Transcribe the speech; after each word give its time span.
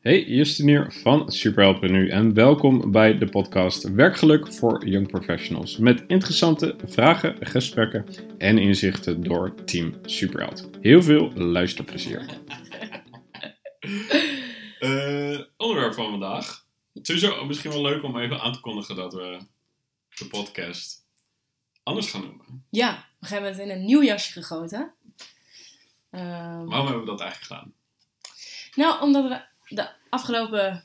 Hey, 0.00 0.24
Justin 0.24 0.66
hier 0.66 0.92
van 0.92 1.32
Superhelpen 1.32 1.92
Nu 1.92 2.08
en 2.08 2.34
welkom 2.34 2.90
bij 2.90 3.18
de 3.18 3.28
podcast 3.28 3.82
Werkgeluk 3.92 4.52
voor 4.52 4.86
Young 4.88 5.08
Professionals. 5.08 5.76
Met 5.76 6.04
interessante 6.06 6.76
vragen, 6.84 7.46
gesprekken 7.46 8.06
en 8.38 8.58
inzichten 8.58 9.22
door 9.22 9.64
Team 9.64 9.94
Superheld. 10.02 10.68
Heel 10.80 11.02
veel 11.02 11.32
luisterplezier. 11.32 12.24
Eh, 14.80 15.40
onderwerp 15.56 15.94
van 15.94 16.10
vandaag. 16.10 16.66
Sowieso 16.94 17.44
misschien 17.44 17.70
wel 17.70 17.82
leuk 17.82 18.02
om 18.02 18.18
even 18.18 18.40
aan 18.40 18.52
te 18.52 18.60
kondigen 18.60 18.96
dat 18.96 19.12
we 19.12 19.38
de 20.14 20.26
podcast 20.26 21.06
anders 21.82 22.10
gaan 22.10 22.20
noemen. 22.20 22.64
Ja, 22.70 23.06
we 23.18 23.28
hebben 23.28 23.50
het 23.50 23.58
in 23.58 23.70
een 23.70 23.84
nieuw 23.84 24.02
jasje 24.02 24.32
gegoten. 24.32 24.92
Ehm, 26.10 26.64
Waarom 26.64 26.86
hebben 26.86 27.00
we 27.00 27.10
dat 27.10 27.20
eigenlijk 27.20 27.52
gedaan? 27.52 27.72
nou, 28.74 29.02
omdat 29.02 29.28
we 29.28 29.40
de 29.70 29.88
afgelopen 30.08 30.84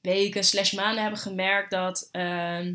weken 0.00 0.44
slash 0.44 0.72
maanden 0.72 1.02
hebben 1.02 1.20
gemerkt 1.20 1.70
dat 1.70 2.08
ehm, 2.12 2.74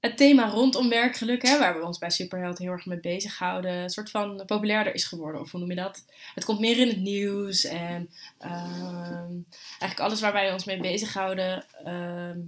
het 0.00 0.16
thema 0.16 0.48
rondom 0.48 0.88
werkgeluk, 0.88 1.42
hè, 1.42 1.58
waar 1.58 1.78
we 1.78 1.86
ons 1.86 1.98
bij 1.98 2.10
Superheld 2.10 2.58
heel 2.58 2.70
erg 2.70 2.86
mee 2.86 3.00
bezighouden, 3.00 3.72
een 3.72 3.90
soort 3.90 4.10
van 4.10 4.42
populairder 4.46 4.94
is 4.94 5.04
geworden. 5.04 5.40
Of 5.40 5.50
hoe 5.50 5.60
noem 5.60 5.70
je 5.70 5.76
dat? 5.76 6.04
Het 6.34 6.44
komt 6.44 6.60
meer 6.60 6.78
in 6.78 6.88
het 6.88 7.00
nieuws 7.00 7.64
en 7.64 8.10
ehm, 8.38 9.32
eigenlijk 9.58 10.00
alles 10.00 10.20
waar 10.20 10.32
wij 10.32 10.52
ons 10.52 10.64
mee 10.64 10.80
bezighouden 10.80 11.64
ehm 11.84 12.38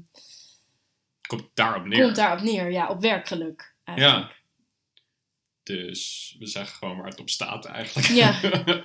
Komt 1.27 1.48
daarop 1.55 1.87
neer. 1.87 2.03
komt 2.03 2.17
daarop 2.17 2.41
neer. 2.41 2.70
Ja, 2.70 2.89
op 2.89 3.01
werkgeluk. 3.01 3.75
Eigenlijk. 3.84 4.29
Ja. 4.29 4.33
Dus 5.62 6.37
we 6.39 6.47
zeggen 6.47 6.77
gewoon 6.77 6.97
waar 6.97 7.06
het 7.09 7.20
op 7.20 7.31
staat 7.31 7.65
eigenlijk. 7.65 8.06
Ja. 8.09 8.43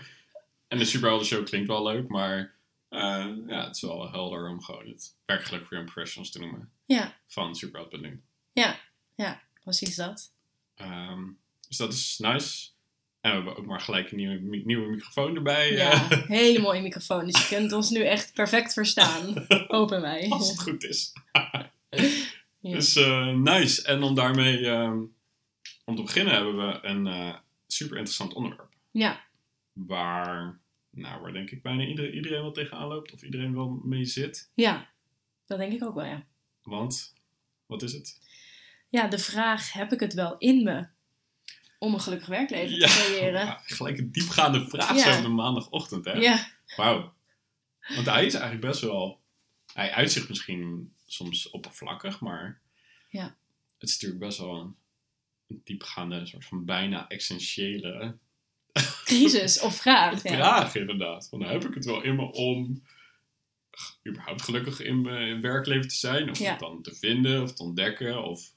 en 0.68 0.78
de 0.78 0.86
Superhelden 0.86 1.28
Show 1.28 1.46
klinkt 1.46 1.68
wel 1.68 1.84
leuk, 1.84 2.08
maar 2.08 2.56
eh, 2.90 3.28
ja, 3.48 3.66
het 3.66 3.76
is 3.76 3.82
wel 3.82 4.12
helder 4.12 4.48
om 4.50 4.64
gewoon 4.64 4.88
het 4.88 5.16
werkgeluk 5.26 5.66
voor 5.66 5.78
young 5.78 5.92
professionals 5.92 6.32
te 6.32 6.40
noemen. 6.40 6.72
Ja, 6.86 7.18
Van 7.28 7.56
Superheld.nu. 7.56 8.22
ja, 8.54 8.80
ja, 9.16 9.42
precies 9.64 9.96
dat. 9.96 10.32
Ehm 10.76 11.24
dus 11.68 11.78
dat 11.78 11.94
is 11.94 12.18
nice. 12.18 12.68
En 13.22 13.30
we 13.30 13.36
hebben 13.36 13.58
ook 13.58 13.66
maar 13.66 13.82
gelijk 13.82 14.12
een 14.12 14.18
nieuwe, 14.18 14.62
nieuwe 14.66 14.90
microfoon 14.90 15.36
erbij. 15.36 15.72
Ja, 15.72 15.92
eh, 16.10 16.28
hele 16.40 16.60
mooie 16.60 16.82
microfoon. 16.82 17.26
Dus 17.26 17.48
je 17.50 17.56
kunt 17.56 17.72
ons 17.72 17.90
nu 17.90 18.04
echt 18.04 18.34
perfect 18.34 18.74
verstaan. 18.74 19.46
Hopen 19.68 20.02
wij. 20.02 20.30
als 20.30 20.50
het 20.50 20.62
goed 20.62 20.84
is. 20.84 21.14
Ja. 22.62 22.74
Dus 22.76 22.96
eh, 22.96 23.34
nice. 23.34 23.84
En 23.84 24.04
om 24.04 24.16
daarmee 24.16 24.66
ehm, 24.68 24.98
om 25.86 25.96
te 25.96 26.02
beginnen 26.02 26.34
hebben 26.34 26.58
we 26.58 26.80
een 26.88 27.36
super 27.68 27.96
interessant 27.98 28.34
onderwerp. 28.34 28.70
Ja, 28.92 29.24
Waar, 29.74 30.59
nou, 30.90 31.22
waar 31.22 31.34
denk 31.34 31.52
ik 31.52 31.62
bijna 31.62 31.84
iedereen, 31.86 32.14
iedereen 32.14 32.42
wel 32.42 32.52
tegenaan 32.52 32.88
loopt. 32.88 33.14
Of 33.14 33.24
iedereen 33.24 33.54
wel 33.56 33.70
mee 33.70 34.06
zit. 34.06 34.52
ja, 34.54 34.90
dat 35.48 35.58
denk 35.58 35.74
ik 35.74 35.84
ook 35.84 35.96
wel, 35.96 36.06
ja. 36.06 36.26
Want, 36.64 37.14
wat 37.66 37.82
is 37.82 37.94
het? 37.94 38.22
Ja, 38.90 39.08
de 39.08 39.18
vraag, 39.18 39.74
heb 39.74 39.92
ik 39.92 40.00
het 40.00 40.14
wel 40.14 40.38
in 40.38 40.64
me 40.64 40.88
om 41.80 41.94
een 41.94 42.00
gelukkig 42.00 42.28
werkleven 42.28 42.80
te 42.80 42.86
creëren? 42.86 43.46
ja, 43.46 43.62
gelijk 43.66 43.98
een 43.98 44.12
diepgaande 44.12 44.70
vraag 44.70 44.96
Ja. 44.96 45.12
zo 45.12 45.18
op 45.18 45.24
de 45.24 45.30
maandagochtend, 45.30 46.06
hè? 46.06 46.12
Ja, 46.14 46.52
Wauw. 46.76 47.14
Want 47.88 48.06
hij 48.06 48.26
is 48.26 48.34
eigenlijk 48.34 48.66
best 48.66 48.82
wel... 48.82 49.20
Hij 49.74 49.92
uitzicht 49.92 50.30
misschien 50.30 50.94
soms 51.06 51.50
oppervlakkig, 51.50 52.20
maar... 52.20 52.62
Ja. 53.10 53.36
Het 53.78 53.90
is 53.90 53.94
natuurlijk 53.94 54.20
best 54.22 54.38
wel 54.38 54.56
een, 54.62 54.76
een 55.48 55.62
diepgaande, 55.64 56.26
soort 56.26 56.46
van 56.46 56.66
bijna 56.66 57.08
essentiële 57.08 58.18
crisis 59.06 59.60
of 59.62 59.76
vraag. 59.76 60.24
Ja. 60.24 60.30
vraag 60.34 60.76
inderdaad. 60.76 61.28
Van, 61.30 61.44
heb 61.44 61.66
ik 61.66 61.74
het 61.74 61.86
wel 61.86 62.02
in 62.02 62.16
me 62.16 62.32
om 62.32 62.84
überhaupt 64.08 64.42
gelukkig 64.42 64.80
in 64.82 65.02
mijn 65.02 65.42
werkleven 65.42 65.88
te 65.90 65.96
zijn? 65.96 66.30
Of 66.30 66.40
Ja. 66.40 66.50
het 66.52 66.60
dan 66.60 66.82
te 66.82 66.96
vinden, 66.96 67.42
of 67.44 67.54
te 67.54 67.64
ontdekken, 67.64 68.24
of 68.24 68.54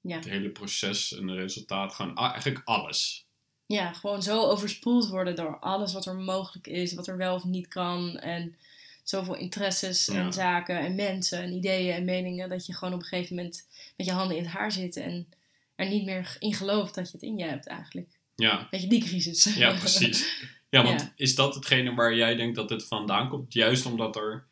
Ja. 0.00 0.16
het 0.16 0.24
hele 0.24 0.50
proces 0.50 1.14
en 1.14 1.28
het 1.28 1.38
resultaat. 1.38 1.94
Gewoon 1.94 2.16
eigenlijk 2.16 2.60
alles. 2.64 3.24
ja, 3.68 3.92
gewoon 3.92 4.22
zo 4.22 4.42
overspoeld 4.42 5.08
worden 5.08 5.34
door 5.36 5.58
alles 5.58 5.92
wat 5.92 6.06
er 6.06 6.14
mogelijk 6.14 6.66
is, 6.66 6.94
wat 6.94 7.06
er 7.06 7.16
wel 7.16 7.34
of 7.34 7.44
niet 7.44 7.68
kan. 7.68 8.18
En 8.18 8.56
zoveel 9.02 9.34
interesses 9.34 10.08
en 10.08 10.32
zaken 10.32 10.78
en 10.78 10.94
mensen 10.94 11.42
en 11.42 11.52
ideeën 11.52 11.94
en 11.94 12.04
meningen, 12.04 12.48
dat 12.48 12.66
je 12.66 12.74
gewoon 12.74 12.94
op 12.94 13.00
een 13.00 13.06
gegeven 13.06 13.36
moment 13.36 13.66
met 13.96 14.06
je 14.06 14.12
handen 14.12 14.36
in 14.36 14.42
het 14.44 14.52
haar 14.52 14.72
zit 14.72 14.96
en 14.96 15.28
er 15.74 15.88
niet 15.88 16.04
meer 16.04 16.36
in 16.38 16.54
gelooft 16.54 16.94
dat 16.94 17.06
je 17.06 17.12
het 17.12 17.22
in 17.22 17.38
je 17.38 17.44
hebt 17.44 17.66
eigenlijk. 17.66 18.15
Ja, 18.36 18.66
Weet 18.70 18.80
je, 18.82 18.88
die 18.88 19.04
crisis. 19.04 19.54
ja 19.54 19.74
precies. 19.74 20.44
Ja, 20.70 20.82
want 20.82 21.00
Ja. 21.00 21.12
is 21.16 21.34
dat 21.34 21.54
hetgene 21.54 21.94
waar 21.94 22.14
jij 22.14 22.34
denkt 22.36 22.56
dat 22.56 22.70
het 22.70 22.86
vandaan 22.86 23.28
komt? 23.28 23.52
Juist 23.52 23.86
omdat 23.86 24.16
er 24.16 24.46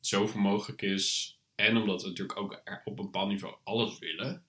zoveel 0.00 0.40
mogelijk 0.40 0.82
is 0.82 1.38
en 1.54 1.76
omdat 1.76 2.02
we 2.02 2.08
natuurlijk 2.08 2.38
ook 2.38 2.62
op 2.84 2.98
een 2.98 3.04
bepaald 3.04 3.28
niveau 3.28 3.54
alles 3.64 3.98
willen. 3.98 4.44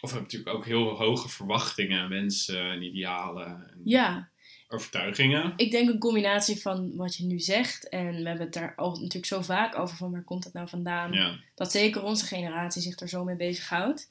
Of 0.00 0.10
we 0.10 0.16
hebben 0.16 0.22
natuurlijk 0.22 0.56
ook 0.56 0.64
heel 0.66 0.88
hoge 0.96 1.28
verwachtingen 1.28 2.00
en 2.02 2.08
wensen 2.08 2.70
en 2.70 2.82
idealen 2.82 3.46
en 3.46 3.80
ja, 3.84 4.28
overtuigingen. 4.68 5.52
ik 5.56 5.70
denk 5.70 5.88
een 5.88 5.98
combinatie 5.98 6.60
van 6.60 6.96
wat 6.96 7.16
je 7.16 7.24
nu 7.24 7.40
zegt. 7.40 7.88
En 7.88 8.06
we 8.06 8.28
hebben 8.28 8.44
het 8.46 8.52
daar 8.52 8.74
al 8.76 8.90
natuurlijk 8.90 9.26
zo 9.26 9.40
vaak 9.42 9.78
over 9.78 9.96
van 9.96 10.10
waar 10.10 10.24
komt 10.24 10.44
het 10.44 10.52
nou 10.52 10.68
vandaan. 10.68 11.12
Ja, 11.12 11.38
Dat 11.54 11.70
zeker 11.72 12.02
onze 12.02 12.26
generatie 12.26 12.82
zich 12.82 13.00
er 13.00 13.08
zo 13.08 13.24
mee 13.24 13.36
bezighoudt. 13.36 14.10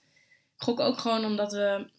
Ik 0.56 0.64
gok 0.64 0.80
ook 0.80 0.98
gewoon 0.98 1.26
omdat 1.26 1.52
we... 1.52 1.90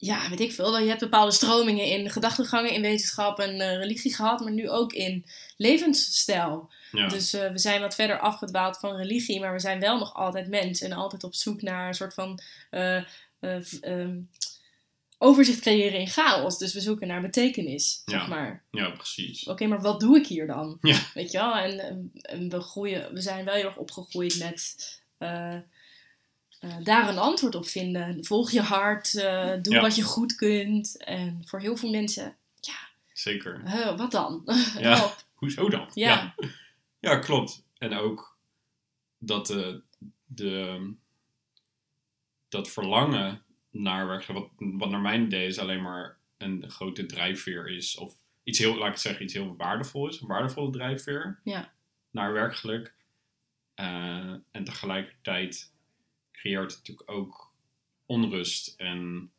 Ja, 0.00 0.28
weet 0.28 0.40
ik 0.40 0.52
veel. 0.52 0.78
Je 0.78 0.88
hebt 0.88 1.00
bepaalde 1.00 1.30
stromingen 1.32 1.84
in 1.86 2.10
gedachtegangen 2.10 2.72
in 2.72 2.80
wetenschap 2.82 3.38
en 3.38 3.60
eh, 3.60 3.76
religie 3.76 4.14
gehad. 4.14 4.40
Maar 4.40 4.52
nu 4.52 4.70
ook 4.70 4.92
in 4.92 5.26
levensstijl. 5.56 6.70
ja. 6.90 7.08
Dus 7.08 7.32
eh, 7.32 7.50
we 7.50 7.58
zijn 7.58 7.80
wat 7.80 7.94
verder 7.94 8.20
afgedwaald 8.20 8.78
van 8.78 8.96
religie. 8.96 9.40
Maar 9.40 9.52
we 9.52 9.58
zijn 9.60 9.80
wel 9.80 9.98
nog 9.98 10.14
altijd 10.14 10.48
mens. 10.48 10.80
En 10.80 10.92
altijd 10.92 11.24
op 11.24 11.34
zoek 11.34 11.62
naar 11.62 11.88
een 11.88 11.94
soort 11.94 12.14
van... 12.14 12.40
eh, 12.70 12.96
eh, 13.40 13.72
ehm, 13.80 14.18
overzicht 15.18 15.60
creëren 15.60 16.00
in 16.00 16.08
chaos. 16.08 16.58
Dus 16.58 16.74
we 16.74 16.80
zoeken 16.80 17.06
naar 17.08 17.20
betekenis, 17.20 18.02
zeg 18.04 18.20
Ja. 18.20 18.26
maar 18.26 18.64
ja 18.70 18.90
precies. 18.90 19.44
oké, 19.46 19.66
maar 19.66 19.80
wat 19.80 20.00
doe 20.00 20.16
ik 20.18 20.26
hier 20.26 20.46
dan? 20.46 20.78
Ja. 20.80 20.98
Weet 21.14 21.30
je 21.30 21.38
wel? 21.38 21.54
En, 21.56 21.78
en- 21.80 22.10
en 22.22 22.48
we, 22.48 22.60
groeien, 22.60 23.12
we 23.14 23.20
zijn 23.20 23.44
wel 23.44 23.54
heel 23.54 23.64
erg 23.64 23.76
opgegroeid 23.76 24.38
met 24.38 24.76
eh, 26.60 26.76
eh, 26.76 26.84
daar 26.84 27.08
een 27.08 27.18
antwoord 27.18 27.54
op 27.54 27.66
vinden. 27.66 28.24
Volg 28.24 28.50
je 28.50 28.60
hart, 28.60 29.14
eh, 29.14 29.52
doe 29.62 29.74
Ja. 29.74 29.80
wat 29.80 29.96
je 29.96 30.02
goed 30.02 30.34
kunt. 30.34 30.96
En 31.04 31.42
voor 31.46 31.60
heel 31.60 31.76
veel 31.76 31.90
mensen, 31.90 32.36
Zeker. 33.12 33.60
huh, 33.70 33.98
wat 33.98 34.10
dan? 34.10 34.42
Ja. 34.78 35.14
Hoezo 35.34 35.68
dan? 35.70 35.90
Ja. 35.94 36.34
ja. 36.36 36.48
Ja, 37.00 37.18
klopt. 37.18 37.64
En 37.78 37.94
ook 37.94 38.36
dat 39.18 39.46
de, 39.46 39.82
de, 40.26 40.92
dat 42.48 42.70
verlangen 42.70 43.42
naar 43.70 44.06
werk, 44.06 44.26
wat, 44.26 44.48
wat 44.56 44.90
naar 44.90 45.00
mijn 45.00 45.22
idee 45.24 45.46
is 45.46 45.58
alleen 45.58 45.82
maar 45.82 46.16
een 46.38 46.70
grote 46.70 47.06
drijfveer 47.06 47.68
is. 47.68 47.96
Of 47.96 48.14
iets 48.42 48.58
heel, 48.58 48.76
laat 48.76 48.90
ik 48.92 48.96
zeggen, 48.96 49.24
iets 49.24 49.32
heel 49.34 49.56
waardevol 49.56 50.08
is. 50.08 50.20
Een 50.20 50.26
waardevolle 50.28 50.70
drijfveer 50.70 51.40
Ja. 51.44 51.72
naar 52.10 52.32
werkgeluk. 52.32 52.94
Eh, 53.74 54.32
en 54.50 54.64
tegelijkertijd 54.64 55.72
creëert 56.38 56.76
natuurlijk 56.76 57.10
ook 57.10 57.52
onrust 58.06 58.74
en 58.76 59.30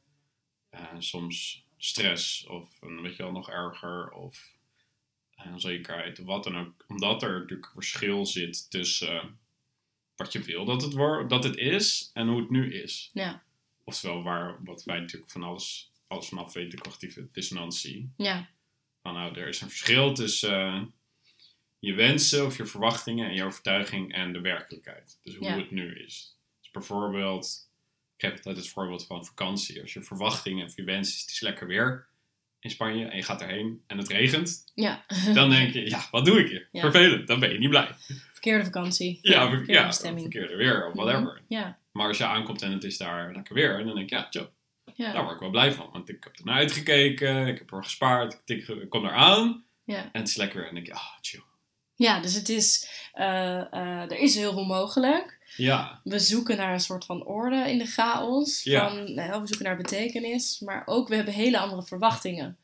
eh, 0.69 0.95
soms 0.99 1.65
stress 1.77 2.45
of 2.45 2.77
een, 2.81 3.01
weet 3.01 3.15
je 3.15 3.23
wel, 3.23 3.31
nog 3.31 3.49
erger 3.49 4.11
of 4.11 4.53
eh, 5.35 5.51
onzekerheid 5.51 6.19
of 6.19 6.25
wat 6.25 6.43
dan 6.43 6.57
ook. 6.57 6.85
Omdat 6.87 7.23
er 7.23 7.39
natuurlijk 7.39 7.67
een 7.67 7.73
verschil 7.73 8.25
zit 8.25 8.69
tussen 8.71 9.39
wat 10.15 10.33
je 10.33 10.39
wil 10.43 10.65
dat 10.65 10.81
het, 10.81 10.93
wordt, 10.93 11.29
dat 11.29 11.43
het 11.43 11.55
is 11.57 12.09
en 12.13 12.27
hoe 12.27 12.39
het 12.39 12.49
nu 12.49 12.73
is. 12.73 13.09
Ja. 13.13 13.43
Oftewel 13.83 14.23
waar, 14.23 14.63
wat 14.63 14.83
wij 14.83 14.99
natuurlijk 14.99 15.31
van 15.31 15.43
alles, 15.43 15.91
alles 16.07 16.27
vanaf 16.27 16.53
weten, 16.53 16.79
cognitieve 16.79 17.27
dissonantie. 17.31 18.09
Ja. 18.17 18.49
Van 19.01 19.13
nou, 19.13 19.39
er 19.39 19.47
is 19.47 19.61
een 19.61 19.69
verschil 19.69 20.13
tussen 20.13 20.59
eh, 20.59 20.81
je 21.79 21.93
wensen 21.93 22.45
of 22.45 22.57
je 22.57 22.65
verwachtingen 22.65 23.29
en 23.29 23.35
je 23.35 23.43
overtuiging 23.43 24.13
en 24.13 24.33
de 24.33 24.41
werkelijkheid. 24.41 25.19
Dus 25.23 25.35
hoe 25.35 25.47
Ja. 25.47 25.57
het 25.57 25.71
nu 25.71 25.95
is. 25.99 26.37
Dus 26.71 26.87
bijvoorbeeld, 26.87 27.69
ik 28.15 28.21
heb 28.21 28.35
altijd 28.35 28.55
het 28.57 28.69
voorbeeld 28.69 29.05
van 29.05 29.25
vakantie. 29.25 29.81
Als 29.81 29.93
je 29.93 30.01
verwachting 30.01 30.63
of 30.63 30.75
je 30.75 30.83
wens 30.83 31.15
is, 31.15 31.21
het 31.21 31.29
is 31.29 31.39
lekker 31.39 31.67
weer 31.67 32.07
in 32.59 32.69
Spanje 32.69 33.05
en 33.05 33.17
je 33.17 33.23
gaat 33.23 33.41
erheen 33.41 33.83
en 33.87 33.97
het 33.97 34.07
regent. 34.07 34.71
Ja. 34.75 35.05
Dan 35.33 35.49
denk 35.49 35.73
je, 35.73 35.89
ja, 35.89 36.07
wat 36.11 36.25
doe 36.25 36.39
ik 36.39 36.49
hier? 36.49 36.67
Ja. 36.71 36.81
Vervelend, 36.81 37.27
dan 37.27 37.39
ben 37.39 37.51
je 37.51 37.57
niet 37.59 37.69
blij. 37.69 37.89
Verkeerde 38.31 38.63
vakantie. 38.63 39.19
Ja, 39.21 39.39
ver- 39.49 39.57
verkeerde 39.57 39.81
ja 39.81 39.91
verkeerde 40.19 40.55
weer 40.55 40.87
of 40.87 40.93
whatever. 40.93 41.41
Ja. 41.47 41.77
Maar 41.91 42.07
als 42.07 42.17
je 42.17 42.25
aankomt 42.25 42.61
en 42.61 42.71
het 42.71 42.83
is 42.83 42.97
daar 42.97 43.33
lekker 43.33 43.53
weer, 43.53 43.83
dan 43.85 43.95
denk 43.95 44.09
je, 44.09 44.15
ja, 44.15 44.27
chill. 44.29 44.49
Ja. 44.95 45.11
Daar 45.13 45.21
word 45.23 45.33
ik 45.35 45.39
wel 45.39 45.49
blij 45.49 45.71
van. 45.73 45.89
Want 45.91 46.09
ik 46.09 46.23
heb 46.23 46.37
er 46.37 46.45
naar 46.45 46.55
uitgekeken, 46.55 47.47
ik 47.47 47.57
heb 47.57 47.71
er 47.71 47.83
gespaard, 47.83 48.41
ik, 48.45 48.85
kom 48.89 49.05
eraan 49.05 49.63
Ja. 49.83 49.97
en 50.11 50.19
het 50.19 50.27
is 50.27 50.35
lekker 50.35 50.57
weer. 50.57 50.67
En 50.67 50.73
dan 50.75 50.83
denk 50.83 50.95
je, 50.95 51.01
ah, 51.03 51.17
chill. 51.21 51.43
ja, 51.95 52.19
dus 52.21 52.33
het 52.33 52.49
is, 52.49 52.89
eh, 53.13 53.73
eh, 53.73 54.01
er 54.11 54.17
is 54.17 54.35
heel 54.35 54.53
veel 54.53 54.65
mogelijk. 54.65 55.38
Ja, 55.55 56.01
we 56.03 56.19
zoeken 56.19 56.57
naar 56.57 56.73
een 56.73 56.79
soort 56.79 57.05
van 57.05 57.25
orde 57.25 57.69
in 57.69 57.77
de 57.77 57.85
chaos. 57.85 58.63
Ja. 58.63 58.89
Van, 58.89 59.13
nou, 59.13 59.41
we 59.41 59.47
zoeken 59.47 59.65
naar 59.65 59.77
betekenis. 59.77 60.59
Maar 60.59 60.83
ook, 60.85 61.07
we 61.07 61.15
hebben 61.15 61.33
hele 61.33 61.59
andere 61.59 61.83
verwachtingen. 61.83 62.57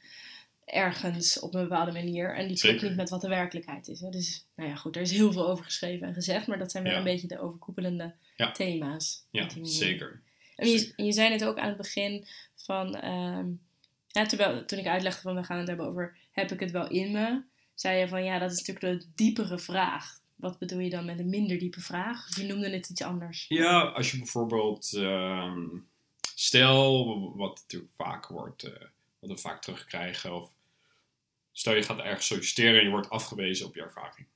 ergens 0.65 1.39
op 1.39 1.53
een 1.53 1.61
bepaalde 1.61 1.91
manier. 1.91 2.35
En 2.35 2.47
die 2.47 2.57
klopt 2.59 2.81
niet 2.81 2.95
met 2.95 3.09
wat 3.09 3.21
de 3.21 3.27
werkelijkheid 3.27 3.87
is. 3.87 3.99
Hè. 4.01 4.09
Dus, 4.09 4.45
nou 4.55 4.69
ja, 4.69 4.75
goed, 4.75 4.95
er 4.95 5.01
is 5.01 5.11
heel 5.11 5.31
veel 5.31 5.47
over 5.47 5.65
geschreven 5.65 6.07
en 6.07 6.13
gezegd. 6.13 6.47
Maar 6.47 6.57
dat 6.57 6.71
zijn 6.71 6.83
wel 6.83 6.91
Ja. 6.91 6.97
een 6.97 7.03
beetje 7.03 7.27
de 7.27 7.39
overkoepelende 7.39 8.13
thema's. 8.53 9.23
Ja, 9.31 9.47
zeker. 9.61 10.21
En 10.55 10.67
je, 10.95 11.11
zei 11.11 11.31
het 11.31 11.43
ook 11.45 11.57
aan 11.57 11.67
het 11.67 11.77
begin 11.77 12.27
van, 12.55 12.95
ehm, 12.95 13.45
ja, 14.07 14.25
terwijl, 14.25 14.65
toen 14.65 14.79
ik 14.79 14.87
uitlegde 14.87 15.21
van 15.21 15.35
we 15.35 15.43
gaan 15.43 15.57
het 15.57 15.67
hebben 15.67 15.85
over 15.87 16.15
heb 16.31 16.51
ik 16.51 16.59
het 16.59 16.71
wel 16.71 16.87
in 16.89 17.11
me, 17.11 17.41
zei 17.75 17.99
je 17.99 18.07
van 18.07 18.23
ja, 18.23 18.39
dat 18.39 18.51
is 18.51 18.63
natuurlijk 18.67 19.01
de 19.01 19.07
diepere 19.15 19.59
vraag. 19.59 20.19
Wat 20.35 20.59
bedoel 20.59 20.79
je 20.79 20.89
dan 20.89 21.05
met 21.05 21.19
een 21.19 21.29
minder 21.29 21.59
diepe 21.59 21.81
vraag? 21.81 22.35
Je 22.35 22.43
noemde 22.43 22.69
het 22.69 22.89
iets 22.89 23.01
anders. 23.01 23.45
Ja, 23.47 23.81
als 23.81 24.11
je 24.11 24.17
bijvoorbeeld, 24.17 24.93
ehm, 24.93 25.67
stel, 26.35 27.05
wat 27.37 27.55
natuurlijk 27.55 27.93
vaak 27.95 28.27
wordt, 28.27 28.63
eh, 28.63 28.85
wat 29.19 29.29
we 29.29 29.37
vaak 29.37 29.61
terugkrijgen, 29.61 30.35
of 30.35 30.53
stel 31.51 31.75
je 31.75 31.83
gaat 31.83 31.99
ergens 31.99 32.25
solliciteren 32.25 32.77
en 32.77 32.85
je 32.85 32.91
wordt 32.91 33.09
afgewezen 33.09 33.65
op 33.65 33.75
je 33.75 33.81
ervaring. 33.81 34.27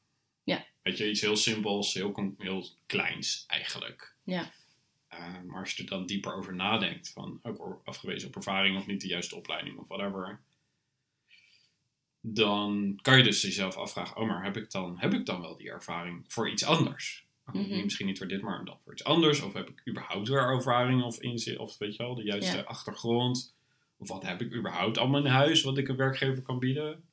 Ja. 0.43 0.65
Weet 0.81 0.97
je, 0.97 1.09
iets 1.09 1.21
heel 1.21 1.35
simpels, 1.35 1.93
heel, 1.93 2.35
heel 2.37 2.67
kleins 2.85 3.43
eigenlijk. 3.47 4.15
Ja. 4.23 4.51
Eh, 5.07 5.41
maar 5.45 5.59
als 5.59 5.73
je 5.73 5.83
er 5.83 5.89
dan 5.89 6.05
dieper 6.05 6.33
over 6.33 6.55
nadenkt, 6.55 7.09
van 7.09 7.39
ook 7.43 7.81
afgewezen 7.83 8.27
op 8.27 8.35
ervaring 8.35 8.77
of 8.77 8.85
niet 8.85 9.01
de 9.01 9.07
juiste 9.07 9.35
opleiding 9.35 9.77
of 9.77 9.87
whatever, 9.87 10.41
dan 12.21 12.99
kan 13.01 13.17
je 13.17 13.23
dus 13.23 13.41
jezelf 13.41 13.75
afvragen, 13.77 14.17
oh 14.17 14.27
maar 14.27 14.43
heb 14.43 14.57
ik 14.57 14.71
dan, 14.71 14.95
heb 14.99 15.13
ik 15.13 15.25
dan 15.25 15.41
wel 15.41 15.55
die 15.55 15.69
ervaring 15.71 16.23
voor 16.27 16.49
iets 16.49 16.63
anders? 16.63 17.27
Oh, 17.45 17.53
Mhm. 17.55 17.83
Misschien 17.83 18.05
niet 18.05 18.17
voor 18.17 18.27
dit, 18.27 18.41
maar 18.41 18.65
dan 18.65 18.77
voor 18.83 18.93
iets 18.93 19.03
anders. 19.03 19.41
Of 19.41 19.53
heb 19.53 19.69
ik 19.69 19.81
überhaupt 19.87 20.27
weer 20.27 20.37
ervaring 20.43 21.03
of 21.03 21.19
inzicht, 21.19 21.57
of 21.57 21.77
weet 21.77 21.95
je 21.95 22.03
wel, 22.03 22.15
de 22.15 22.23
juiste 22.23 22.57
Ja. 22.57 22.63
achtergrond? 22.63 23.53
Of 23.97 24.07
wat 24.07 24.23
heb 24.23 24.41
ik 24.41 24.53
überhaupt 24.53 24.97
allemaal 24.97 25.19
in 25.19 25.31
huis 25.31 25.61
wat 25.63 25.77
ik 25.77 25.87
een 25.87 25.95
werkgever 25.95 26.41
kan 26.43 26.59
bieden? 26.59 27.03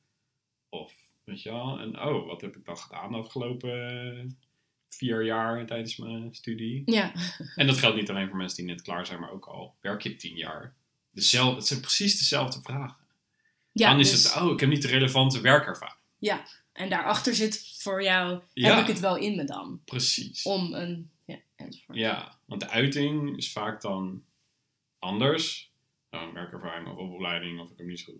Of, 0.69 0.93
weet 1.23 1.41
je 1.41 1.49
wel, 1.51 1.79
en 1.79 2.01
oh, 2.01 2.27
wat 2.27 2.41
heb 2.41 2.55
ik 2.55 2.65
dan 2.65 2.77
gedaan 2.77 3.11
de 3.11 3.17
afgelopen 3.17 4.37
vier 4.89 5.23
jaar 5.25 5.65
tijdens 5.65 5.95
mijn 5.97 6.33
studie? 6.35 6.81
Ja, 6.85 7.11
En 7.55 7.67
dat 7.67 7.77
geldt 7.77 7.95
niet 7.95 8.09
alleen 8.09 8.27
voor 8.27 8.37
mensen 8.37 8.57
die 8.65 8.73
net 8.73 8.81
klaar 8.83 9.05
zijn, 9.05 9.19
maar 9.19 9.31
ook 9.31 9.45
al 9.45 9.75
werk 9.81 10.01
je 10.01 10.15
tien 10.15 10.35
jaar. 10.35 10.73
Dezelfde, 11.11 11.55
het 11.55 11.67
zijn 11.67 11.79
precies 11.79 12.19
dezelfde 12.19 12.61
vragen. 12.61 12.97
Ja 13.79 13.89
dan 13.89 13.99
is 13.99 14.11
dus- 14.11 14.33
het, 14.33 14.43
oh, 14.43 14.51
ik 14.51 14.59
heb 14.59 14.69
niet 14.69 14.81
de 14.81 14.87
relevante 14.87 15.41
werkervaring. 15.41 15.97
en 16.71 16.89
daarachter 16.89 17.35
zit 17.35 17.77
voor 17.81 18.03
jou, 18.03 18.41
Ja. 18.53 18.73
heb 18.75 18.81
ik 18.81 18.87
het 18.87 18.99
wel 18.99 19.17
in 19.17 19.35
me 19.35 19.43
dan? 19.43 19.81
Precies. 19.85 20.43
Om 20.43 20.73
een, 20.73 21.11
ja, 21.25 21.39
enzovoort. 21.55 21.97
Ja, 21.97 22.39
want 22.45 22.61
de 22.61 22.69
uiting 22.69 23.37
is 23.37 23.51
vaak 23.51 23.81
dan 23.81 24.23
anders. 24.99 25.71
Nou, 26.09 26.33
werkervaring 26.33 26.87
of 26.87 26.97
opleiding, 26.97 27.59
of 27.59 27.69
ik 27.71 27.77
heb 27.77 27.87
niet 27.87 27.99
zo 27.99 28.11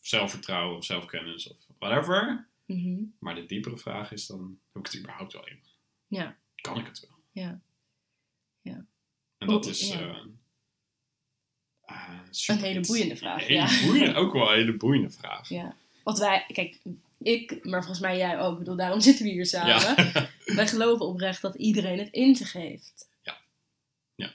zelfvertrouwen 0.00 0.76
of 0.76 0.84
zelfkennis 0.84 1.48
of 1.48 1.56
whatever. 1.78 2.48
Mhm. 2.66 3.02
Maar 3.18 3.34
de 3.34 3.46
diepere 3.46 3.76
vraag 3.76 4.12
is 4.12 4.26
dan, 4.26 4.58
heb 4.72 4.86
ik 4.86 4.90
het 4.92 5.00
überhaupt 5.00 5.32
wel 5.32 5.46
in? 5.46 5.60
Ja. 6.06 6.36
Kan 6.54 6.78
ik 6.78 6.86
het 6.86 7.00
wel? 7.00 7.18
Ja. 7.32 7.60
Ja. 8.62 8.86
En 9.38 9.46
dat 9.48 9.66
is 9.66 9.88
ja. 9.88 10.00
eh, 10.00 10.24
eh, 11.90 12.56
Een 12.56 12.62
hele 12.62 12.80
boeiende 12.80 13.16
vraag, 13.16 13.46
hele 13.46 13.60
ja. 13.60 13.86
boeiende- 13.86 14.14
ook 14.14 14.32
wel 14.32 14.50
een 14.50 14.56
hele 14.58 14.76
boeiende 14.76 15.10
vraag. 15.10 15.48
Ja. 15.48 15.74
Want 16.02 16.18
wij, 16.18 16.44
kijk, 16.52 16.78
ik, 17.18 17.64
maar 17.64 17.80
volgens 17.80 18.00
mij 18.00 18.16
jij 18.16 18.38
ook, 18.40 18.58
bedoel, 18.58 18.76
daarom 18.76 19.00
zitten 19.00 19.24
we 19.24 19.30
hier 19.30 19.46
samen. 19.46 20.06
Ja. 20.12 20.28
Wij 20.56 20.68
geloven 20.68 21.06
oprecht 21.06 21.42
dat 21.42 21.54
iedereen 21.54 21.98
het 21.98 22.08
in 22.10 22.36
zich 22.36 22.52
heeft. 22.52 23.08
Ja. 23.22 23.36
Ja. 24.14 24.32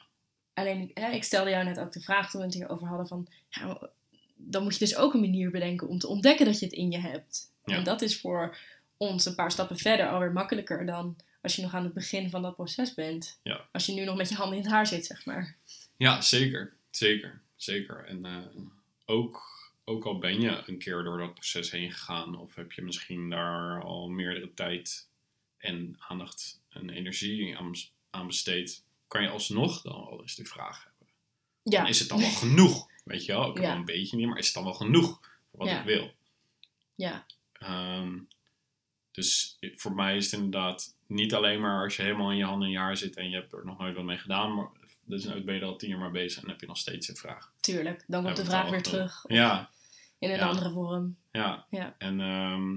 Alleen, 0.53 0.91
hè, 0.93 1.11
ik 1.11 1.23
stelde 1.23 1.49
jou 1.49 1.63
net 1.63 1.79
ook 1.79 1.91
de 1.91 2.01
vraag 2.01 2.29
toen 2.29 2.39
we 2.39 2.45
het 2.45 2.55
hierover 2.55 2.87
hadden 2.87 3.07
van... 3.07 3.27
Ja, 3.49 3.89
dan 4.35 4.63
moet 4.63 4.73
je 4.73 4.79
dus 4.85 4.95
ook 4.95 5.13
een 5.13 5.19
manier 5.19 5.51
bedenken 5.51 5.87
om 5.87 5.99
te 5.99 6.07
ontdekken 6.07 6.45
dat 6.45 6.59
je 6.59 6.65
het 6.65 6.75
in 6.75 6.91
je 6.91 6.99
hebt. 6.99 7.51
Ja. 7.65 7.75
En 7.75 7.83
dat 7.83 8.01
is 8.01 8.19
voor 8.19 8.57
ons 8.97 9.25
een 9.25 9.35
paar 9.35 9.51
stappen 9.51 9.77
verder 9.77 10.09
alweer 10.09 10.31
makkelijker 10.31 10.85
dan 10.85 11.15
als 11.41 11.55
je 11.55 11.61
nog 11.61 11.73
aan 11.73 11.83
het 11.83 11.93
begin 11.93 12.29
van 12.29 12.41
dat 12.41 12.55
proces 12.55 12.93
bent. 12.93 13.39
Ja. 13.43 13.65
Als 13.71 13.85
je 13.85 13.93
nu 13.93 14.03
nog 14.03 14.15
met 14.17 14.29
je 14.29 14.35
handen 14.35 14.57
in 14.57 14.63
het 14.63 14.71
haar 14.71 14.87
zit, 14.87 15.05
zeg 15.05 15.25
maar. 15.25 15.55
Ja, 15.97 16.21
zeker. 16.21 16.73
Zeker. 16.89 17.41
Zeker. 17.55 18.05
En 18.05 18.25
eh, 18.25 18.37
ook, 19.05 19.43
ook 19.83 20.05
al 20.05 20.17
ben 20.17 20.41
je 20.41 20.63
een 20.65 20.77
keer 20.77 21.03
door 21.03 21.17
dat 21.17 21.33
proces 21.33 21.71
heen 21.71 21.91
gegaan, 21.91 22.35
of 22.37 22.55
heb 22.55 22.71
je 22.71 22.81
misschien 22.81 23.29
daar 23.29 23.83
al 23.83 24.09
meerdere 24.09 24.53
tijd 24.53 25.07
en 25.57 25.95
aandacht 25.99 26.61
en 26.69 26.89
energie 26.89 27.57
aan, 27.57 27.71
aan 28.09 28.27
besteed, 28.27 28.83
kan 29.07 29.21
je 29.21 29.29
alsnog 29.29 29.81
dan 29.81 30.05
wel 30.09 30.21
eens 30.21 30.35
die 30.35 30.47
vraag 30.47 30.83
hebben. 30.83 31.07
Ja, 31.63 31.79
Dan 31.79 31.89
is 31.89 31.99
het 31.99 32.09
dan 32.09 32.19
wel 32.19 32.29
genoeg? 32.29 32.89
Weet 33.03 33.25
je 33.25 33.31
wel, 33.31 33.49
ik 33.49 33.53
heb 33.53 33.63
Ja. 33.63 33.69
wel 33.69 33.79
een 33.79 33.85
beetje 33.85 34.17
niet, 34.17 34.27
maar 34.27 34.37
is 34.37 34.45
het 34.45 34.53
dan 34.55 34.63
wel 34.63 34.73
genoeg 34.73 35.19
voor 35.49 35.59
wat 35.59 35.67
Ja. 35.69 35.79
ik 35.79 35.85
wil? 35.85 36.13
ja, 36.95 37.25
Ehm, 37.53 38.19
dus 39.11 39.57
voor 39.75 39.93
mij 39.95 40.15
is 40.17 40.25
het 40.31 40.33
inderdaad 40.33 40.95
niet 41.07 41.33
alleen 41.33 41.61
maar 41.61 41.83
als 41.83 41.95
je 41.95 42.01
helemaal 42.01 42.31
in 42.31 42.37
je 42.37 42.43
handen 42.43 42.67
in 42.67 42.73
je 42.73 42.79
haar 42.79 42.97
zit 42.97 43.15
en 43.15 43.29
je 43.29 43.35
hebt 43.35 43.53
er 43.53 43.65
nog 43.65 43.77
nooit 43.77 43.95
wat 43.95 44.03
mee 44.03 44.17
gedaan, 44.17 44.55
maar 44.55 44.69
dus 45.05 45.25
ben 45.43 45.53
je 45.55 45.61
er 45.61 45.65
al 45.67 45.75
tien 45.75 45.89
jaar 45.89 45.99
mee 45.99 46.09
bezig 46.09 46.43
en 46.43 46.49
heb 46.49 46.59
je 46.59 46.67
nog 46.67 46.77
steeds 46.77 47.07
een 47.07 47.15
vraag. 47.15 47.51
tuurlijk. 47.59 48.03
Dan 48.07 48.23
komt 48.23 48.35
de 48.35 48.45
vraag 48.45 48.69
weer 48.69 48.81
terug. 48.83 49.23
Ja, 49.27 49.69
In 50.19 50.29
een 50.29 50.35
Ja. 50.37 50.47
andere 50.47 50.71
vorm. 50.71 51.17
ja. 51.31 51.65
Ja. 51.69 51.95
En, 51.97 52.19
ehm, 52.21 52.73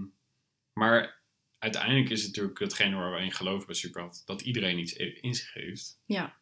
maar 0.72 1.20
uiteindelijk 1.58 2.10
is 2.10 2.18
het 2.22 2.28
natuurlijk 2.30 2.58
hetgene 2.58 2.96
waar 2.96 3.12
we 3.12 3.20
in 3.20 3.32
geloven 3.32 3.66
bij 3.66 3.74
Superheld, 3.74 4.22
dat 4.26 4.40
iedereen 4.40 4.78
iets 4.78 4.92
in 4.92 5.34
zich 5.34 5.52
heeft. 5.54 5.98
Ja. 6.06 6.36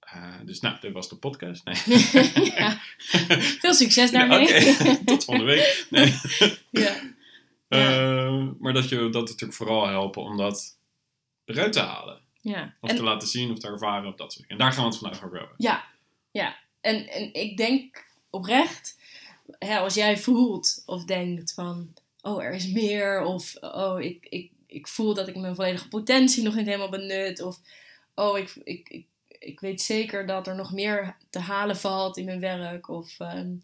Eh, 0.00 0.34
dus 0.44 0.60
nou, 0.60 0.80
dit 0.80 0.92
was 0.92 1.08
de 1.08 1.16
podcast. 1.16 1.64
Nee. 1.64 1.74
ja. 2.56 2.78
Veel 3.60 3.74
succes 3.74 4.10
daarmee. 4.10 4.46
Tot 5.04 5.24
volgende 5.24 5.52
week. 5.52 5.86
Nee. 5.90 6.14
ja. 6.84 7.00
Eh, 7.68 8.48
maar 8.58 8.72
dat, 8.72 8.88
je, 8.88 8.96
dat 8.96 9.28
natuurlijk 9.28 9.54
vooral 9.54 9.86
helpen 9.88 10.22
om 10.22 10.36
dat 10.36 10.78
eruit 11.44 11.72
te 11.72 11.80
halen. 11.80 12.20
Ja. 12.48 12.74
Of 12.80 12.90
En- 12.90 12.96
te 12.96 13.02
laten 13.02 13.28
zien 13.28 13.50
of 13.50 13.58
te 13.58 13.66
ervaren 13.66 14.08
of 14.08 14.16
dat 14.16 14.32
soort 14.32 14.48
dingen. 14.48 14.50
En 14.50 14.58
daar 14.58 14.72
gaan 14.72 14.84
we 14.84 14.90
het 14.90 14.98
vandaag 14.98 15.24
over 15.24 15.38
hebben. 15.38 15.54
Ja, 15.58 15.84
ja. 16.30 16.56
En, 16.80 17.08
en 17.08 17.34
ik 17.34 17.56
denk 17.56 18.06
oprecht, 18.30 18.98
hè, 19.58 19.78
als 19.78 19.94
jij 19.94 20.18
voelt 20.18 20.82
of 20.86 21.04
denkt 21.04 21.52
van, 21.52 21.94
oh, 22.20 22.44
er 22.44 22.54
is 22.54 22.66
meer, 22.66 23.24
of 23.24 23.56
oh, 23.60 24.00
ik, 24.00 24.26
ik, 24.28 24.50
ik 24.66 24.88
voel 24.88 25.14
dat 25.14 25.28
ik 25.28 25.36
mijn 25.36 25.54
volledige 25.54 25.88
potentie 25.88 26.42
nog 26.42 26.54
niet 26.54 26.66
helemaal 26.66 26.88
benut, 26.88 27.42
of 27.42 27.60
oh, 28.14 28.38
ik, 28.38 28.54
ik, 28.64 28.88
ik, 28.88 29.06
ik 29.38 29.60
weet 29.60 29.82
zeker 29.82 30.26
dat 30.26 30.46
er 30.46 30.54
nog 30.54 30.72
meer 30.72 31.16
te 31.30 31.38
halen 31.38 31.76
valt 31.76 32.16
in 32.16 32.24
mijn 32.24 32.40
werk, 32.40 32.88
of 32.88 33.20
ehm, 33.20 33.54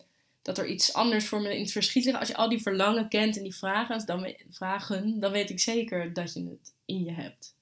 dat 0.42 0.58
er 0.58 0.66
iets 0.66 0.94
anders 0.94 1.26
voor 1.26 1.40
me 1.40 1.54
in 1.54 1.62
het 1.62 1.72
verschiet 1.72 2.04
ligt. 2.04 2.18
Als 2.18 2.28
je 2.28 2.36
al 2.36 2.48
die 2.48 2.62
verlangen 2.62 3.08
kent 3.08 3.36
en 3.36 3.42
die 3.42 3.56
vragen, 3.56 4.06
dan, 4.06 4.34
vragen, 4.50 5.20
dan 5.20 5.32
weet 5.32 5.50
ik 5.50 5.60
zeker 5.60 6.12
dat 6.12 6.32
je 6.32 6.40
het 6.40 6.74
in 6.84 7.04
je 7.04 7.12
hebt. 7.12 7.54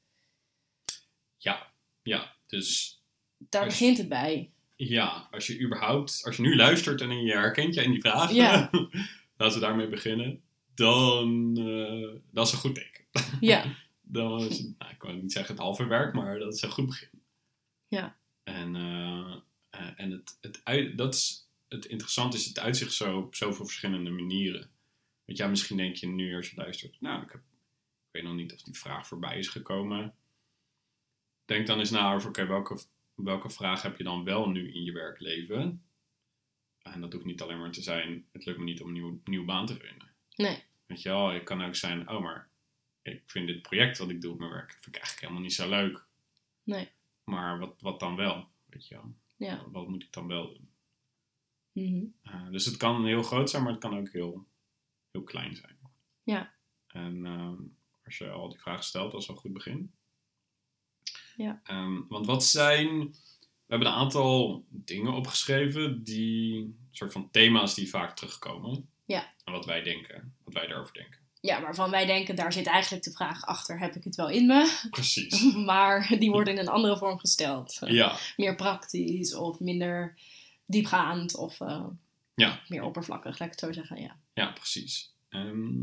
Ja, 1.43 1.73
ja. 2.03 2.35
Dus 2.47 2.99
Daar 3.39 3.65
Als- 3.65 3.79
begint 3.79 3.99
het 3.99 4.09
bij. 4.09 4.51
ja, 4.77 5.29
als 5.31 5.47
je 5.47 5.61
überhaupt, 5.61 6.21
als 6.25 6.37
je 6.37 6.43
nu 6.43 6.57
luistert 6.57 7.01
en 7.01 7.25
je 7.25 7.33
herkent 7.33 7.75
je 7.75 7.83
in 7.83 7.91
die 7.91 8.01
vraag, 8.01 8.33
Ja. 8.33 8.71
laten 9.37 9.61
we 9.61 9.67
daarmee 9.67 9.89
beginnen. 9.89 10.43
Dan, 10.75 11.57
eh, 11.59 12.21
dat 12.31 12.47
is 12.47 12.53
een 12.53 12.59
goed 12.59 12.75
teken. 12.75 13.05
Ja, 13.41 13.65
Dan 14.03 14.41
is 14.41 14.61
nou, 14.79 14.93
ik 14.93 15.03
wil 15.03 15.13
niet 15.15 15.33
zeggen 15.33 15.55
het 15.55 15.63
halve 15.63 15.87
werk, 15.87 16.15
maar 16.15 16.39
dat 16.39 16.55
is 16.55 16.63
een 16.63 16.71
goed 16.71 16.87
begin. 16.87 17.09
Ja. 17.89 18.17
En, 18.43 18.77
eh, 18.77 19.35
eh, 19.71 19.91
en 19.97 20.11
het, 20.11 20.39
het, 20.41 20.61
uit, 20.65 20.99
dat 20.99 21.15
is, 21.15 21.49
het 21.69 21.85
interessante 21.85 22.37
is, 22.37 22.45
het 22.47 22.59
uitzicht 22.59 22.93
zo 22.93 23.19
op 23.19 23.35
zoveel 23.35 23.65
verschillende 23.67 24.11
manieren. 24.11 24.71
Je, 25.25 25.37
ja, 25.37 25.47
misschien 25.47 25.77
denk 25.77 25.95
je 25.97 26.07
nu 26.07 26.37
als 26.37 26.51
je 26.51 26.57
luistert, 26.57 27.01
nou, 27.01 27.23
ik, 27.23 27.31
heb, 27.33 27.41
ik 27.41 28.09
weet 28.11 28.23
nog 28.23 28.35
niet 28.35 28.53
of 28.53 28.63
die 28.63 28.79
vraag 28.79 29.07
voorbij 29.07 29.39
is 29.39 29.49
gekomen. 29.49 30.15
Denk 31.50 31.66
dan 31.66 31.78
eens 31.78 31.90
na 31.90 32.14
over, 32.14 32.28
oké, 32.28 32.47
welke, 32.47 32.78
welke 33.14 33.50
vraag 33.50 33.83
heb 33.83 33.97
je 33.97 34.04
dan 34.04 34.25
wel 34.25 34.49
nu 34.49 34.73
in 34.73 34.85
je 34.85 34.92
werkleven? 34.92 35.85
En 36.83 37.00
dat 37.00 37.12
hoeft 37.12 37.25
niet 37.25 37.42
alleen 37.42 37.59
maar 37.59 37.71
te 37.71 37.83
zijn, 37.83 38.28
het 38.33 38.45
lukt 38.45 38.59
me 38.59 38.64
niet 38.64 38.80
om 38.80 38.87
een 38.87 38.92
nieuwe, 38.92 39.19
nieuwe 39.25 39.45
baan 39.47 39.66
te 39.66 39.76
vinden. 39.76 40.09
nee. 40.37 40.62
Weet 40.87 41.02
je 41.02 41.09
wel, 41.09 41.28
het 41.28 41.42
kan 41.42 41.64
ook 41.64 41.75
zijn, 41.75 42.11
oh, 42.11 42.23
maar 42.23 42.49
ik 43.02 43.23
vind 43.26 43.47
dit 43.47 43.62
project 43.62 43.99
wat 43.99 44.11
ik 44.11 44.21
doe 44.21 44.33
op 44.33 44.38
mijn 44.38 44.50
werk, 44.50 44.71
vind 44.71 44.87
ik 44.87 44.95
eigenlijk 44.95 45.21
helemaal 45.21 45.42
niet 45.42 45.52
zo 45.52 45.69
leuk. 45.69 46.04
Nee. 46.62 46.88
Maar 47.25 47.59
wat, 47.59 47.75
wat 47.80 48.00
dan 48.00 48.16
wel? 48.16 48.49
Weet 48.66 48.88
je 48.88 48.95
wel? 48.95 49.14
Ja. 49.37 49.71
Wat 49.71 49.88
moet 49.88 50.02
ik 50.02 50.12
dan 50.12 50.26
wel 50.26 50.49
doen? 50.49 50.71
Mhm. 51.73 52.04
Uh, 52.25 52.50
dus 52.50 52.64
het 52.64 52.76
kan 52.76 53.07
heel 53.07 53.23
groot 53.23 53.50
zijn, 53.50 53.62
maar 53.62 53.73
het 53.73 53.80
kan 53.80 53.99
ook 53.99 54.11
heel, 54.11 54.47
heel 55.11 55.25
klein 55.25 55.57
zijn. 55.57 55.78
Ja. 56.25 56.54
En 56.87 57.25
uh, 57.25 57.52
als 58.04 58.19
je 58.19 58.30
al 58.30 58.49
die 58.49 58.61
vragen 58.61 58.85
stelt, 58.85 59.12
dat 59.12 59.21
is 59.21 59.28
al 59.28 59.35
een 59.35 59.40
goed 59.40 59.52
begin. 59.52 59.95
Ja. 61.43 61.61
Um, 61.71 62.07
want 62.09 62.27
wat 62.27 62.45
zijn. 62.45 63.15
We 63.67 63.77
hebben 63.77 63.89
een 63.89 63.99
aantal 63.99 64.65
dingen 64.69 65.13
opgeschreven, 65.13 66.05
die 66.05 66.75
soort 66.91 67.13
van 67.13 67.31
thema's 67.31 67.75
die 67.75 67.89
vaak 67.89 68.17
terugkomen. 68.17 68.89
Ja. 69.05 69.33
En 69.45 69.53
wat 69.53 69.65
wij 69.65 69.83
denken, 69.83 70.35
wat 70.45 70.55
wij 70.55 70.67
daarover 70.67 70.93
denken. 70.93 71.19
Ja, 71.41 71.61
waarvan 71.61 71.91
wij 71.91 72.07
denken, 72.07 72.37
daar 72.37 72.53
zit 72.53 72.67
eigenlijk 72.67 73.05
de 73.05 73.13
vraag 73.13 73.45
achter, 73.45 73.79
heb 73.79 73.95
ik 73.95 74.05
het 74.05 74.17
wel 74.17 74.29
in 74.29 74.47
me? 74.47 74.79
Precies. 74.91 75.55
maar 75.71 76.17
die 76.19 76.31
worden 76.31 76.55
in 76.55 76.61
een 76.61 76.69
andere 76.69 76.97
vorm 76.99 77.19
gesteld. 77.19 77.79
Ja. 77.87 78.17
Meer 78.37 78.55
praktisch 78.55 79.35
of 79.35 79.61
minder 79.61 80.15
diepgaand. 80.67 81.37
Of, 81.37 81.61
uh, 81.61 81.87
Ja. 82.35 82.61
Meer 82.69 82.83
oppervlakkig, 82.83 83.39
laat 83.39 83.49
ik 83.49 83.61
het 83.61 83.61
zo 83.61 83.73
zeggen, 83.73 84.01
ja. 84.01 84.17
Ja, 84.35 84.53
precies. 84.53 85.13
Ehm, 85.29 85.83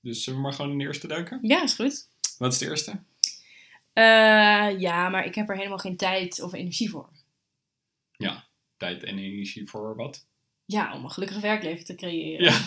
dus 0.00 0.24
zullen 0.24 0.38
we 0.38 0.44
maar 0.44 0.54
gewoon 0.54 0.70
in 0.70 0.78
de 0.78 0.84
eerste 0.84 1.06
duiken? 1.06 1.38
Ja, 1.42 1.62
is 1.62 1.74
goed. 1.74 2.08
Wat 2.38 2.52
is 2.52 2.58
de 2.58 2.66
eerste? 2.66 3.00
Eh, 3.92 4.80
ja, 4.80 5.08
maar 5.08 5.26
ik 5.26 5.34
heb 5.34 5.48
er 5.48 5.56
helemaal 5.56 5.78
geen 5.78 5.96
tijd 5.96 6.42
of 6.42 6.52
energie 6.52 6.90
voor. 6.90 7.08
Tijd 8.76 9.04
en 9.04 9.18
energie 9.18 9.68
voor 9.68 9.96
wat? 9.96 10.26
Ja, 10.64 10.94
om 10.94 11.04
een 11.04 11.10
gelukkig 11.10 11.40
werkleven 11.40 11.84
te 11.84 11.94
creëren. 11.94 12.44
Ja. 12.44 12.60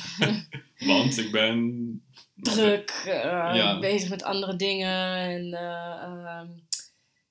Want 0.95 1.17
ik 1.17 1.31
ben... 1.31 2.03
Druk, 2.35 2.89
eh, 3.05 3.51
Ja. 3.55 3.79
bezig 3.79 4.09
met 4.09 4.23
andere 4.23 4.55
dingen 4.55 5.15
en 5.17 5.53
eh, 5.53 6.03
ehm, 6.03 6.47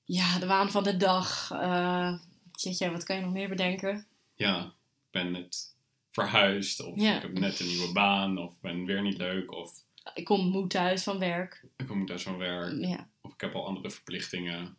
ja, 0.04 0.38
de 0.38 0.46
waan 0.46 0.70
van 0.70 0.82
de 0.84 0.96
dag. 0.96 1.48
jeetje, 2.52 2.90
wat 2.90 3.04
kan 3.04 3.16
je 3.16 3.22
nog 3.22 3.32
meer 3.32 3.48
bedenken? 3.48 4.06
Ja, 4.34 4.64
ik 4.64 5.10
ben 5.10 5.30
net 5.30 5.74
verhuisd. 6.10 6.80
Of 6.82 7.00
Ja. 7.00 7.16
ik 7.16 7.22
heb 7.22 7.38
net 7.38 7.60
een 7.60 7.66
nieuwe 7.66 7.92
baan. 7.92 8.38
Of 8.38 8.60
ben 8.60 8.84
weer 8.84 9.02
niet 9.02 9.18
leuk. 9.18 9.52
Of 9.52 9.84
Ik 10.14 10.24
kom 10.24 10.48
moe 10.48 10.66
thuis 10.66 11.02
van 11.02 11.18
werk. 11.18 11.64
ik 11.76 11.86
kom 11.86 12.06
thuis 12.06 12.22
van 12.22 12.36
werk. 12.38 12.84
Ja. 12.86 13.08
Ik 13.34 13.40
heb 13.40 13.54
al 13.54 13.66
andere 13.66 13.90
verplichtingen. 13.90 14.76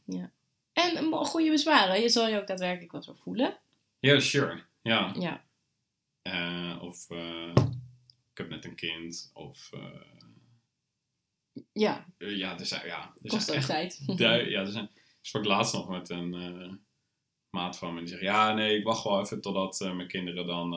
En 0.73 0.97
een 0.97 1.13
goede 1.13 1.49
bezwaren, 1.49 2.01
je 2.01 2.09
zal 2.09 2.27
je 2.27 2.37
ook 2.41 2.47
daadwerkelijk 2.47 2.91
wel 2.91 3.03
zo 3.03 3.13
voelen. 3.13 3.59
Ja, 3.99 4.19
sure. 4.19 4.63
Ja. 4.81 5.13
Ja, 5.19 5.43
Eh, 6.21 6.77
of 6.81 7.09
eh, 7.09 7.53
ik 8.31 8.37
heb 8.37 8.49
net 8.49 8.65
een 8.65 8.75
kind. 8.75 9.31
Of 9.33 9.69
eh, 9.73 10.01
ja 11.73 12.05
ja, 12.17 12.59
er 12.59 12.65
zijn, 12.65 12.85
ja, 12.85 13.13
er 13.23 13.29
kost 13.29 13.45
zijn 13.45 13.57
ook 13.57 13.69
echt 13.69 13.95
tijd. 13.97 14.03
ja, 14.49 14.59
er 14.59 14.71
zijn. 14.71 14.89
Ik 14.95 15.31
sprak 15.31 15.45
laatst 15.45 15.73
nog 15.73 15.89
met 15.89 16.09
een 16.09 16.85
maat 17.49 17.77
van 17.77 17.93
me 17.93 17.99
die 17.99 18.09
zegt: 18.09 18.21
Ja, 18.21 18.53
nee, 18.53 18.77
ik 18.77 18.83
wacht 18.83 19.03
wel 19.03 19.21
even 19.21 19.41
totdat 19.41 19.79
mijn 19.79 20.07
kinderen 20.07 20.47
dan 20.47 20.69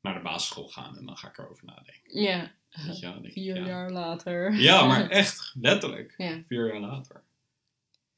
naar 0.00 0.14
de 0.14 0.20
basisschool 0.20 0.68
gaan 0.68 0.96
en 0.96 1.06
dan 1.06 1.16
ga 1.16 1.28
ik 1.28 1.38
erover 1.38 1.64
nadenken. 1.64 2.20
Ja, 2.20 2.52
Ik, 3.22 3.32
vier 3.32 3.56
ja. 3.56 3.66
jaar 3.66 3.90
later. 3.90 4.52
Ja, 4.54 4.86
maar 4.86 5.08
echt, 5.20 5.52
letterlijk. 5.60 6.14
Ja. 6.16 6.42
Vier 6.46 6.66
jaar 6.72 6.80
later. 6.80 7.22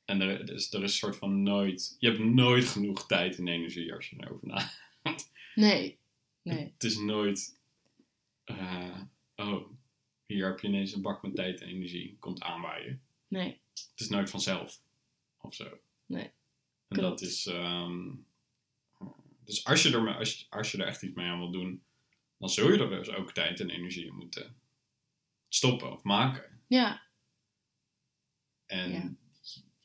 En 0.04 0.21
er, 0.21 0.47
dus 0.47 0.73
er 0.73 0.82
is 0.82 0.90
een 0.92 0.99
soort 0.99 1.16
van 1.16 1.42
nooit. 1.42 1.97
Je 1.99 2.09
hebt 2.09 2.21
nooit 2.21 2.64
genoeg 2.64 3.06
tijd 3.06 3.38
en 3.38 3.49
energie 3.49 3.94
als 3.94 4.11
je 4.11 4.16
erover 4.21 4.47
nadenkt. 4.49 4.80
Nee, 5.54 5.99
nee. 6.42 6.71
Het 6.75 6.85
is 6.85 6.97
nooit. 6.99 7.59
eh, 8.44 9.00
oh, 9.37 9.71
hier 10.26 10.47
heb 10.47 10.61
je 10.61 10.68
ineens 10.68 10.92
een 10.92 11.02
bak 11.02 11.23
met 11.23 11.35
tijd 11.35 11.61
en 11.61 11.68
energie. 11.68 12.16
Komt 12.18 12.40
aanwaaien. 12.42 13.02
Nee, 13.28 13.61
Het 13.75 14.00
is 14.00 14.09
nooit 14.09 14.30
vanzelf. 14.30 14.80
Of 15.40 15.54
zo. 15.54 15.78
Nee, 16.06 16.25
En 16.25 16.32
klopt. 16.88 17.18
dat 17.18 17.21
is. 17.28 17.47
ehm, 17.47 18.09
dus 19.44 19.64
als 19.64 19.82
je, 19.82 19.92
er, 19.92 20.14
als, 20.16 20.38
je, 20.40 20.47
als 20.50 20.73
je 20.73 20.78
er 20.78 20.87
echt 20.87 21.02
iets 21.02 21.14
mee 21.14 21.26
aan 21.28 21.38
wil 21.38 21.50
doen, 21.50 21.82
dan 22.42 22.50
zul 22.50 22.72
je 22.72 22.78
er 22.78 22.88
dus 22.88 23.11
ook 23.11 23.32
tijd 23.32 23.61
en 23.61 23.70
energie 23.70 24.06
in 24.06 24.14
moeten 24.14 24.54
stoppen 25.49 25.92
of 25.92 26.02
maken. 26.02 26.61
ja, 26.66 27.02
En 28.66 28.90
Ja. 28.92 29.12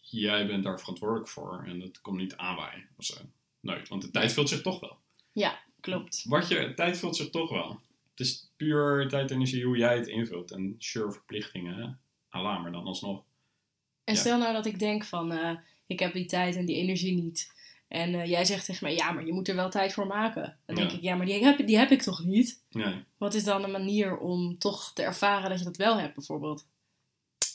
jij 0.01 0.47
bent 0.47 0.63
daar 0.63 0.79
verantwoordelijk 0.79 1.27
voor 1.29 1.63
en 1.65 1.79
dat 1.79 2.01
komt 2.01 2.17
niet 2.17 2.35
aanwaaien 2.35 2.87
of 2.97 3.05
zo. 3.05 3.15
Nooit, 3.59 3.87
want 3.87 4.01
de 4.01 4.11
tijd 4.11 4.33
vult 4.33 4.49
zich 4.49 4.61
toch 4.61 4.79
wel. 4.79 4.97
klopt. 5.79 6.23
Wat 6.27 6.47
je, 6.47 6.73
tijd 6.73 6.97
vult 6.97 7.15
zich 7.15 7.29
toch 7.29 7.49
wel. 7.49 7.81
Het 8.11 8.19
is 8.19 8.49
puur 8.55 9.07
tijd 9.09 9.29
en 9.29 9.35
energie 9.35 9.65
hoe 9.65 9.77
jij 9.77 9.95
het 9.97 10.07
invult. 10.07 10.51
En 10.51 10.75
sure, 10.77 11.11
verplichtingen, 11.11 11.99
ala, 12.29 12.57
maar 12.57 12.71
dan 12.71 12.85
alsnog. 12.85 13.23
En 14.03 14.13
Ja. 14.13 14.19
stel 14.19 14.37
nou 14.37 14.53
dat 14.53 14.65
ik 14.65 14.79
denk 14.79 15.05
van, 15.05 15.31
eh, 15.31 15.57
ik 15.85 15.99
heb 15.99 16.13
die 16.13 16.25
tijd 16.25 16.55
en 16.55 16.65
die 16.65 16.75
energie 16.75 17.13
niet. 17.13 17.53
En 17.87 18.13
eh, 18.15 18.25
jij 18.29 18.45
zegt 18.45 18.65
tegen 18.65 18.83
mij, 18.87 18.95
ja, 18.95 19.11
maar 19.11 19.25
je 19.25 19.33
moet 19.33 19.47
er 19.47 19.55
wel 19.55 19.69
tijd 19.69 19.93
voor 19.93 20.07
maken. 20.07 20.57
Dan 20.65 20.75
denk 20.75 20.91
Ja. 20.91 20.97
ik, 20.97 21.03
ja, 21.03 21.15
maar 21.15 21.25
die 21.25 21.43
heb, 21.43 21.67
die 21.67 21.77
heb 21.77 21.91
ik 21.91 22.01
toch 22.01 22.23
niet? 22.23 22.63
Nee. 22.69 23.03
Wat 23.17 23.33
is 23.33 23.43
dan 23.43 23.63
een 23.63 23.71
manier 23.71 24.17
om 24.17 24.57
toch 24.57 24.93
te 24.93 25.01
ervaren 25.03 25.49
dat 25.49 25.59
je 25.59 25.65
dat 25.65 25.77
wel 25.77 25.99
hebt, 25.99 26.15
bijvoorbeeld? 26.15 26.67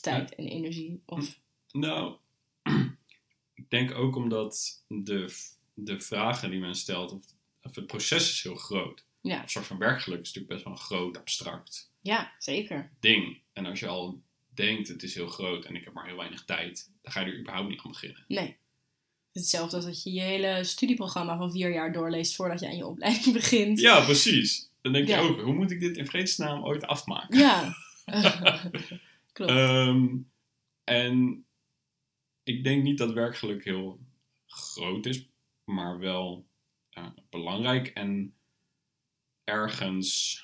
Tijd 0.01 0.35
en 0.35 0.47
energie. 0.47 1.01
Of, 1.05 1.39
Nou, 1.71 2.15
ik 3.53 3.69
denk 3.69 3.91
ook 3.95 4.15
omdat 4.15 4.83
de, 4.87 5.35
de 5.73 5.99
vragen 5.99 6.49
die 6.49 6.59
men 6.59 6.75
stelt, 6.75 7.11
of, 7.11 7.23
of 7.61 7.75
het 7.75 7.87
proces 7.87 8.29
is 8.31 8.43
heel 8.43 8.55
groot. 8.55 9.05
ja, 9.21 9.41
Een 9.41 9.49
soort 9.49 9.65
van 9.67 9.77
werkgeluk 9.77 10.19
is 10.21 10.25
natuurlijk 10.33 10.53
best 10.53 10.63
wel 10.63 10.73
een 10.73 10.79
groot, 10.79 11.17
abstract 11.17 11.91
ja, 12.01 12.31
zeker. 12.39 12.91
ding. 12.99 13.41
En 13.53 13.65
als 13.65 13.79
je 13.79 13.87
al 13.87 14.21
denkt, 14.49 14.87
het 14.87 15.03
is 15.03 15.15
heel 15.15 15.27
groot 15.27 15.65
en 15.65 15.75
ik 15.75 15.83
heb 15.83 15.93
maar 15.93 16.05
heel 16.05 16.17
weinig 16.17 16.45
tijd, 16.45 16.91
dan 17.01 17.11
ga 17.11 17.19
je 17.19 17.31
er 17.31 17.39
überhaupt 17.39 17.69
niet 17.69 17.81
aan 17.83 17.91
beginnen. 17.91 18.25
Nee. 18.27 18.57
Hetzelfde 19.33 19.75
als 19.75 19.85
dat 19.85 20.03
je 20.03 20.11
je 20.13 20.21
hele 20.21 20.63
studieprogramma 20.63 21.37
van 21.37 21.51
vier 21.51 21.73
jaar 21.73 21.93
doorleest 21.93 22.35
voordat 22.35 22.59
je 22.59 22.65
aan 22.67 22.75
je 22.77 22.85
opleiding 22.87 23.33
begint. 23.41 23.79
Ja, 23.79 24.03
precies. 24.05 24.69
Dan 24.81 24.93
denk 24.93 25.07
je 25.07 25.13
Ja. 25.13 25.19
ook, 25.19 25.41
hoe 25.41 25.53
moet 25.53 25.71
ik 25.71 25.79
dit 25.79 25.97
in 25.97 26.05
vredesnaam 26.05 26.63
ooit 26.63 26.85
afmaken? 26.85 27.39
Ja. 27.39 27.73
Klopt. 29.33 29.51
Ehm, 29.51 30.07
en 30.83 31.45
ik 32.43 32.63
denk 32.63 32.83
niet 32.83 32.97
dat 32.97 33.13
werkgeluk 33.13 33.63
heel 33.63 33.99
groot 34.47 35.05
is, 35.05 35.25
maar 35.63 35.99
wel 35.99 36.45
eh, 36.89 37.05
belangrijk 37.29 37.87
en 37.87 38.33
ergens, 39.43 40.37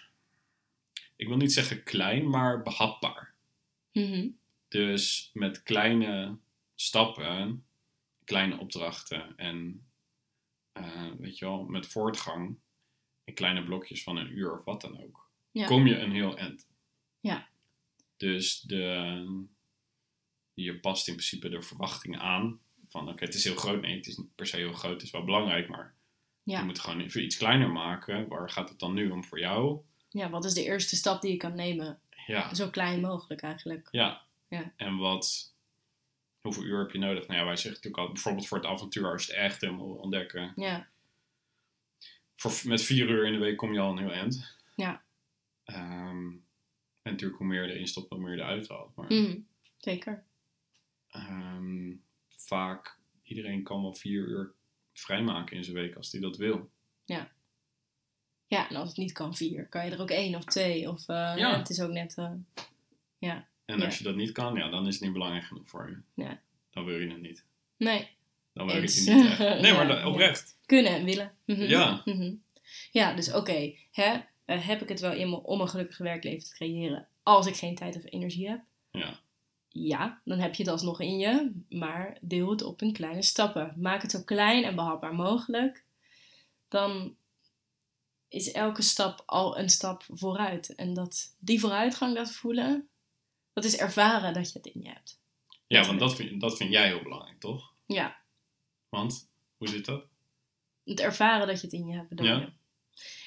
ik 1.15 1.27
wil 1.27 1.37
niet 1.37 1.53
zeggen 1.53 1.83
klein, 1.83 2.29
maar 2.29 2.61
behapbaar. 2.61 3.33
Mhm. 3.93 4.27
Dus 4.67 5.29
met 5.33 5.63
kleine 5.63 6.37
stappen, 6.75 7.65
kleine 8.29 8.57
opdrachten 8.57 9.35
en 9.37 9.87
eh, 10.71 11.11
weet 11.17 11.37
je 11.37 11.45
wel, 11.45 11.63
met 11.63 11.87
voortgang 11.87 12.57
in 13.23 13.33
kleine 13.33 13.63
blokjes 13.63 14.03
van 14.03 14.17
een 14.17 14.31
uur 14.37 14.57
of 14.57 14.63
wat 14.63 14.81
dan 14.81 15.03
ook, 15.03 15.29
Ja. 15.51 15.65
kom 15.65 15.87
je 15.87 15.97
een 15.97 16.11
heel 16.11 16.37
eind. 16.37 16.67
Ja. 17.19 17.47
Dus 18.17 18.61
de, 18.61 19.45
je 20.53 20.79
past 20.79 21.07
in 21.07 21.13
principe 21.13 21.49
de 21.49 21.61
verwachting 21.61 22.19
aan 22.19 22.59
van 22.87 23.09
oké, 23.09 23.25
het 23.25 23.33
is 23.35 23.43
heel 23.43 23.55
groot. 23.55 23.81
Nee, 23.81 23.95
het 23.95 24.07
is 24.07 24.17
niet 24.17 24.35
per 24.35 24.47
se 24.47 24.57
heel 24.57 24.73
groot, 24.73 24.93
het 24.93 25.01
is 25.01 25.11
wel 25.11 25.23
belangrijk, 25.23 25.69
maar 25.69 25.95
Ja. 26.43 26.57
je 26.59 26.65
moet 26.65 26.77
het 26.77 26.85
gewoon 26.85 27.01
even 27.01 27.23
iets 27.23 27.37
kleiner 27.37 27.69
maken. 27.71 28.27
Waar 28.27 28.49
gaat 28.49 28.69
het 28.69 28.79
dan 28.79 28.93
nu 28.93 29.09
om 29.09 29.23
voor 29.23 29.39
jou? 29.39 29.79
ja, 30.09 30.29
wat 30.29 30.45
is 30.45 30.53
de 30.53 30.63
eerste 30.63 30.95
stap 30.95 31.21
die 31.21 31.31
je 31.31 31.37
kan 31.37 31.55
nemen? 31.55 31.99
Ja, 32.25 32.53
Zo 32.55 32.69
klein 32.69 33.01
mogelijk 33.01 33.41
eigenlijk. 33.41 33.87
ja. 33.91 34.27
Ja. 34.47 34.73
En 34.75 34.97
wat, 34.97 35.53
hoeveel 36.53 36.71
uur 36.71 36.79
heb 36.79 36.91
je 36.91 36.99
nodig? 36.99 37.27
Nou 37.27 37.39
ja, 37.39 37.45
wij 37.45 37.55
zeggen 37.55 37.73
natuurlijk 37.73 38.03
al, 38.03 38.11
bijvoorbeeld 38.13 38.47
voor 38.47 38.57
het 38.57 38.67
avontuur, 38.67 39.11
als 39.11 39.25
je 39.25 39.31
het 39.33 39.41
echt 39.41 39.61
helemaal 39.61 39.87
ontdekken. 39.95 40.51
Ja, 40.55 40.87
Voor, 42.35 42.51
met 42.63 42.81
vier 42.81 43.09
uur 43.09 43.25
in 43.25 43.31
de 43.33 43.39
week 43.39 43.57
kom 43.57 43.73
je 43.73 43.79
al 43.79 43.91
een 43.91 43.97
heel 43.97 44.11
eind. 44.11 44.57
Ja. 44.75 45.03
Ehm, 45.63 46.27
en 47.01 47.11
natuurlijk, 47.11 47.37
hoe 47.39 47.47
meer 47.47 47.65
je 47.67 47.73
erin 47.73 47.87
stopt, 47.87 48.09
hoe 48.09 48.19
meer 48.19 48.35
je 48.35 48.41
eruit 48.41 48.69
haalt. 48.69 48.95
Maar 48.95 49.05
Mhm. 49.13 49.37
zeker. 49.77 50.23
ehm, 51.09 51.91
vaak, 52.29 52.97
iedereen 53.23 53.63
kan 53.63 53.81
wel 53.81 53.93
vier 53.93 54.27
uur 54.27 54.53
vrijmaken 54.93 55.57
in 55.57 55.63
zijn 55.63 55.75
week 55.75 55.95
als 55.95 56.11
hij 56.11 56.21
dat 56.21 56.37
wil. 56.37 56.69
Ja, 58.47 58.69
en 58.69 58.75
als 58.75 58.87
het 58.87 58.97
niet 58.97 59.11
kan 59.11 59.35
vier, 59.35 59.67
kan 59.67 59.85
je 59.85 59.91
er 59.91 60.01
ook 60.01 60.09
één 60.09 60.35
of 60.35 60.43
twee. 60.45 60.89
Of, 60.89 61.07
eh, 61.07 61.33
Ja. 61.37 61.57
Het 61.57 61.69
is 61.69 61.81
ook 61.81 61.91
net... 61.91 62.17
eh, 62.17 62.31
En 63.69 63.79
Ja. 63.79 63.85
als 63.85 63.97
je 63.97 64.03
dat 64.03 64.15
niet 64.15 64.31
kan, 64.31 64.55
ja, 64.55 64.69
dan 64.69 64.87
is 64.87 64.93
het 64.93 65.03
niet 65.03 65.13
belangrijk 65.13 65.43
genoeg 65.45 65.69
voor 65.69 65.89
je. 65.89 66.23
Ja. 66.23 66.39
Dan 66.71 66.85
wil 66.85 66.99
je 66.99 67.07
het 67.09 67.21
niet. 67.21 67.45
nee, 67.77 68.07
Dan 68.53 68.65
wil 68.65 68.75
je 68.75 68.81
Eens. 68.81 69.05
het 69.05 69.15
niet 69.15 69.25
echt. 69.25 69.37
Nee, 69.61 69.73
maar 69.73 69.87
dan- 69.87 70.05
oprecht. 70.05 70.57
kunnen 70.65 70.91
en 70.95 71.03
willen. 71.05 71.31
Mhm. 71.45 71.61
Ja. 71.61 72.01
Mhm. 72.05 72.33
Ja, 72.91 73.13
dus 73.13 73.33
oké. 73.33 73.73
hè, 73.91 74.17
eh, 74.45 74.67
heb 74.67 74.81
ik 74.81 74.89
het 74.89 74.99
wel 74.99 75.11
in 75.13 75.29
me 75.29 75.43
om 75.43 75.61
een 75.61 75.69
gelukkig 75.69 75.97
werkleven 75.97 76.47
te 76.47 76.53
creëren 76.55 77.07
als 77.23 77.47
ik 77.47 77.55
geen 77.55 77.75
tijd 77.75 77.95
of 77.95 78.03
energie 78.05 78.47
heb? 78.49 78.61
Ja. 78.91 79.19
Ja, 79.71 80.21
dan 80.25 80.39
heb 80.39 80.55
je 80.55 80.63
het 80.63 80.71
alsnog 80.71 80.99
in 81.01 81.17
je, 81.17 81.51
maar 81.69 82.17
deel 82.21 82.49
het 82.49 82.61
op 82.63 82.81
in 82.81 82.93
kleine 82.93 83.21
stappen. 83.21 83.73
Maak 83.77 84.01
het 84.01 84.11
zo 84.11 84.23
klein 84.23 84.63
en 84.63 84.75
behapbaar 84.75 85.15
mogelijk. 85.15 85.83
Dan 86.67 87.15
is 88.27 88.51
elke 88.51 88.81
stap 88.81 89.23
al 89.25 89.57
een 89.59 89.69
stap 89.69 90.03
vooruit. 90.07 90.75
En 90.75 90.93
dat, 90.93 91.35
die 91.39 91.59
vooruitgang, 91.59 92.15
dat 92.15 92.31
voelen, 92.31 92.87
dat 93.61 93.71
is 93.71 93.77
ervaren 93.77 94.33
dat 94.33 94.51
je 94.51 94.57
het 94.57 94.67
in 94.73 94.81
je 94.81 94.89
hebt. 94.89 95.19
Ja, 95.67 95.85
want 95.85 95.99
dat 95.99 96.15
vind, 96.15 96.41
dat 96.41 96.57
vind 96.57 96.71
jij 96.71 96.87
heel 96.87 97.03
belangrijk, 97.03 97.39
toch? 97.39 97.73
Ja, 97.85 98.17
Want, 98.89 99.29
hoe 99.57 99.67
zit 99.67 99.85
dat? 99.85 100.07
het 100.83 100.99
ervaren 100.99 101.47
dat 101.47 101.55
je 101.59 101.65
het 101.65 101.75
in 101.75 101.85
je 101.87 101.95
hebt. 101.95 102.09
bedoel 102.09 102.25
Ja. 102.25 102.39
je. 102.39 102.49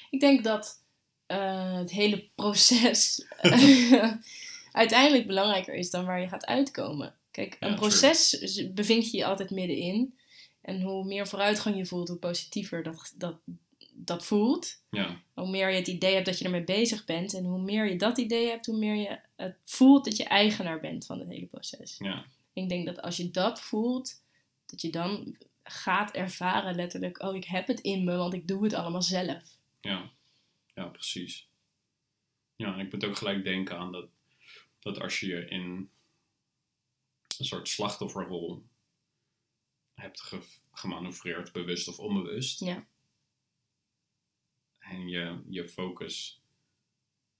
Ik 0.09 0.19
denk 0.19 0.43
dat 0.43 0.85
eh, 1.25 1.73
het 1.75 1.91
hele 1.91 2.29
proces 2.35 3.25
uiteindelijk 4.71 5.27
belangrijker 5.27 5.73
is 5.73 5.89
dan 5.89 6.05
waar 6.05 6.21
je 6.21 6.27
gaat 6.27 6.45
uitkomen. 6.45 7.15
Kijk, 7.31 7.57
een 7.59 7.75
proces 7.75 8.29
z- 8.29 8.71
bevind 8.73 9.11
je 9.11 9.17
je 9.17 9.25
altijd 9.25 9.49
middenin. 9.49 10.17
En 10.61 10.81
hoe 10.81 11.03
meer 11.05 11.27
vooruitgang 11.27 11.77
je 11.77 11.85
voelt, 11.85 12.07
hoe 12.07 12.17
positiever 12.17 12.83
dat, 12.83 13.13
dat, 13.17 13.39
dat 13.95 14.25
voelt. 14.25 14.83
Ja, 14.89 15.21
Hoe 15.33 15.49
meer 15.49 15.69
je 15.69 15.75
het 15.75 15.87
idee 15.87 16.13
hebt 16.13 16.25
dat 16.25 16.39
je 16.39 16.45
ermee 16.45 16.63
bezig 16.63 17.05
bent. 17.05 17.33
En 17.33 17.45
hoe 17.45 17.61
meer 17.61 17.89
je 17.89 17.95
dat 17.95 18.17
idee 18.17 18.49
hebt, 18.49 18.65
hoe 18.65 18.77
meer 18.77 18.95
je 18.95 19.19
het 19.35 19.57
voelt 19.63 20.05
dat 20.05 20.17
je 20.17 20.23
eigenaar 20.23 20.79
bent 20.79 21.05
van 21.05 21.19
het 21.19 21.27
hele 21.27 21.45
proces. 21.45 21.95
ja, 21.97 22.25
Ik 22.53 22.69
denk 22.69 22.85
dat 22.85 23.01
als 23.01 23.17
je 23.17 23.31
dat 23.31 23.61
voelt, 23.61 24.21
dat 24.65 24.81
je 24.81 24.89
dan 24.89 25.37
gaat 25.63 26.11
ervaren 26.11 26.75
letterlijk, 26.75 27.21
oh 27.23 27.35
ik 27.35 27.45
heb 27.45 27.67
het 27.67 27.79
in 27.79 28.03
me, 28.03 28.15
want 28.15 28.33
ik 28.33 28.47
doe 28.47 28.63
het 28.63 28.73
allemaal 28.73 29.01
zelf. 29.01 29.57
Ja, 29.81 30.11
ja 30.73 30.85
precies. 30.85 31.47
Ja, 32.55 32.73
en 32.73 32.79
ik 32.79 32.91
moet 32.91 33.05
ook 33.05 33.17
gelijk 33.17 33.43
denken 33.43 33.77
aan 33.77 33.91
dat, 33.91 34.07
dat 34.79 34.99
als 34.99 35.19
je 35.19 35.27
je 35.27 35.47
in 35.47 35.89
een 37.37 37.45
soort 37.45 37.67
slachtofferrol 37.69 38.63
hebt 39.95 40.21
ge 40.21 40.39
gemanoeuvreerd, 40.73 41.51
bewust 41.51 41.87
of 41.87 41.99
onbewust. 41.99 42.59
Ja. 42.59 42.85
En 44.89 45.07
je, 45.09 45.41
je 45.49 45.69
focus, 45.69 46.41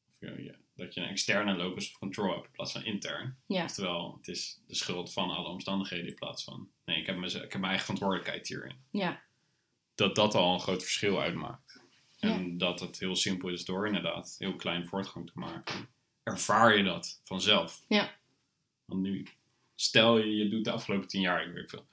of 0.09 0.15
je, 0.19 0.43
je- 0.43 0.62
dat 0.75 0.93
je 0.93 1.01
een 1.01 1.07
externe 1.09 1.55
locus 1.55 1.88
of 1.91 1.97
control 2.00 2.31
hebt 2.33 2.45
in 2.45 2.51
plaats 2.51 2.71
van 2.71 2.83
intern. 2.83 3.38
Ja. 3.47 3.63
Oftewel, 3.63 4.15
het 4.17 4.27
is 4.27 4.59
de 4.67 4.75
schuld 4.75 5.13
van 5.13 5.29
alle 5.29 5.47
omstandigheden 5.50 6.07
in 6.07 6.15
plaats 6.15 6.43
van, 6.43 6.69
nee, 6.85 6.97
ik 6.97 7.05
heb, 7.05 7.17
mez- 7.17 7.33
ik 7.35 7.41
heb 7.41 7.51
mijn 7.51 7.63
eigen 7.63 7.81
verantwoordelijkheid 7.83 8.47
hierin. 8.47 8.75
Ja, 8.91 9.23
Dat 9.95 10.15
dat 10.15 10.35
al 10.35 10.53
een 10.53 10.59
groot 10.59 10.81
verschil 10.81 11.21
uitmaakt. 11.21 11.81
Ja. 12.17 12.29
En 12.29 12.57
dat 12.57 12.79
het 12.79 13.00
heel 13.00 13.15
simpel 13.15 13.50
is 13.50 13.65
door 13.65 13.88
inderdaad 13.88 14.35
heel 14.39 14.55
klein 14.55 14.85
voortgang 14.88 15.25
te 15.31 15.39
maken. 15.39 15.88
Ervaar 16.23 16.77
je 16.77 16.83
dat 16.83 17.19
vanzelf. 17.23 17.83
Ja. 17.88 18.15
Want 18.85 19.01
nu, 19.01 19.27
stel 19.75 20.17
je, 20.17 20.35
je 20.35 20.50
doet 20.50 20.63
de 20.63 20.71
afgelopen 20.71 21.07
tien 21.07 21.21
jaar, 21.21 21.47
ik 21.47 21.53
weet 21.53 21.69
veel, 21.69 21.88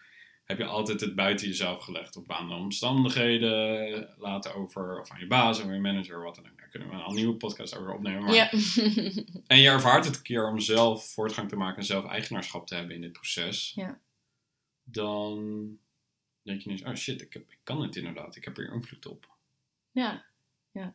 heb 0.50 0.58
je 0.58 0.64
altijd 0.64 1.00
het 1.00 1.14
buiten 1.14 1.46
jezelf 1.46 1.82
gelegd 1.84 2.16
op 2.16 2.32
aan 2.32 2.48
de 2.48 2.54
omstandigheden, 2.54 4.08
laten 4.18 4.54
over, 4.54 5.00
of 5.00 5.10
aan 5.10 5.20
je 5.20 5.26
baas, 5.26 5.60
of 5.60 5.72
je 5.72 5.78
manager, 5.78 6.22
wat 6.22 6.34
dan 6.34 6.50
ook. 6.50 6.58
Daar 6.58 6.68
kunnen 6.68 6.88
we 6.88 6.94
een 6.94 7.14
nieuwe 7.14 7.36
podcast 7.36 7.76
over 7.76 7.92
opnemen. 7.94 8.22
Maar, 8.22 8.34
ja. 8.34 8.50
En 9.46 9.60
je 9.60 9.68
ervaart 9.68 10.04
het 10.04 10.16
een 10.16 10.22
keer 10.22 10.48
om 10.48 10.60
zelf 10.60 11.12
voortgang 11.12 11.48
te 11.48 11.56
maken 11.56 11.76
en 11.76 11.84
zelf 11.84 12.06
eigenaarschap 12.06 12.66
te 12.66 12.74
hebben 12.74 12.94
in 12.94 13.00
dit 13.00 13.12
proces. 13.12 13.72
Ja. 13.74 14.00
Dan 14.84 15.38
denk 16.42 16.60
je 16.60 16.66
ineens, 16.66 16.84
oh 16.84 16.94
shit, 16.94 17.20
ik, 17.20 17.32
heb, 17.32 17.50
ik 17.50 17.58
kan 17.62 17.82
het 17.82 17.96
inderdaad, 17.96 18.36
ik 18.36 18.44
heb 18.44 18.58
er 18.58 18.72
invloed 18.72 19.06
op. 19.06 19.28
ja, 20.72 20.94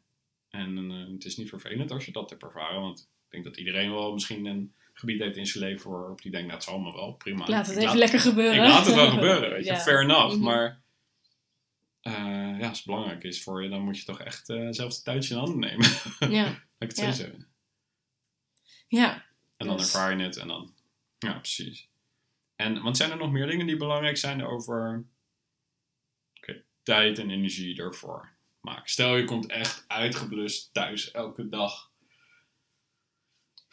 En 0.49 0.91
eh, 0.91 1.13
het 1.13 1.25
is 1.25 1.37
niet 1.37 1.49
vervelend 1.49 1.91
als 1.91 2.05
je 2.05 2.11
dat 2.11 2.29
hebt 2.29 2.43
ervaren, 2.43 2.81
want 2.81 2.99
ik 2.99 3.31
denk 3.31 3.43
dat 3.43 3.57
iedereen 3.57 3.91
wel 3.91 4.13
misschien 4.13 4.45
een 4.45 4.73
gebied 4.97 5.19
heeft 5.19 5.37
in 5.37 5.45
zijn 5.45 5.63
leven 5.63 5.91
waarop 5.91 6.21
die 6.21 6.31
denkt, 6.31 6.45
nou 6.47 6.57
het 6.59 6.63
zal 6.69 6.73
allemaal 6.73 6.93
wel, 6.93 7.13
prima. 7.13 7.47
laat 7.47 7.67
het 7.67 7.77
Ik 7.77 7.83
even 7.83 7.97
lekker 7.97 8.19
gebeuren. 8.19 8.53
Ik 8.63 8.69
laat 8.69 8.85
het 8.85 8.95
wel 8.95 9.09
gebeuren, 9.09 9.49
weet 9.49 9.65
je, 9.65 9.71
Ja. 9.71 9.79
fair 9.79 10.01
enough. 10.01 10.33
Mhm. 10.35 10.43
Maar 10.43 10.83
eh, 12.01 12.59
ja, 12.59 12.67
als 12.67 12.77
het 12.77 12.85
belangrijk 12.87 13.23
is 13.23 13.43
voor 13.43 13.63
je, 13.63 13.69
dan 13.69 13.81
moet 13.81 13.97
je 13.97 14.05
toch 14.05 14.19
echt 14.21 14.49
eh 14.49 14.67
zelf 14.69 14.95
de 14.95 15.01
touwtje 15.01 15.33
in 15.33 15.39
handen 15.39 15.59
nemen. 15.59 15.87
Ja, 16.19 16.43
Laat 16.77 16.89
ik 16.89 16.89
het 16.89 16.97
Ja. 16.97 17.05
zo 17.11 17.11
zeggen. 17.11 17.47
ja. 18.87 19.25
En 19.57 19.67
dan 19.67 19.77
Dus- 19.77 19.85
ervaar 19.93 20.17
je 20.17 20.23
het 20.23 20.37
en 20.37 20.47
dan, 20.47 20.73
ja 21.17 21.33
precies. 21.33 21.89
En, 22.55 22.81
want 22.81 22.97
zijn 22.97 23.11
er 23.11 23.17
nog 23.17 23.31
meer 23.31 23.47
dingen 23.47 23.67
die 23.67 23.77
belangrijk 23.77 24.17
zijn 24.17 24.45
over 24.45 25.05
oké, 26.37 26.63
tijd 26.83 27.19
en 27.19 27.29
energie 27.29 27.77
ervoor 27.81 28.29
maken? 28.61 28.89
Stel 28.89 29.15
je 29.15 29.23
komt 29.25 29.47
echt 29.47 29.83
uitgeblust 29.87 30.73
thuis 30.73 31.11
elke 31.11 31.49
dag. 31.49 31.91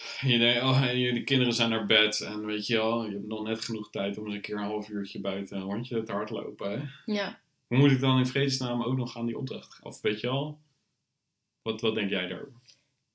Je 0.21 0.39
denkt, 0.39 0.63
oh, 0.63 0.83
en 0.83 1.15
de 1.15 1.25
kinderen 1.25 1.53
zijn 1.53 1.71
naar 1.71 1.87
bed 1.87 2.21
en 2.21 2.47
weet 2.47 2.67
je 2.67 2.77
wel, 2.77 3.05
je 3.05 3.13
hebt 3.13 3.27
nog 3.27 3.43
net 3.43 3.61
genoeg 3.61 3.91
tijd 3.91 4.19
om 4.19 4.25
eens 4.25 4.35
een 4.35 4.41
keer 4.41 4.57
een 4.57 4.63
half 4.63 4.89
uurtje 4.89 5.21
buiten 5.21 5.57
een 5.57 5.63
rondje 5.63 6.03
te 6.03 6.13
hardlopen. 6.13 6.71
Hè? 6.71 7.13
ja. 7.13 7.41
Hoe 7.67 7.79
moet 7.79 7.91
ik 7.91 8.01
dan 8.01 8.19
in 8.19 8.27
vredesnaam 8.27 8.83
ook 8.83 8.97
nog 8.97 9.17
aan 9.17 9.27
die 9.27 9.39
opdracht? 9.39 9.79
Of 9.83 10.01
weet 10.01 10.21
je 10.21 10.27
wel, 10.27 10.59
wat, 11.63 11.81
wat 11.81 11.95
denk 11.95 12.11
jij 12.11 12.27
daarover? 12.27 12.61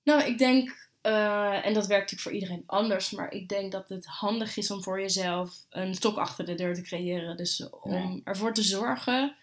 Nou, 0.04 0.24
ik 0.24 0.38
denk, 0.38 0.90
eh, 1.02 1.66
en 1.66 1.74
dat 1.74 1.88
werkt 1.88 2.12
natuurlijk 2.12 2.22
voor 2.22 2.32
iedereen 2.32 2.64
anders, 2.66 3.12
maar 3.12 3.32
ik 3.32 3.50
denk 3.50 3.72
dat 3.72 3.90
het 3.90 4.06
handig 4.06 4.58
is 4.58 4.72
om 4.72 4.84
voor 4.84 5.00
jezelf 5.00 5.66
een 5.70 5.96
stok 5.96 6.18
achter 6.18 6.46
de 6.46 6.56
deur 6.56 6.74
te 6.74 6.82
creëren. 6.82 7.38
Dus 7.38 7.70
om 7.70 8.22
ervoor 8.24 8.54
te 8.54 8.64
zorgen 8.64 9.36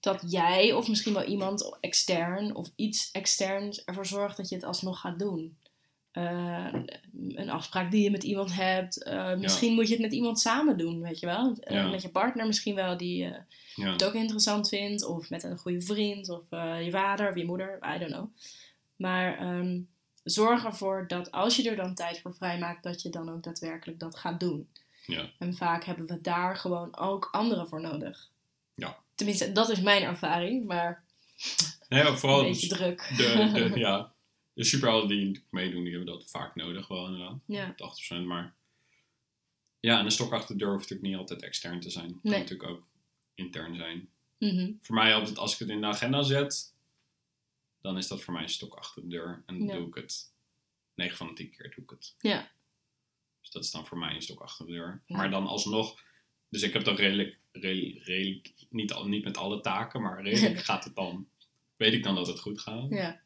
dat 0.00 0.24
jij, 0.26 0.72
of 0.72 0.88
misschien 0.88 1.14
wel 1.14 1.24
iemand 1.24 1.76
extern 1.80 2.54
of 2.54 2.70
iets 2.76 3.10
externs, 3.10 3.84
ervoor 3.84 4.06
zorgt 4.06 4.36
dat 4.36 4.48
je 4.48 4.54
het 4.54 4.64
alsnog 4.64 5.00
gaat 5.00 5.18
doen. 5.18 5.56
Eh, 6.16 6.66
een 7.34 7.50
afspraak 7.50 7.90
die 7.90 8.02
je 8.02 8.10
met 8.10 8.22
iemand 8.22 8.54
hebt. 8.54 9.02
eh, 9.02 9.34
misschien 9.34 9.72
moet 9.74 9.86
je 9.86 9.92
het 9.92 10.02
met 10.02 10.12
iemand 10.12 10.40
samen 10.40 10.78
doen, 10.78 11.00
weet 11.00 11.20
je 11.20 11.26
wel. 11.26 11.56
Eh, 11.60 11.76
Ja. 11.76 11.88
Met 11.88 12.02
je 12.02 12.08
partner 12.08 12.46
misschien 12.46 12.74
wel, 12.74 12.96
die 12.96 13.18
Ja, 13.74 13.92
het 13.92 14.04
ook 14.04 14.14
interessant 14.14 14.68
vindt. 14.68 15.04
Of 15.04 15.30
met 15.30 15.42
een 15.42 15.58
goede 15.58 15.80
vriend. 15.80 16.28
Of 16.28 16.42
je 16.50 16.88
vader 16.90 17.28
of 17.28 17.36
je 17.36 17.44
moeder. 17.44 17.78
I 17.94 17.98
don't 17.98 18.12
know. 18.12 18.26
Maar 18.96 19.38
ehm, 19.38 19.80
zorg 20.24 20.64
ervoor 20.64 21.04
dat 21.08 21.30
als 21.30 21.56
je 21.56 21.70
er 21.70 21.76
dan 21.76 21.94
tijd 21.94 22.20
voor 22.20 22.34
vrijmaakt, 22.34 22.82
dat 22.82 23.02
je 23.02 23.10
dan 23.10 23.30
ook 23.30 23.42
daadwerkelijk 23.42 23.98
dat 24.00 24.16
gaat 24.16 24.40
doen. 24.40 24.68
ja, 25.06 25.30
En 25.38 25.54
vaak 25.54 25.84
hebben 25.84 26.06
we 26.06 26.20
daar 26.20 26.56
gewoon 26.56 26.96
ook 26.96 27.28
anderen 27.32 27.68
voor 27.68 27.80
nodig. 27.80 28.30
Ja. 28.74 28.96
Tenminste, 29.14 29.52
dat 29.52 29.68
is 29.70 29.80
mijn 29.80 30.02
ervaring. 30.02 30.66
Maar 30.66 31.04
nee, 31.88 32.04
vooral 32.04 32.40
een 32.40 32.46
beetje 32.46 32.68
druk. 32.68 33.12
de, 33.16 33.50
de, 33.52 33.78
ja, 33.78 34.10
de 34.56 34.64
superhelden 34.64 35.08
die 35.08 35.44
meedoen, 35.50 35.84
die 35.84 35.94
hebben 35.94 36.12
dat 36.14 36.30
vaak 36.30 36.54
nodig 36.54 36.88
wel 36.88 37.06
inderdaad. 37.06 37.38
ja. 37.46 37.74
80%, 38.22 38.24
maar 38.24 38.54
ja, 39.80 39.98
en 39.98 40.04
een 40.04 40.10
stok 40.10 40.32
achter 40.32 40.56
de 40.58 40.64
deur 40.64 40.72
hoeft 40.72 40.82
natuurlijk 40.90 41.08
niet 41.08 41.18
altijd 41.18 41.42
extern 41.42 41.80
te 41.80 41.90
zijn. 41.90 42.06
Het 42.06 42.20
kan 42.22 42.30
natuurlijk 42.30 42.68
ook 42.68 42.86
intern 43.34 43.76
zijn. 43.76 44.08
Mhm. 44.38 44.72
Voor 44.80 44.94
mij 44.94 45.08
helpt 45.08 45.28
het 45.28 45.38
als 45.38 45.52
ik 45.52 45.58
het 45.58 45.68
in 45.68 45.80
de 45.80 45.86
agenda 45.86 46.22
zet, 46.22 46.74
dan 47.80 47.96
is 47.98 48.08
dat 48.08 48.22
voor 48.22 48.32
mij 48.34 48.42
een 48.42 48.48
stok 48.48 48.74
achter 48.74 49.02
de 49.02 49.08
deur. 49.08 49.42
En 49.46 49.58
dan 49.58 49.66
Ja. 49.66 49.74
doe 49.74 49.86
ik 49.86 49.94
het 49.94 50.32
9 50.94 51.16
van 51.16 51.26
de 51.26 51.32
10 51.32 51.50
keer 51.50 51.72
doe 51.74 51.84
ik 51.84 51.90
het. 51.90 52.14
Ja. 52.20 52.50
Dus 53.40 53.50
dat 53.50 53.64
is 53.64 53.70
dan 53.70 53.86
voor 53.86 53.98
mij 53.98 54.14
een 54.14 54.22
stok 54.22 54.40
achter 54.40 54.66
de 54.66 54.72
deur. 54.72 55.02
Ja. 55.06 55.16
Maar 55.16 55.30
dan 55.30 55.46
alsnog, 55.46 56.02
dus 56.48 56.62
ik 56.62 56.72
heb 56.72 56.84
dan 56.84 56.96
redelijk, 56.96 57.38
redelijk, 57.52 58.04
redelijk 58.04 58.52
niet, 58.70 58.92
al, 58.92 59.08
niet 59.08 59.24
met 59.24 59.36
alle 59.36 59.60
taken, 59.60 60.02
maar 60.02 60.22
redelijk 60.22 60.58
gaat 60.64 60.84
het 60.84 60.94
dan, 60.94 61.28
weet 61.76 61.92
ik 61.92 62.02
dan 62.02 62.14
dat 62.14 62.26
het 62.26 62.40
goed 62.40 62.60
gaat. 62.60 62.90
Ja. 62.90 63.24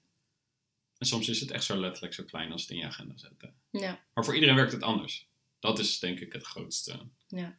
En 1.00 1.06
soms 1.06 1.28
is 1.28 1.40
het 1.40 1.50
echt 1.50 1.64
zo 1.64 1.76
letterlijk 1.76 2.14
zo 2.14 2.24
klein 2.24 2.52
als 2.52 2.62
het 2.62 2.70
in 2.70 2.76
je 2.76 2.84
agenda 2.84 3.16
zetten. 3.16 3.54
Ja. 3.70 4.04
Maar 4.14 4.24
voor 4.24 4.34
iedereen 4.34 4.54
werkt 4.54 4.72
het 4.72 4.82
anders. 4.82 5.26
Dat 5.58 5.78
is 5.78 5.98
denk 5.98 6.20
ik 6.20 6.32
het 6.32 6.42
grootste 6.42 7.00
Ja. 7.28 7.58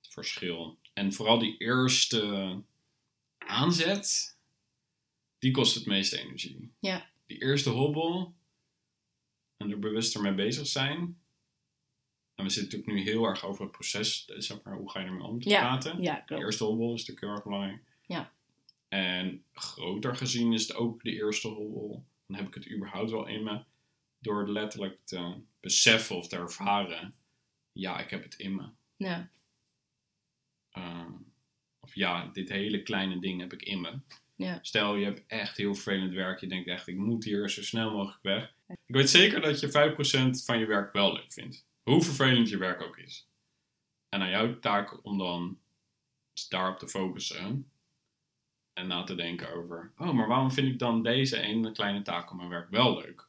verschil. 0.00 0.78
En 0.92 1.12
vooral 1.12 1.38
die 1.38 1.56
eerste 1.56 2.62
aanzet, 3.38 4.36
die 5.38 5.50
kost 5.50 5.74
het 5.74 5.86
meeste 5.86 6.18
energie. 6.20 6.72
Ja. 6.78 7.10
Die 7.26 7.42
eerste 7.42 7.70
hobbel 7.70 8.34
en 9.56 9.70
er 9.70 9.78
bewuster 9.78 10.20
mee 10.20 10.34
bezig 10.34 10.66
zijn. 10.66 10.98
En 12.34 12.44
we 12.44 12.50
zitten 12.50 12.78
natuurlijk 12.78 13.04
nu 13.06 13.12
heel 13.12 13.24
erg 13.24 13.44
over 13.44 13.62
het 13.62 13.72
proces, 13.72 14.24
zeg 14.26 14.62
maar, 14.62 14.76
hoe 14.76 14.90
ga 14.90 15.00
je 15.00 15.06
ermee 15.06 15.26
om 15.26 15.40
te 15.40 15.48
Ja. 15.48 15.60
praten. 15.60 16.02
Ja, 16.02 16.14
De 16.18 16.24
klopt. 16.24 16.42
eerste 16.42 16.64
hobbel 16.64 16.94
is 16.94 16.98
natuurlijk 17.06 17.20
heel 17.26 17.30
erg 17.34 17.42
belangrijk. 17.44 17.82
Ja. 18.06 18.32
En 18.88 19.44
groter 19.52 20.16
gezien 20.16 20.52
is 20.52 20.62
het 20.68 20.76
ook 20.76 21.02
de 21.02 21.12
eerste 21.12 21.48
hobbel. 21.48 22.04
Dan 22.26 22.36
heb 22.36 22.46
ik 22.46 22.54
het 22.54 22.70
überhaupt 22.70 23.10
wel 23.10 23.26
in 23.26 23.42
me. 23.42 23.64
Door 24.18 24.48
letterlijk 24.48 24.98
te 25.04 25.34
beseffen 25.60 26.16
of 26.16 26.28
te 26.28 26.36
ervaren. 26.36 27.14
Ja, 27.72 28.00
ik 28.00 28.10
heb 28.10 28.22
het 28.22 28.34
in 28.34 28.54
me. 28.54 28.68
Ja. 28.96 29.30
Uh, 30.72 31.10
of 31.80 31.94
ja, 31.94 32.26
dit 32.26 32.48
hele 32.48 32.82
kleine 32.82 33.20
ding 33.20 33.40
heb 33.40 33.52
ik 33.52 33.62
in 33.62 33.80
me. 33.80 33.98
Ja. 34.36 34.58
Stel, 34.62 34.96
je 34.96 35.04
hebt 35.04 35.26
echt 35.26 35.56
heel 35.56 35.74
vervelend 35.74 36.12
werk. 36.12 36.40
Je 36.40 36.46
denkt 36.46 36.68
echt, 36.68 36.86
ik 36.86 36.96
moet 36.96 37.24
hier 37.24 37.50
zo 37.50 37.62
snel 37.62 37.90
mogelijk 37.90 38.22
weg. 38.22 38.54
Ik 38.66 38.94
weet 38.94 39.10
zeker 39.10 39.40
dat 39.40 39.60
je 39.60 39.68
5% 40.40 40.44
van 40.44 40.58
je 40.58 40.66
werk 40.66 40.92
wel 40.92 41.12
leuk 41.12 41.32
vindt. 41.32 41.66
Hoe 41.82 42.02
vervelend 42.02 42.48
je 42.48 42.56
werk 42.56 42.82
ook 42.82 42.98
is. 42.98 43.28
En 44.08 44.22
aan 44.22 44.30
jouw 44.30 44.58
taak 44.58 45.04
om 45.04 45.18
dan 45.18 45.58
daarop 46.48 46.78
te 46.78 46.88
focussen. 46.88 47.70
En 48.74 48.86
na 48.86 49.02
te 49.02 49.14
denken 49.14 49.54
over, 49.54 49.92
oh, 49.98 50.12
maar 50.12 50.28
waarom 50.28 50.50
vind 50.50 50.68
ik 50.68 50.78
dan 50.78 51.02
deze 51.02 51.40
ene 51.40 51.72
kleine 51.72 52.02
taak 52.02 52.30
op 52.30 52.36
mijn 52.36 52.48
werk 52.48 52.70
wel 52.70 52.96
leuk? 52.96 53.28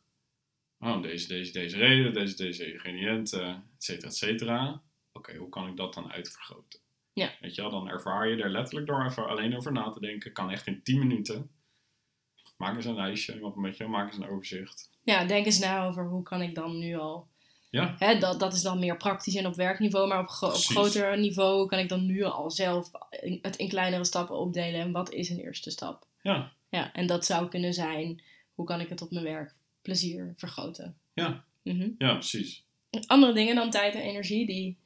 Oh, 0.80 1.02
deze, 1.02 1.28
deze, 1.28 1.52
deze 1.52 1.78
reden, 1.78 2.14
deze, 2.14 2.36
deze 2.36 2.72
ingrediënten, 2.74 3.50
et 3.76 3.84
cetera, 3.84 4.08
et 4.08 4.16
cetera. 4.16 4.82
Oké, 5.12 5.36
hoe 5.36 5.50
kan 5.50 5.68
ik 5.68 5.78
dat 5.78 5.94
dan 5.94 6.12
uitvergroten? 6.12 6.80
Ja. 7.14 7.32
Weet 7.40 7.56
je 7.56 7.62
wel, 7.62 7.72
dan 7.72 7.90
ervaar 7.90 8.28
je 8.28 8.44
er 8.44 8.50
letterlijk 8.50 8.88
door 8.88 9.06
even 9.06 9.28
alleen 9.28 9.56
over 9.56 9.72
na 9.72 9.90
te 9.90 10.00
denken. 10.00 10.34
Kan 10.34 10.52
echt 10.52 10.68
in 10.68 10.84
10 10.84 11.00
minuten. 11.00 11.50
Maak 12.58 12.76
eens 12.76 12.86
een 12.86 12.96
lijstje, 12.96 13.46
of 13.46 13.56
een 13.56 13.62
beetje, 13.62 13.88
maak 13.88 14.08
eens 14.08 14.18
een 14.18 14.30
overzicht. 14.30 14.90
ja, 15.04 15.26
denk 15.26 15.46
eens 15.46 15.60
na 15.60 15.86
over 15.86 16.06
hoe 16.08 16.24
kan 16.24 16.42
ik 16.42 16.56
dan 16.56 16.80
nu 16.80 16.96
al 16.96 17.28
Ja, 17.76 17.96
Hè, 18.00 18.18
dat, 18.20 18.40
dat 18.40 18.54
is 18.54 18.62
dan 18.62 18.80
meer 18.80 18.98
praktisch 18.98 19.36
en 19.36 19.48
op 19.48 19.56
werkniveau, 19.56 20.08
maar 20.08 20.20
op, 20.20 20.28
gro- 20.28 20.48
op 20.48 20.54
groter 20.54 21.18
niveau 21.20 21.68
kan 21.68 21.80
ik 21.80 21.90
dan 21.90 22.06
nu 22.06 22.24
al 22.24 22.52
zelf 22.52 22.92
in- 23.22 23.40
het 23.42 23.56
in 23.56 23.68
kleinere 23.70 24.04
stappen 24.06 24.36
opdelen. 24.38 24.80
En 24.82 24.92
wat 24.92 25.12
is 25.12 25.30
een 25.30 25.40
eerste 25.40 25.72
stap? 25.72 26.08
ja, 26.22 26.52
Ja, 26.70 26.94
en 26.94 27.08
dat 27.08 27.26
zou 27.26 27.50
kunnen 27.50 27.74
zijn, 27.74 28.22
hoe 28.54 28.66
kan 28.66 28.80
ik 28.82 28.90
het 28.90 29.02
op 29.02 29.12
mijn 29.12 29.24
werk 29.26 29.54
plezier 29.82 30.34
vergroten? 30.38 30.98
ja, 31.14 31.44
Mhm. 31.64 31.90
ja, 31.98 32.14
precies. 32.14 32.64
Andere 33.08 33.34
dingen 33.34 33.56
dan 33.56 33.70
tijd 33.70 33.94
en 33.96 34.02
energie 34.02 34.46
die 34.46 34.78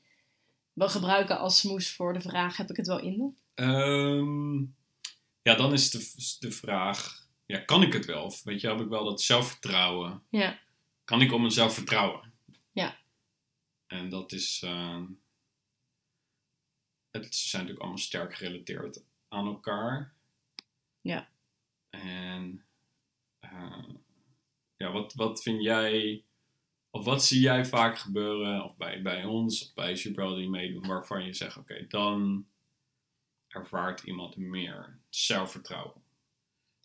we 0.74 0.90
gebruiken 0.90 1.40
als 1.40 1.60
smoes 1.60 1.92
voor 1.92 2.14
de 2.14 2.22
vraag, 2.22 2.58
heb 2.58 2.70
ik 2.70 2.78
het 2.78 2.88
wel 2.88 3.00
in 3.00 3.18
me? 3.18 3.30
Ehm, 3.56 4.58
ja, 5.42 5.56
dan 5.56 5.74
is 5.74 5.90
de, 5.92 6.38
de 6.40 6.52
vraag, 6.52 7.26
ja, 7.46 7.58
kan 7.60 7.82
ik 7.82 7.94
het 7.94 8.06
wel? 8.06 8.24
Of 8.24 8.44
weet 8.44 8.62
je, 8.62 8.68
heb 8.68 8.80
ik 8.80 8.88
wel 8.90 9.04
dat 9.04 9.22
zelfvertrouwen? 9.22 10.22
Ja, 10.30 10.60
Kan 11.04 11.22
ik 11.22 11.32
op 11.34 11.40
mezelf 11.40 11.74
vertrouwen? 11.74 12.29
En 13.90 14.10
dat 14.10 14.32
is, 14.32 14.62
eh, 14.64 15.02
het 17.12 17.36
ze 17.36 17.48
zijn 17.48 17.62
natuurlijk 17.62 17.80
allemaal 17.80 17.98
sterk 17.98 18.36
gerelateerd 18.36 19.04
aan 19.28 19.46
elkaar. 19.46 20.14
Ja. 21.02 21.30
En 21.90 22.66
eh, 23.40 23.90
ja, 24.78 24.92
wat, 24.92 25.14
wat 25.14 25.42
vind 25.42 25.64
jij, 25.64 26.24
of 26.90 27.06
wat 27.06 27.24
zie 27.24 27.40
jij 27.40 27.66
vaak 27.66 27.98
gebeuren, 27.98 28.64
of 28.64 28.78
bij, 28.78 29.02
bij 29.02 29.24
ons, 29.24 29.68
of 29.68 29.74
bij 29.74 29.96
superhelden 29.96 30.40
die 30.40 30.50
meedoen, 30.50 30.88
waarvan 30.88 31.26
je 31.26 31.34
zegt, 31.34 31.58
oké, 31.58 31.88
dan 31.88 32.48
ervaart 33.48 34.04
iemand 34.04 34.36
meer 34.36 35.00
zelfvertrouwen 35.10 36.02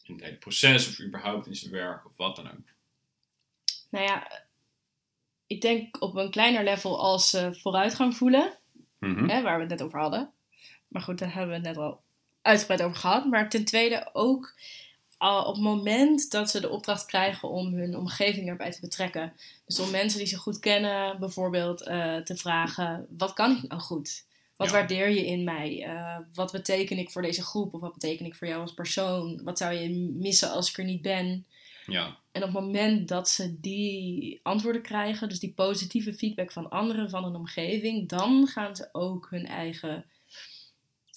in 0.03 0.15
het 0.15 0.25
hele 0.25 0.37
proces, 0.37 0.89
of 0.89 1.01
überhaupt 1.01 1.47
in 1.47 1.57
zijn 1.57 1.73
werk, 1.73 2.07
of 2.07 2.17
wat 2.17 2.37
dan 2.37 2.51
ook. 2.51 2.73
Nou 3.91 4.05
ja, 4.05 4.44
ik 5.55 5.61
denk 5.61 6.03
op 6.03 6.15
een 6.17 6.31
kleiner 6.31 6.65
level 6.65 7.01
als 7.01 7.31
ze 7.31 7.59
vooruitgang 7.63 8.17
voelen, 8.17 8.59
Mhm. 8.99 9.29
hè, 9.29 9.43
waar 9.43 9.55
we 9.55 9.61
het 9.61 9.71
net 9.71 9.83
over 9.83 10.01
hadden. 10.01 10.31
Maar 10.89 11.03
goed, 11.03 11.19
daar 11.19 11.35
hebben 11.35 11.49
we 11.61 11.69
het 11.69 11.77
net 11.77 11.85
al 11.85 12.01
uitgebreid 12.43 12.83
over 12.83 12.97
gehad. 12.97 13.25
Maar 13.25 13.49
ten 13.49 13.65
tweede 13.65 14.09
ook 14.13 14.55
op 15.19 15.55
het 15.55 15.63
moment 15.63 16.31
dat 16.31 16.51
ze 16.51 16.61
de 16.61 16.69
opdracht 16.69 17.07
krijgen 17.07 17.49
om 17.49 17.75
hun 17.75 17.97
omgeving 17.97 18.49
erbij 18.49 18.71
te 18.71 18.81
betrekken. 18.81 19.33
Dus 19.67 19.81
om 19.81 19.91
mensen 19.91 20.19
die 20.19 20.29
ze 20.29 20.37
goed 20.37 20.59
kennen, 20.59 21.19
bijvoorbeeld 21.21 21.83
eh, 21.83 22.17
te 22.17 22.37
vragen: 22.37 23.07
wat 23.19 23.33
kan 23.33 23.57
ik 23.57 23.69
nou 23.69 23.81
goed? 23.81 24.25
Wat 24.57 24.67
Ja. 24.67 24.73
waardeer 24.73 25.09
je 25.09 25.27
in 25.27 25.45
mij? 25.45 25.83
Eh, 25.85 26.17
wat 26.35 26.53
beteken 26.53 26.99
ik 26.99 27.11
voor 27.11 27.23
deze 27.23 27.43
groep? 27.43 27.75
Of 27.75 27.81
wat 27.81 27.93
beteken 27.93 28.27
ik 28.27 28.35
voor 28.35 28.47
jou 28.49 28.61
als 28.61 28.75
persoon? 28.75 29.41
Wat 29.45 29.59
zou 29.59 29.73
je 29.75 29.89
missen 30.15 30.51
als 30.51 30.71
ik 30.71 30.79
er 30.79 30.85
niet 30.85 31.03
ben? 31.03 31.47
Ja, 31.87 32.17
En 32.35 32.43
op 32.43 32.53
het 32.55 32.63
moment 32.63 33.09
dat 33.09 33.29
ze 33.29 33.61
die 33.61 34.41
antwoorden 34.43 34.83
krijgen, 34.83 35.29
dus 35.29 35.39
die 35.41 35.53
positieve 35.53 36.15
feedback 36.15 36.53
van 36.53 36.71
anderen, 36.71 37.11
van 37.11 37.25
een 37.25 37.35
omgeving, 37.35 38.09
dan 38.09 38.47
gaan 38.47 38.77
ze 38.77 38.89
ook 38.93 39.31
hun 39.31 39.47
eigen 39.47 40.05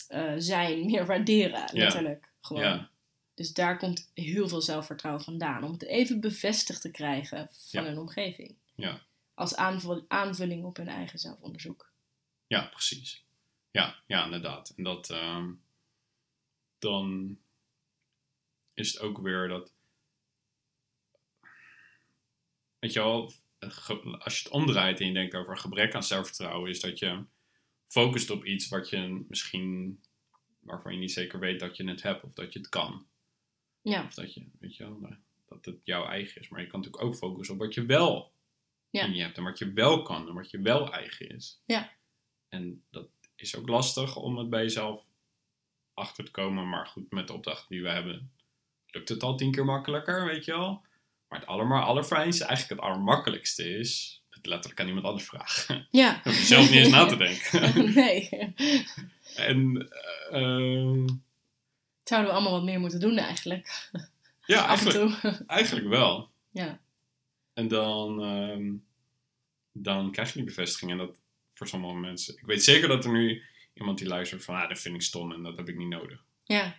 eh, 0.08 0.34
zijn 0.38 0.86
meer 0.86 1.06
waarderen, 1.06 1.70
letterlijk. 1.74 2.30
Gewoon. 2.42 2.64
ja, 2.64 2.90
Dus 3.34 3.54
daar 3.54 3.78
komt 3.78 4.12
heel 4.14 4.48
veel 4.48 4.62
zelfvertrouwen 4.62 5.24
vandaan. 5.24 5.64
Om 5.64 5.72
het 5.72 5.84
even 5.84 6.20
bevestigd 6.22 6.82
te 6.82 6.92
krijgen 6.92 7.50
van 7.52 7.84
Ja. 7.84 7.90
hun 7.90 7.98
omgeving. 7.98 8.56
Ja. 8.76 9.02
Als 9.34 9.56
aanvul- 9.56 10.06
aanvulling 10.08 10.64
op 10.66 10.78
hun 10.78 10.88
eigen 10.88 11.20
zelfonderzoek. 11.20 11.92
ja, 12.48 12.62
precies. 12.66 13.24
Ja, 13.72 13.96
ja, 14.08 14.24
inderdaad. 14.26 14.74
En 14.78 14.84
dat, 14.84 15.10
ehm, 15.10 15.52
dan 16.80 17.38
is 18.74 18.94
het 18.94 19.02
ook 19.02 19.18
weer 19.18 19.48
dat, 19.48 19.74
weet 22.80 22.94
je 22.94 23.00
wel, 23.00 23.32
als 24.20 24.38
je 24.38 24.44
het 24.44 24.50
omdraait 24.50 25.00
en 25.00 25.08
je 25.08 25.14
denkt 25.14 25.36
over 25.36 25.58
gebrek 25.58 25.96
aan 25.96 26.04
zelfvertrouwen, 26.04 26.70
is 26.70 26.80
dat 26.80 27.00
je 27.00 27.24
focust 27.88 28.30
op 28.30 28.46
iets 28.46 28.68
wat 28.68 28.90
je 28.90 29.26
misschien, 29.28 30.00
waarvan 30.60 30.94
je 30.94 31.00
niet 31.00 31.12
zeker 31.12 31.40
weet 31.40 31.60
dat 31.60 31.78
je 31.78 31.88
het 31.88 32.02
hebt 32.04 32.24
of 32.24 32.34
dat 32.34 32.54
je 32.54 32.60
het 32.60 32.70
kan. 32.70 33.08
Ja, 33.82 34.04
Of 34.04 34.14
dat 34.14 34.34
je, 34.34 34.46
weet 34.60 34.76
je 34.76 34.84
wel, 34.84 35.18
dat 35.46 35.66
het 35.66 35.80
jouw 35.84 36.06
eigen 36.06 36.42
is. 36.42 36.50
Maar 36.50 36.62
je 36.62 36.68
kan 36.68 36.80
natuurlijk 36.80 37.06
ook 37.06 37.16
focussen 37.16 37.56
op 37.56 37.62
wat 37.62 37.74
je 37.74 37.86
wel 37.86 38.32
Ja. 38.90 39.04
in 39.06 39.14
je 39.14 39.22
hebt 39.22 39.38
en 39.38 39.44
wat 39.44 39.58
je 39.58 39.74
wel 39.74 40.02
kan 40.02 40.28
en 40.28 40.34
wat 40.34 40.52
je 40.52 40.62
wel 40.62 40.94
eigen 40.94 41.30
is. 41.30 41.62
Ja. 41.66 41.92
En 42.50 42.84
dat 42.92 43.10
is 43.36 43.56
ook 43.56 43.68
lastig 43.68 44.16
om 44.16 44.38
het 44.38 44.50
bij 44.50 44.62
jezelf 44.62 45.06
achter 45.94 46.26
te 46.26 46.32
komen. 46.32 46.70
Maar 46.70 46.88
goed, 46.88 47.12
met 47.12 47.28
de 47.28 47.34
opdracht 47.34 47.70
die 47.70 47.82
we 47.82 47.90
hebben, 47.90 48.32
lukt 48.88 49.10
het 49.10 49.24
al 49.24 49.36
tien 49.38 49.52
keer 49.52 49.66
makkelijker, 49.66 50.26
weet 50.26 50.46
je 50.46 50.52
wel. 50.52 50.86
Maar 51.28 51.40
het 51.40 51.48
aller, 51.48 51.82
allerfijnste, 51.84 52.46
eigenlijk 52.46 52.82
het 52.82 52.90
allermakkelijkste 52.90 53.78
is, 53.78 54.22
het 54.30 54.46
letterlijk 54.46 54.80
aan 54.82 54.88
iemand 54.88 55.06
anders 55.06 55.26
vragen. 55.26 55.88
ja. 55.92 56.22
Om 56.26 56.32
jezelf 56.32 56.70
niet 56.70 56.80
eens 56.80 56.90
na 56.90 57.06
te 57.06 57.18
denken. 57.18 57.74
nee. 58.04 58.30
en 59.36 59.88
ehm, 60.32 61.08
Zouden 62.04 62.30
we 62.32 62.36
allemaal 62.38 62.52
wat 62.52 62.64
meer 62.64 62.80
moeten 62.80 63.00
doen 63.00 63.18
eigenlijk. 63.18 63.90
ja, 64.46 64.62
Af 64.66 64.86
en 64.86 64.92
eigenlijk, 64.92 65.20
toe. 65.20 65.44
eigenlijk 65.48 65.88
wel. 65.88 66.30
ja. 66.52 66.80
En 67.54 67.68
dan, 67.68 68.24
ehm, 68.24 68.74
dan 69.72 70.12
krijg 70.12 70.28
je 70.28 70.36
die 70.36 70.44
bevestiging. 70.44 70.92
En 70.92 70.98
dat 70.98 71.20
voor 71.54 71.68
sommige 71.68 71.96
mensen. 71.96 72.38
Ik 72.38 72.46
weet 72.46 72.64
zeker 72.64 72.88
dat 72.88 73.06
er 73.06 73.12
nu 73.12 73.44
iemand 73.74 73.98
die 73.98 74.08
luistert 74.08 74.44
van, 74.44 74.56
ah, 74.56 74.70
dat 74.70 74.80
vind 74.80 74.96
ik 74.96 75.02
stom 75.02 75.32
en 75.32 75.44
dat 75.44 75.58
heb 75.58 75.70
ik 75.70 75.78
niet 75.78 75.88
nodig. 75.90 76.24
Ja. 76.44 76.76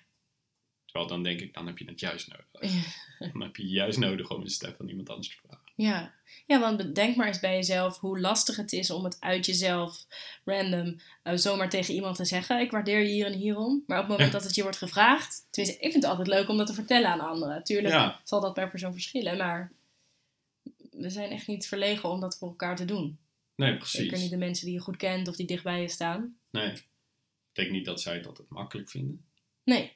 Terwijl 0.89 1.07
dan 1.09 1.23
denk 1.23 1.41
ik, 1.41 1.55
dan 1.55 1.67
heb 1.67 1.79
je 1.79 1.85
het 1.85 2.01
juist 2.01 2.29
nodig. 2.29 2.73
Dan 3.33 3.43
heb 3.43 3.57
je 3.57 3.67
juist 3.69 3.99
nodig 3.99 4.31
om 4.31 4.41
een 4.41 4.49
stem 4.51 4.75
van 4.77 4.89
iemand 4.89 5.09
anders 5.11 5.29
te 5.29 5.37
vragen. 5.47 5.73
Ja. 5.77 6.15
ja, 6.47 6.61
want 6.61 6.77
bedenk 6.77 7.17
maar 7.17 7.27
eens 7.27 7.41
bij 7.41 7.55
jezelf 7.55 7.99
hoe 7.99 8.21
lastig 8.21 8.57
het 8.57 8.73
is 8.73 8.91
om 8.91 9.05
het 9.05 9.17
uit 9.21 9.47
jezelf 9.47 10.07
random 10.45 11.01
eh, 11.23 11.37
zomaar 11.37 11.69
tegen 11.71 11.95
iemand 11.95 12.17
te 12.17 12.25
zeggen. 12.25 12.61
Ik 12.61 12.71
waardeer 12.71 13.01
je 13.01 13.09
hier 13.09 13.27
en 13.27 13.33
hierom. 13.33 13.83
Maar 13.87 13.97
op 13.99 14.03
het 14.03 14.13
moment 14.13 14.33
Ja. 14.33 14.37
dat 14.39 14.47
het 14.47 14.55
je 14.55 14.63
wordt 14.63 14.77
gevraagd, 14.77 15.47
tenminste, 15.51 15.81
ik 15.85 15.91
vind 15.91 16.03
het 16.03 16.13
altijd 16.13 16.29
leuk 16.29 16.49
om 16.49 16.57
dat 16.57 16.67
te 16.67 16.75
vertellen 16.75 17.11
aan 17.11 17.21
anderen. 17.21 17.65
Tuurlijk 17.65 17.95
Ja. 17.95 18.21
zal 18.25 18.41
dat 18.41 18.55
per 18.55 18.71
persoon 18.71 18.93
verschillen, 18.93 19.37
maar 19.37 19.73
we 20.91 21.11
zijn 21.11 21.31
echt 21.31 21.47
niet 21.47 21.67
verlegen 21.67 22.09
om 22.09 22.21
dat 22.21 22.39
voor 22.39 22.49
elkaar 22.49 22.77
te 22.77 22.85
doen. 22.85 23.19
Nee, 23.57 23.71
Zeker 23.83 24.01
niet 24.01 24.09
precies. 24.11 24.31
de 24.31 24.37
mensen 24.37 24.65
die 24.67 24.75
je 24.75 24.81
goed 24.81 24.97
kent 24.97 25.29
of 25.29 25.37
die 25.37 25.47
dicht 25.47 25.65
bij 25.65 25.81
je 25.81 25.89
staan. 25.89 26.39
Nee. 26.51 26.73
betekent 27.53 27.77
niet 27.77 27.85
dat 27.87 28.01
zij 28.01 28.15
het 28.17 28.27
altijd 28.27 28.49
makkelijk 28.51 28.91
vinden. 28.91 29.25
Nee, 29.65 29.93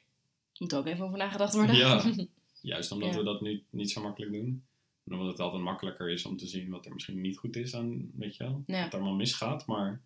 moet 0.59 0.75
ook 0.75 0.85
even 0.85 1.05
over 1.05 1.17
nagedacht 1.17 1.53
worden. 1.53 1.75
Ja. 1.75 2.03
Juist 2.61 2.91
omdat 2.91 3.11
Ja. 3.11 3.17
we 3.17 3.23
dat 3.23 3.41
nu 3.41 3.63
niet 3.69 3.91
zo 3.91 4.01
makkelijk 4.01 4.31
doen. 4.31 4.65
En 5.05 5.11
omdat 5.13 5.27
het 5.27 5.39
altijd 5.39 5.63
makkelijker 5.63 6.09
is 6.09 6.25
om 6.25 6.37
te 6.37 6.47
zien 6.47 6.69
wat 6.69 6.85
er 6.85 6.93
misschien 6.93 7.21
niet 7.21 7.37
goed 7.37 7.55
is 7.55 7.75
aan, 7.75 8.11
weet 8.15 8.35
je 8.35 8.43
wel. 8.43 8.63
Ja. 8.65 8.83
Wat 8.83 8.93
er 8.93 8.99
allemaal 8.99 9.17
misgaat. 9.17 9.65
Maar 9.65 10.01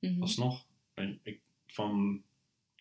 Mhm. 0.00 0.20
alsnog, 0.22 0.66
ik, 0.94 1.18
ik- 1.22 1.40
van, 1.66 2.22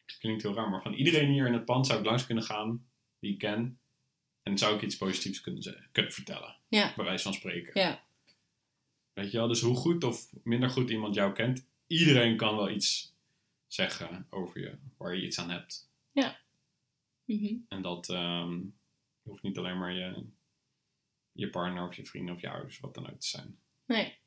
het 0.05 0.17
klinkt 0.17 0.43
heel 0.43 0.53
raar, 0.53 0.69
maar 0.69 0.81
van 0.81 0.93
iedereen 0.93 1.31
hier 1.31 1.47
in 1.47 1.53
het 1.53 1.65
pand 1.65 1.87
zou 1.87 1.99
ik 1.99 2.05
langs 2.05 2.25
kunnen 2.25 2.43
gaan, 2.43 2.87
die 3.19 3.31
ik 3.31 3.37
ken. 3.37 3.79
En 4.43 4.57
zou 4.57 4.75
ik 4.75 4.81
iets 4.81 4.97
positiefs 4.97 5.41
kunnen, 5.41 5.63
zeggen, 5.63 5.89
kunnen 5.91 6.11
vertellen. 6.11 6.55
Ja. 6.67 6.93
Bij 6.95 7.05
wijze 7.05 7.23
van 7.23 7.33
spreken. 7.33 7.81
Ja. 7.81 8.03
Weet 9.13 9.31
je 9.31 9.37
wel, 9.37 9.47
dus 9.47 9.61
hoe 9.61 9.75
goed 9.75 10.03
of 10.03 10.29
minder 10.43 10.69
goed 10.69 10.89
iemand 10.89 11.15
jou 11.15 11.33
kent, 11.33 11.65
iedereen 11.87 12.37
kan 12.37 12.55
wel 12.55 12.69
iets 12.69 13.14
zeggen 13.67 14.27
over 14.29 14.61
je, 14.61 14.77
waar 14.97 15.15
je 15.15 15.21
iets 15.25 15.39
aan 15.39 15.49
hebt. 15.49 15.89
Mhm. 17.25 17.55
En 17.67 17.81
dat 17.81 18.09
ehm, 18.09 18.59
hoeft 19.23 19.43
niet 19.43 19.57
alleen 19.57 19.77
maar 19.77 19.93
je, 19.93 20.25
je 21.31 21.49
partner 21.49 21.87
of 21.87 21.95
je 21.95 22.05
vrienden 22.05 22.35
of 22.35 22.41
je 22.41 22.49
ouders, 22.49 22.79
wat 22.79 22.93
dan 22.93 23.09
ook 23.11 23.19
te 23.19 23.27
zijn. 23.27 23.57
Nee. 23.85 24.17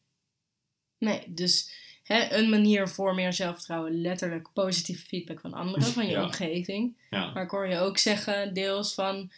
Nee, 0.99 1.35
dus 1.35 1.73
hè, 2.03 2.33
een 2.37 2.49
manier 2.49 2.89
voor 2.89 3.15
meer 3.15 3.33
zelfvertrouwen, 3.33 4.01
letterlijk 4.01 4.53
positieve 4.53 5.07
feedback 5.07 5.41
van 5.41 5.53
anderen, 5.53 5.93
van 5.99 6.07
je 6.07 6.13
Ja. 6.13 6.25
omgeving. 6.25 6.97
Ja, 7.11 7.31
Maar 7.33 7.43
ik 7.45 7.51
hoor 7.51 7.69
je 7.69 7.79
ook 7.79 7.99
zeggen, 7.99 8.55
deels 8.55 8.95
van 8.95 9.31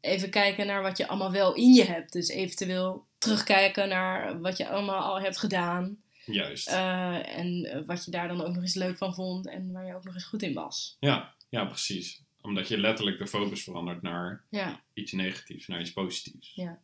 even 0.00 0.30
kijken 0.30 0.66
naar 0.66 0.82
wat 0.82 0.96
je 0.96 1.08
allemaal 1.08 1.32
wel 1.32 1.54
in 1.54 1.72
je 1.72 1.84
hebt. 1.84 2.12
Dus 2.12 2.28
eventueel 2.28 3.06
terugkijken 3.18 3.88
naar 3.88 4.40
wat 4.40 4.56
je 4.56 4.68
allemaal 4.68 5.02
al 5.02 5.20
hebt 5.20 5.38
gedaan. 5.38 6.02
Juist. 6.26 6.68
eh, 6.68 7.38
en 7.38 7.64
eh, 7.64 7.82
wat 7.86 8.04
je 8.04 8.10
daar 8.10 8.28
dan 8.28 8.40
ook 8.40 8.54
nog 8.54 8.62
eens 8.62 8.74
leuk 8.74 8.96
van 8.98 9.14
vond 9.14 9.46
en 9.48 9.72
waar 9.72 9.86
je 9.86 9.94
ook 9.94 10.04
nog 10.04 10.14
eens 10.14 10.24
goed 10.24 10.42
in 10.42 10.54
was. 10.54 10.96
Ja, 11.00 11.34
ja, 11.48 11.64
precies. 11.64 12.22
Omdat 12.40 12.68
je 12.68 12.78
letterlijk 12.78 13.18
de 13.18 13.26
focus 13.26 13.62
verandert 13.62 14.02
naar 14.02 14.44
Ja. 14.50 14.80
iets 14.94 15.12
negatiefs, 15.12 15.66
naar 15.66 15.80
iets 15.80 15.92
positiefs. 15.92 16.54
Ja. 16.54 16.80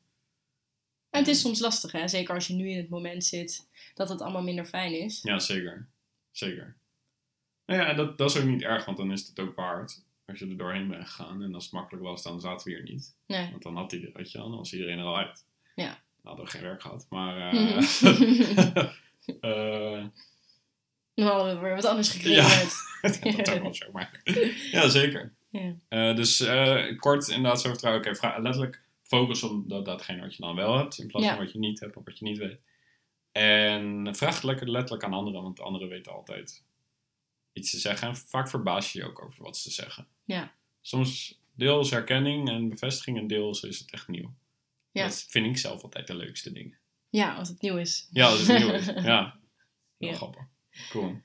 En 1.11 1.19
het 1.19 1.29
is 1.29 1.41
soms 1.41 1.61
lastig, 1.61 1.93
hè? 1.93 2.09
zeker 2.09 2.35
als 2.35 2.47
je 2.47 2.55
nu 2.55 2.71
in 2.71 2.77
het 2.77 2.89
moment 2.89 3.25
zit, 3.25 3.67
dat 3.95 4.09
het 4.09 4.21
allemaal 4.21 4.43
minder 4.43 4.65
fijn 4.65 5.01
is. 5.01 5.21
Ja, 5.23 5.39
zeker. 5.39 5.89
Zeker. 6.31 6.77
Nou 7.67 7.81
ja, 7.81 7.95
dat, 7.95 8.19
dat 8.19 8.31
is 8.31 8.37
ook 8.37 8.49
niet 8.49 8.63
erg, 8.63 8.85
want 8.85 8.97
dan 8.97 9.13
is 9.13 9.27
het 9.27 9.39
ook 9.41 9.57
waard. 9.57 10.03
Als 10.27 10.39
je 10.39 10.47
er 10.49 10.57
doorheen 10.57 10.89
bent 10.89 11.05
gegaan. 11.09 11.43
En 11.43 11.55
als 11.55 11.65
het 11.65 11.73
makkelijk 11.73 12.05
was, 12.05 12.23
dan 12.23 12.41
zaten 12.41 12.67
we 12.69 12.75
hier 12.75 12.83
niet. 12.91 13.15
Nee. 13.27 13.51
Want 13.51 13.63
dan 13.63 13.77
had 13.77 13.91
hij, 13.91 14.11
weet 14.13 14.33
je 14.33 14.39
dan 14.39 14.57
was 14.57 14.73
iedereen 14.73 14.99
er 14.99 15.05
al 15.05 15.17
uit. 15.17 15.45
Ja. 15.75 15.87
Dan 15.87 15.97
hadden 16.23 16.45
we 16.45 16.51
geen 16.51 16.63
werk 16.63 16.83
gehad. 16.83 17.07
Maar, 17.09 17.53
eh 17.53 17.83
eh, 19.41 20.05
Dan 21.15 21.27
hadden 21.27 21.55
we 21.55 21.61
weer 21.61 21.75
wat 21.75 21.85
anders 21.85 22.13
Ja. 22.13 22.45
gecreëerd. 22.45 22.75
dat 23.23 23.51
ook 23.55 23.63
wel 23.63 23.75
zo, 23.75 23.93
maar... 23.93 24.21
ja, 24.73 24.89
zeker. 24.89 25.33
Ja. 25.51 25.75
Eh, 25.89 26.17
dus 26.17 26.41
eh, 26.41 26.99
kort 26.99 27.29
inderdaad 27.29 27.61
zo 27.61 27.69
vertrouwen. 27.69 28.07
Oké, 28.17 28.41
letterlijk 28.41 28.83
focus 29.03 29.43
op 29.43 29.69
dat, 29.69 29.85
datgene 29.85 30.21
wat 30.21 30.35
je 30.37 30.43
dan 30.43 30.55
wel 30.57 30.77
hebt. 30.77 30.99
In 30.99 31.07
plaats 31.07 31.27
Ja. 31.27 31.35
van 31.35 31.45
wat 31.45 31.53
je 31.53 31.59
niet 31.59 31.81
hebt 31.81 31.97
of 31.97 32.05
wat 32.05 32.19
je 32.19 32.25
niet 32.25 32.39
weet. 32.39 32.61
En 33.33 34.09
vraag 34.17 34.35
het 34.35 34.43
lekker 34.45 34.69
letterlijk 34.71 35.05
aan 35.05 35.13
anderen. 35.13 35.43
Want 35.43 35.61
anderen 35.61 35.89
weten 35.89 36.13
altijd 36.13 36.63
iets 37.53 37.71
te 37.71 37.79
zeggen. 37.79 38.09
En 38.09 38.17
vaak 38.17 38.49
verbaas 38.49 38.93
je 38.93 38.99
je 38.99 39.05
ook 39.05 39.23
over 39.25 39.43
wat 39.43 39.57
ze 39.57 39.71
zeggen. 39.71 40.07
Ja. 40.25 40.53
Soms 40.81 41.41
deels 41.55 41.91
herkenning 41.91 42.49
en 42.49 42.69
bevestiging. 42.69 43.19
En 43.19 43.27
deels 43.27 43.63
is 43.63 43.79
het 43.79 43.91
echt 43.93 44.09
nieuw. 44.09 44.35
Ja. 44.93 45.03
Dat 45.05 45.27
vind 45.29 45.47
ik 45.47 45.59
zelf 45.59 45.83
altijd 45.83 46.07
de 46.07 46.15
leukste 46.15 46.53
dingen. 46.53 46.79
Ja, 47.13 47.35
als 47.35 47.49
het 47.49 47.61
nieuw 47.63 47.77
is. 47.77 48.09
Ja, 48.13 48.27
als 48.29 48.47
het 48.47 48.59
nieuw 48.59 48.73
is. 48.73 48.87
Ja. 49.11 49.39
Heel 49.99 50.09
Ja. 50.11 50.15
grappig. 50.15 50.43
Cool. 50.91 51.21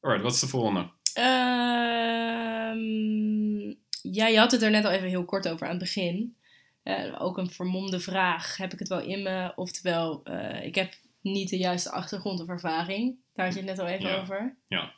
Alright, 0.00 0.22
wat 0.24 0.34
is 0.34 0.40
de 0.40 0.48
volgende? 0.48 0.90
Ehm, 2.08 2.78
ja, 4.12 4.26
je 4.26 4.38
had 4.38 4.50
het 4.52 4.62
er 4.62 4.70
net 4.70 4.84
al 4.84 4.90
even 4.90 5.08
heel 5.08 5.24
kort 5.24 5.48
over 5.48 5.64
aan 5.66 5.72
het 5.72 5.82
begin. 5.82 6.36
Eh, 6.82 7.22
ook 7.22 7.38
een 7.38 7.50
vermomde 7.50 8.00
vraag. 8.00 8.56
Heb 8.56 8.72
ik 8.72 8.78
het 8.78 8.88
wel 8.88 9.00
in 9.00 9.22
me? 9.22 9.52
Oftewel, 9.56 10.24
eh, 10.24 10.64
ik 10.64 10.74
heb 10.74 10.94
niet 11.20 11.48
de 11.50 11.56
juiste 11.56 11.90
achtergrond 11.90 12.40
of 12.40 12.48
ervaring. 12.48 13.16
Daar 13.34 13.44
had 13.46 13.54
je 13.54 13.60
het 13.60 13.68
net 13.70 13.78
al 13.78 13.86
even 13.86 14.08
Ja. 14.10 14.20
over. 14.20 14.56
Ja. 14.66 14.94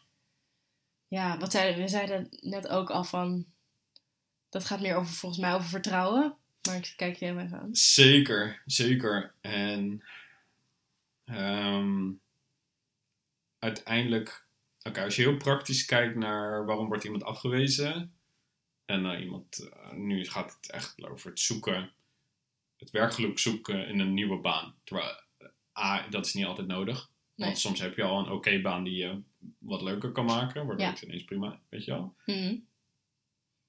Ja, 1.09 1.39
wat 1.39 1.53
zeiden 1.53 1.77
we? 1.77 1.83
We 1.83 1.89
zeiden 1.89 2.29
net 2.41 2.69
ook 2.69 2.91
al 2.91 3.05
van... 3.05 3.47
Dat 4.49 4.65
gaat 4.65 4.81
meer 4.81 4.97
over, 4.97 5.13
volgens 5.15 5.41
mij 5.41 5.55
over 5.55 5.69
vertrouwen. 5.69 6.37
Maar 6.67 6.77
ik 6.77 6.93
kijk 6.97 7.17
je 7.17 7.25
heel 7.25 7.39
even 7.39 7.61
aan. 7.61 7.75
Zeker, 7.75 8.63
zeker. 8.67 9.35
En 9.41 10.03
ehm, 11.25 12.11
uiteindelijk, 13.59 14.47
oké, 14.83 15.03
als 15.03 15.17
je 15.17 15.23
heel 15.23 15.37
praktisch 15.37 15.85
kijkt 15.85 16.17
naar 16.17 16.65
waarom 16.67 16.87
wordt 16.89 17.05
iemand 17.05 17.25
afgewezen. 17.25 18.15
En 18.85 19.07
eh, 19.07 19.21
iemand, 19.21 19.69
eh, 19.73 19.93
nu 19.93 20.25
gaat 20.25 20.57
het 20.61 20.71
echt 20.71 21.03
over 21.05 21.31
het 21.31 21.41
zoeken, 21.41 21.91
het 22.77 22.91
werkgeluk 22.91 23.39
zoeken 23.39 23.89
in 23.89 23.99
een 24.01 24.15
nieuwe 24.15 24.39
baan. 24.41 24.75
Terwijl, 24.85 25.21
eh, 25.39 25.49
A, 25.79 26.09
dat 26.09 26.27
is 26.27 26.35
niet 26.35 26.45
altijd 26.47 26.67
nodig. 26.67 27.11
Nee. 27.35 27.49
Want 27.49 27.61
soms 27.61 27.81
heb 27.81 27.97
je 27.97 28.03
al 28.03 28.19
een 28.19 28.31
oké 28.33 28.61
baan 28.61 28.85
die 28.85 28.97
je 28.97 29.21
wat 29.59 29.83
leuker 29.83 30.13
kan 30.13 30.25
maken, 30.25 30.67
waardoor 30.67 30.87
Ja. 30.87 30.91
het 30.93 31.03
ineens 31.03 31.25
prima, 31.25 31.61
weet 31.69 31.85
je 31.85 31.91
wel. 31.91 32.15
Mhm. 32.27 32.57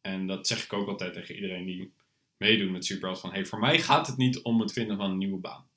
En 0.01 0.27
dat 0.27 0.47
zeg 0.47 0.63
ik 0.63 0.73
ook 0.73 0.88
altijd 0.88 1.13
tegen 1.13 1.36
iedereen 1.36 1.65
die 1.65 1.93
meedoet 2.41 2.71
met 2.71 2.86
Superheld. 2.86 3.19
Van, 3.19 3.32
hey, 3.32 3.45
voor 3.45 3.60
mij 3.60 3.80
gaat 3.80 4.08
het 4.08 4.17
niet 4.17 4.41
om 4.41 4.60
het 4.62 4.73
vinden 4.73 4.97
van 4.97 5.10
een 5.12 5.17
nieuwe 5.17 5.39
baan. 5.39 5.69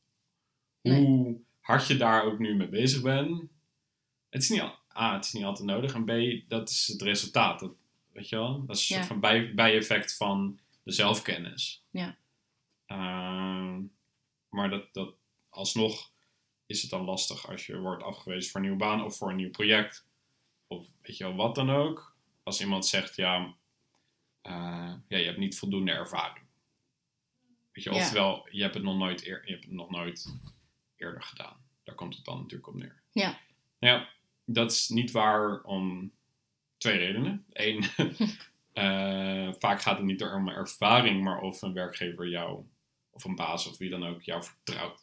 Nee. 0.83 1.05
Hoe 1.05 1.41
hard 1.61 1.87
je 1.87 1.97
daar 1.97 2.25
ook 2.25 2.39
nu 2.39 2.55
mee 2.55 2.69
bezig 2.69 3.03
bent. 3.03 3.43
Het 4.31 4.43
is 4.43 4.49
niet, 4.49 4.61
al- 4.61 4.79
A, 4.97 5.15
het 5.15 5.25
is 5.25 5.33
niet 5.33 5.45
altijd 5.45 5.69
nodig. 5.69 5.95
En 5.95 6.05
B, 6.05 6.11
dat 6.49 6.69
is 6.71 6.87
het 6.87 7.03
resultaat. 7.03 7.61
Dat, 7.61 7.73
weet 8.13 8.29
je 8.29 8.37
wel? 8.37 8.65
Dat 8.67 8.77
is 8.77 8.91
een 8.91 8.97
Ja. 8.97 9.03
soort 9.03 9.13
van 9.13 9.21
bij, 9.21 9.55
bijeffect 9.55 10.17
van 10.17 10.59
de 10.83 10.93
zelfkennis. 10.93 11.85
Ja. 11.91 12.17
Ehm, 12.87 13.81
maar 14.49 14.71
dat, 14.71 14.93
dat 14.93 15.15
alsnog 15.49 16.11
is 16.67 16.83
het 16.83 16.91
dan 16.91 17.05
lastig 17.05 17.49
als 17.49 17.67
je 17.67 17.79
wordt 17.79 18.03
afgewezen 18.03 18.51
voor 18.51 18.61
een 18.61 18.67
nieuwe 18.67 18.85
baan 18.85 19.05
of 19.05 19.17
voor 19.17 19.31
een 19.31 19.37
nieuw 19.37 19.51
project. 19.51 20.07
Of 20.67 20.87
weet 21.03 21.17
je 21.17 21.25
wel, 21.25 21.35
wat 21.35 21.55
dan 21.55 21.71
ook. 21.71 22.17
Als 22.43 22.61
iemand 22.61 22.87
zegt, 22.87 23.17
ja, 23.17 23.55
eh, 24.41 24.93
ja 25.09 25.17
je 25.19 25.25
hebt 25.25 25.39
niet 25.39 25.59
voldoende 25.59 25.93
ervaring. 25.93 26.44
Weet 27.75 27.85
je, 27.85 27.91
Ja. 27.91 27.97
oftewel, 27.97 28.47
je 28.51 28.63
hebt 28.63 28.75
het 28.75 28.83
nog 28.83 28.97
nooit, 28.97 29.27
eer, 29.27 29.43
je 29.45 29.53
hebt 29.53 29.65
het 29.65 29.73
nog 29.73 29.91
nooit 29.91 30.35
eerder 30.97 31.23
gedaan. 31.23 31.57
Daar 31.85 31.95
komt 31.95 32.15
het 32.15 32.25
dan 32.25 32.37
natuurlijk 32.37 32.69
op 32.69 32.75
neer. 32.75 33.03
Ja. 33.13 33.39
Nou 33.81 33.99
ja, 33.99 34.09
dat 34.45 34.73
is 34.73 34.89
niet 34.89 35.11
waar 35.11 35.63
om 35.63 36.13
twee 36.77 36.99
redenen. 36.99 37.45
Eén, 37.53 37.85
eh, 38.73 39.53
vaak 39.59 39.83
gaat 39.83 39.97
het 39.97 40.07
niet 40.07 40.23
om 40.23 40.49
ervaring, 40.49 41.23
maar 41.23 41.41
of 41.41 41.63
een 41.63 41.73
werkgever 41.73 42.29
jou, 42.29 42.65
of 43.11 43.25
een 43.25 43.35
baas 43.35 43.67
of 43.67 43.79
wie 43.79 43.91
dan 43.91 44.07
ook, 44.07 44.23
jou 44.23 44.43
vertrouwt. 44.43 45.03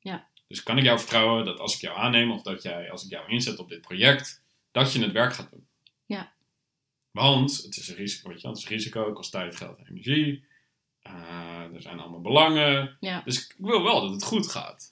Ja. 0.00 0.28
Dus 0.46 0.62
kan 0.62 0.78
ik 0.78 0.84
jou 0.84 0.98
vertrouwen 0.98 1.44
dat 1.44 1.58
als 1.58 1.74
ik 1.74 1.80
jou 1.80 1.98
aanneem 1.98 2.30
of 2.30 2.42
dat 2.42 2.62
jij, 2.62 2.90
als 2.90 3.04
ik 3.04 3.10
jou 3.10 3.28
inzet 3.30 3.58
op 3.58 3.68
dit 3.68 3.80
project, 3.80 4.42
dat 4.70 4.92
je 4.92 5.02
het 5.02 5.12
werk 5.12 5.32
gaat 5.34 5.50
doen? 5.50 5.66
Ja. 6.06 6.32
Want 7.10 7.62
het 7.62 7.76
is 7.76 7.88
een 7.88 7.96
risico, 7.96 8.28
weet 8.28 8.40
je, 8.40 8.48
het 8.48 8.56
is 8.56 8.68
risico, 8.68 9.12
kost 9.12 9.30
tijd, 9.30 9.56
geld 9.56 9.78
en 9.78 9.86
energie. 9.86 10.44
Eh, 11.02 11.74
er 11.74 11.82
zijn 11.82 12.00
allemaal 12.00 12.20
belangen. 12.20 12.96
Ja. 13.00 13.22
Dus 13.24 13.44
ik 13.46 13.54
wil 13.58 13.82
wel 13.82 14.00
dat 14.00 14.10
het 14.10 14.24
goed 14.24 14.50
gaat. 14.50 14.78
Dus 14.78 14.88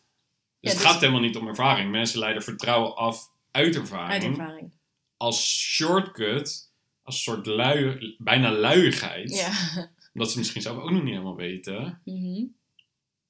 Ja, 0.60 0.70
het 0.70 0.78
dus- 0.78 0.90
gaat 0.90 1.00
helemaal 1.00 1.20
niet 1.20 1.36
om 1.36 1.48
ervaring. 1.48 1.90
Mensen 1.90 2.18
leiden 2.18 2.42
vertrouwen 2.42 2.96
af 2.96 3.30
uit 3.50 3.76
ervaring. 3.76 4.12
Uit 4.12 4.24
ervaring. 4.38 4.70
Als 5.16 5.58
shortcut, 5.58 6.70
als 7.02 7.22
soort 7.22 7.46
lui, 7.46 8.14
bijna 8.18 8.50
luiigheid. 8.52 9.34
Ja. 9.34 9.50
Omdat 10.14 10.32
ze 10.32 10.38
misschien 10.38 10.62
zelf 10.62 10.76
ook 10.78 10.90
nog 10.90 11.02
niet 11.02 11.12
helemaal 11.12 11.36
weten. 11.36 12.00
Mhm. 12.04 12.44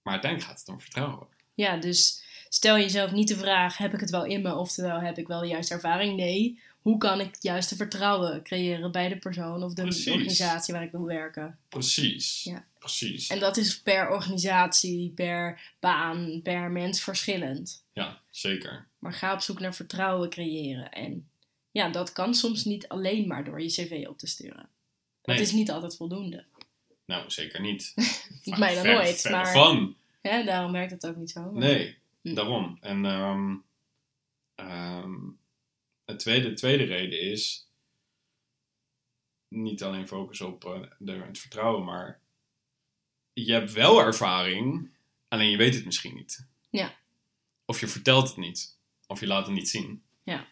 Maar 0.03 0.13
uiteindelijk 0.13 0.51
gaat 0.51 0.61
het 0.61 0.69
om 0.69 0.81
vertrouwen. 0.81 1.27
Ja, 1.55 1.77
dus 1.77 2.25
stel 2.49 2.77
jezelf 2.79 3.13
niet 3.13 3.29
de 3.29 3.37
vraag: 3.37 3.77
heb 3.77 3.95
ik 3.95 4.01
het 4.01 4.11
wel 4.11 4.25
in 4.25 4.43
me? 4.43 4.55
Oftewel, 4.55 5.01
heb 5.01 5.19
ik 5.19 5.27
wel 5.27 5.41
de 5.41 5.47
juiste 5.47 5.75
ervaring? 5.75 6.17
Nee. 6.17 6.61
Hoe 6.79 6.99
kan 6.99 7.21
ik 7.21 7.27
het 7.35 7.43
juiste 7.43 7.77
vertrouwen 7.77 8.43
creëren 8.43 8.93
bij 8.93 9.09
de 9.09 9.19
persoon 9.19 9.63
of 9.63 9.73
de 9.75 9.83
Precies. 9.83 10.09
organisatie 10.13 10.75
waar 10.75 10.83
ik 10.83 10.91
wil 10.91 11.05
werken? 11.05 11.59
Precies. 11.69 12.43
Ja. 12.45 12.65
Precies. 12.79 13.29
En 13.29 13.39
dat 13.39 13.57
is 13.57 13.83
per 13.83 14.11
organisatie, 14.11 15.11
per 15.11 15.61
baan, 15.81 16.41
per 16.43 16.71
mens 16.71 17.03
verschillend. 17.03 17.85
Ja, 17.93 18.23
zeker. 18.31 18.89
Maar 18.99 19.13
ga 19.13 19.33
op 19.35 19.41
zoek 19.41 19.61
naar 19.61 19.75
vertrouwen 19.75 20.31
creëren. 20.31 20.91
En 20.93 21.31
ja, 21.71 21.89
dat 21.89 22.13
kan 22.13 22.35
soms 22.35 22.65
niet 22.65 22.89
alleen 22.89 23.27
maar 23.27 23.45
door 23.45 23.61
je 23.63 23.69
cv 23.69 24.07
op 24.09 24.19
te 24.19 24.27
sturen. 24.27 24.69
Dat 25.23 25.35
Nee. 25.35 25.45
is 25.45 25.53
niet 25.53 25.71
altijd 25.71 25.97
voldoende. 25.97 26.45
Nou, 27.07 27.31
zeker 27.31 27.61
niet. 27.61 27.93
Niet 28.45 28.59
mij 28.59 28.75
dan 28.75 28.85
Ver- 28.85 28.95
nooit, 28.95 29.29
maar 29.31 29.53
van. 29.53 29.97
hè, 30.21 30.45
daarom 30.45 30.73
werkt 30.73 30.91
het 30.91 31.07
ook 31.07 31.17
niet 31.17 31.31
zo. 31.31 31.41
Maar- 31.41 31.53
Nee, 31.63 31.99
Hm. 32.23 32.35
daarom. 32.35 32.77
En 32.81 33.05
ehm 33.05 33.57
ehm, 34.55 35.15
het 36.05 36.19
tweede, 36.19 36.53
tweede 36.53 36.85
reden 36.85 37.21
is 37.21 37.69
niet 39.49 39.83
alleen 39.83 40.09
focus 40.09 40.41
op 40.41 40.65
eh, 40.65 40.81
de, 40.99 41.13
het 41.13 41.39
vertrouwen, 41.39 41.85
maar 41.85 42.21
je 43.45 43.53
hebt 43.53 43.73
wel 43.73 44.01
ervaring, 44.01 44.91
alleen 45.29 45.51
je 45.51 45.57
weet 45.57 45.75
het 45.75 45.85
misschien 45.85 46.15
niet. 46.15 46.47
Ja. 46.71 46.95
Of 47.65 47.81
je 47.81 47.87
vertelt 47.89 48.29
het 48.29 48.37
niet, 48.37 48.77
of 49.07 49.21
je 49.21 49.27
laat 49.27 49.47
het 49.47 49.55
niet 49.55 49.69
zien. 49.69 50.03
Ja. 50.23 50.47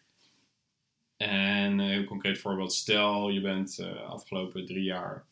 En 1.17 1.79
een 1.79 1.89
heel 1.91 2.05
concreet 2.05 2.39
voorbeeld, 2.39 2.73
stel 2.73 3.29
je 3.29 3.41
bent 3.41 3.79
eh 3.79 4.03
afgelopen 4.03 4.67
drie 4.67 4.83
jaar 4.85 5.27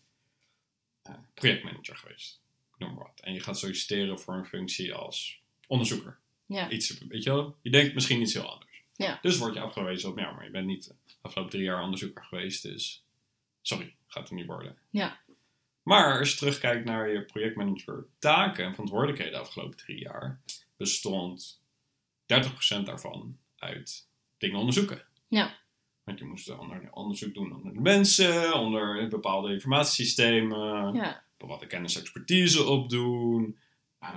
eh, 1.03 1.15
projectmanager 1.35 1.97
geweest, 1.97 2.41
ik 2.73 2.79
noem 2.79 2.95
maar 2.95 3.05
wat. 3.05 3.21
En 3.21 3.33
je 3.33 3.41
gaat 3.41 3.59
solliciteren 3.59 4.21
voor 4.21 4.35
een 4.35 4.47
functie 4.47 4.95
als 4.95 5.41
onderzoeker 5.67 6.19
Ja. 6.47 6.71
iets, 6.71 6.99
weet 7.09 7.23
je 7.23 7.31
wel, 7.31 7.57
je 7.63 7.71
denkt 7.71 7.95
misschien 7.95 8.21
iets 8.21 8.33
heel 8.35 8.51
anders. 8.53 8.83
Ja. 8.97 9.19
Dus 9.23 9.39
word 9.39 9.55
je 9.55 9.61
afgewezen 9.61 10.11
op, 10.11 10.19
ja, 10.19 10.31
maar 10.31 10.45
je 10.45 10.51
bent 10.51 10.67
niet 10.67 10.85
de 10.87 10.95
afgelopen 11.21 11.53
drie 11.53 11.65
jaar 11.65 11.83
onderzoeker 11.83 12.25
geweest, 12.25 12.63
dus 12.63 13.05
sorry, 13.63 13.95
gaat 14.07 14.29
er 14.29 14.35
niet 14.35 14.47
worden. 14.47 14.79
Ja. 14.91 15.21
Maar 15.85 16.19
als 16.19 16.31
je 16.31 16.37
terugkijkt 16.37 16.85
naar 16.85 17.11
je 17.11 17.25
projectmanager 17.25 18.07
taken 18.19 18.65
en 18.65 18.71
verantwoordelijkheden 18.71 19.33
de 19.33 19.39
afgelopen 19.39 19.77
drie 19.77 19.99
jaar, 19.99 20.41
bestond 20.77 21.63
30% 22.27 22.83
daarvan 22.85 23.39
uit 23.57 24.09
dingen 24.39 24.59
onderzoeken. 24.59 25.03
Ja. 25.29 25.57
Want 26.05 26.19
je 26.19 26.25
moest 26.25 26.59
onder, 26.59 26.89
onderzoek 26.93 27.35
doen 27.35 27.55
onder 27.55 27.73
de 27.75 27.81
mensen, 27.81 28.55
onder 28.55 29.09
bepaalde 29.09 29.53
informatiesystemen, 29.53 30.95
Ja. 30.95 31.25
bepaalde 31.37 31.67
kennis 31.67 31.95
en 31.95 32.01
expertise 32.01 32.65
opdoen, 32.65 33.59
eh, 33.99 34.09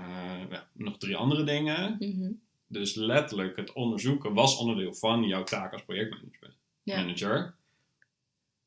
ja, 0.49 0.67
nog 0.73 0.97
drie 0.97 1.15
andere 1.15 1.43
dingen. 1.43 1.95
Mhm. 1.99 2.32
Dus 2.67 2.95
letterlijk, 2.95 3.56
het 3.56 3.73
onderzoeken 3.73 4.34
was 4.34 4.58
onderdeel 4.58 4.93
van 4.93 5.23
jouw 5.23 5.43
taak 5.43 5.73
als 5.73 5.84
projectmanager. 5.84 6.53
Ja. 6.84 6.97
Manager. 6.97 7.56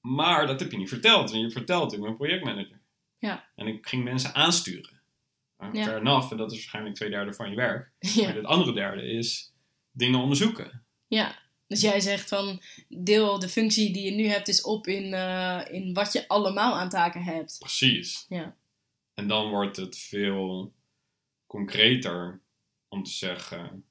Maar 0.00 0.46
dat 0.46 0.60
heb 0.60 0.70
je 0.70 0.76
niet 0.76 0.88
verteld. 0.88 1.32
En 1.32 1.38
je 1.40 1.50
vertelt 1.50 1.92
ik 1.92 2.00
ben 2.00 2.16
projectmanager. 2.16 2.79
Ja. 3.20 3.48
En 3.56 3.66
ik 3.66 3.86
ging 3.88 4.04
mensen 4.04 4.34
aansturen. 4.34 5.00
Uh, 5.58 5.68
Ja. 5.72 5.84
Fair 5.84 5.96
enough, 5.96 6.30
en 6.30 6.36
dat 6.36 6.50
is 6.52 6.56
waarschijnlijk 6.58 6.94
twee 6.94 7.10
derde 7.10 7.32
van 7.32 7.50
je 7.50 7.56
werk. 7.56 7.90
Maar 8.24 8.34
het 8.34 8.44
andere 8.44 8.72
derde 8.72 9.02
is 9.02 9.52
dingen 9.90 10.20
onderzoeken. 10.20 10.84
ja. 11.06 11.48
Dus 11.66 11.80
jij 11.80 12.00
zegt 12.00 12.28
van 12.28 12.62
deel 12.88 13.38
de 13.38 13.48
functie 13.48 13.92
die 13.92 14.04
je 14.04 14.10
nu 14.10 14.26
hebt 14.26 14.48
is 14.48 14.62
op 14.62 14.86
in, 14.86 15.14
eh, 15.14 15.60
in 15.70 15.92
wat 15.94 16.12
je 16.12 16.28
allemaal 16.28 16.74
aan 16.78 16.88
taken 16.88 17.22
hebt. 17.22 17.56
Precies. 17.58 18.26
Ja. 18.28 18.56
En 19.14 19.28
dan 19.28 19.48
wordt 19.48 19.76
het 19.76 19.98
veel 19.98 20.72
concreter 21.46 22.40
om 22.88 23.02
te 23.02 23.10
zeggen... 23.10 23.84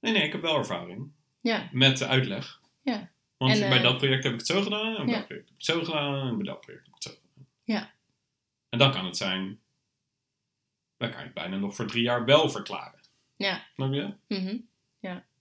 Nee, 0.00 0.12
nee, 0.12 0.22
ik 0.22 0.32
heb 0.32 0.40
wel 0.40 0.56
ervaring. 0.58 1.12
Ja. 1.40 1.68
Met 1.72 1.98
de 1.98 2.06
uitleg. 2.06 2.60
Ja. 2.82 3.10
Want 3.36 3.52
En, 3.52 3.68
bij 3.68 3.78
eh, 3.78 3.82
dat 3.82 3.98
project 3.98 4.22
heb 4.22 4.32
ik 4.32 4.38
het 4.38 4.48
zo 4.48 4.62
gedaan, 4.62 4.96
en 4.96 5.04
bij 5.04 5.14
ja. 5.14 5.18
dat 5.18 5.26
project 5.26 5.46
heb 5.48 5.56
ik 5.56 5.56
het 5.56 5.64
zo 5.64 5.84
gedaan, 5.84 6.28
en 6.28 6.36
bij 6.36 6.46
dat 6.46 6.60
project 6.60 6.84
heb 6.86 6.88
ik 6.88 6.94
het 6.94 7.02
zo 7.02 7.10
gedaan. 7.10 7.46
Ja. 7.64 7.94
En 8.72 8.78
dan 8.78 8.92
kan 8.92 9.04
het 9.04 9.16
zijn, 9.16 9.60
dan 10.96 11.10
kan 11.10 11.18
je 11.18 11.24
het 11.24 11.34
bijna 11.34 11.56
nog 11.56 11.74
voor 11.74 11.86
drie 11.86 12.02
jaar 12.02 12.24
wel 12.24 12.50
verklaren. 12.50 13.00
Ja. 13.36 13.66
Snap 13.74 13.92
je? 13.92 14.14
Mhm. 14.28 14.56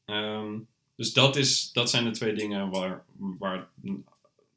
Ehm, 0.05 0.59
dus 0.95 1.13
dat, 1.13 1.35
is, 1.35 1.71
dat 1.71 1.89
zijn 1.89 2.03
de 2.03 2.11
twee 2.11 2.33
dingen 2.33 2.69
waar, 2.69 3.05
waar 3.17 3.57
het 3.57 3.67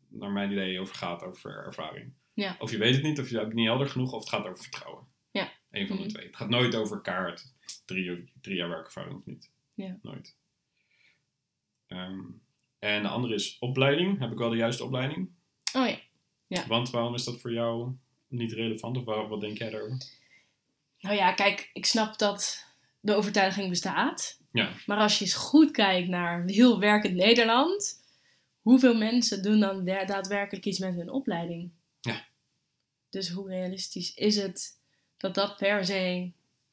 naar 0.08 0.30
mijn 0.30 0.50
idee 0.52 0.80
over 0.80 0.94
gaat, 0.94 1.22
over 1.22 1.64
ervaring. 1.64 2.12
Ja. 2.32 2.56
Of 2.58 2.70
je 2.70 2.78
weet 2.78 2.94
het 2.94 3.02
niet, 3.02 3.20
of 3.20 3.28
je 3.28 3.34
hebt 3.34 3.46
het 3.46 3.56
niet 3.56 3.66
helder 3.66 3.88
genoeg, 3.88 4.12
of 4.12 4.20
het 4.20 4.28
gaat 4.28 4.46
over 4.46 4.62
vertrouwen. 4.62 5.06
Ja. 5.30 5.52
Eén 5.70 5.86
van 5.86 5.96
Mhm. 5.96 6.04
de 6.06 6.12
twee. 6.12 6.26
Het 6.26 6.36
gaat 6.36 6.48
nooit 6.48 6.74
over 6.74 7.00
kaart, 7.00 7.52
drie, 7.84 8.32
drie 8.40 8.56
jaar 8.56 8.68
werkervaring 8.68 9.14
of 9.16 9.26
niet. 9.26 9.50
Ja. 9.74 9.98
Nooit. 10.02 10.36
Ehm, 11.86 12.20
en 12.78 13.02
de 13.02 13.08
andere 13.08 13.34
is 13.34 13.56
opleiding. 13.58 14.18
Heb 14.18 14.32
ik 14.32 14.38
wel 14.38 14.50
de 14.50 14.56
juiste 14.56 14.84
opleiding? 14.84 15.30
Oh 15.72 15.88
ja. 16.46 16.66
Want 16.66 16.90
waarom 16.90 17.14
is 17.14 17.24
dat 17.24 17.40
voor 17.40 17.52
jou 17.52 17.92
niet 18.34 18.52
relevant? 18.52 18.96
Of 18.96 19.04
waar- 19.04 19.28
wat 19.28 19.40
denk 19.40 19.58
jij 19.58 19.70
daarover? 19.70 20.06
Nou 21.00 21.16
ja, 21.16 21.32
kijk, 21.32 21.70
ik 21.72 21.86
snap 21.86 22.18
dat 22.18 22.64
de 23.00 23.14
overtuiging 23.14 23.68
bestaat. 23.68 24.38
Ja. 24.52 24.70
Maar 24.86 24.98
als 24.98 25.18
je 25.18 25.24
eens 25.24 25.34
goed 25.34 25.70
kijkt 25.70 26.08
naar 26.08 26.42
heel 26.46 26.78
werkend 26.80 27.14
Nederland, 27.14 28.02
hoeveel 28.62 28.96
mensen 28.96 29.42
doen 29.42 29.60
dan 29.60 29.84
da- 29.84 30.04
daadwerkelijk 30.04 30.64
iets 30.66 30.78
met 30.78 30.94
hun 30.94 31.10
opleiding? 31.10 31.70
Ja. 32.00 32.24
Dus 33.10 33.28
hoe 33.28 33.48
realistisch 33.48 34.14
is 34.14 34.36
het 34.36 34.78
dat 35.16 35.34
dat 35.34 35.56
per 35.56 35.84
se 35.84 36.30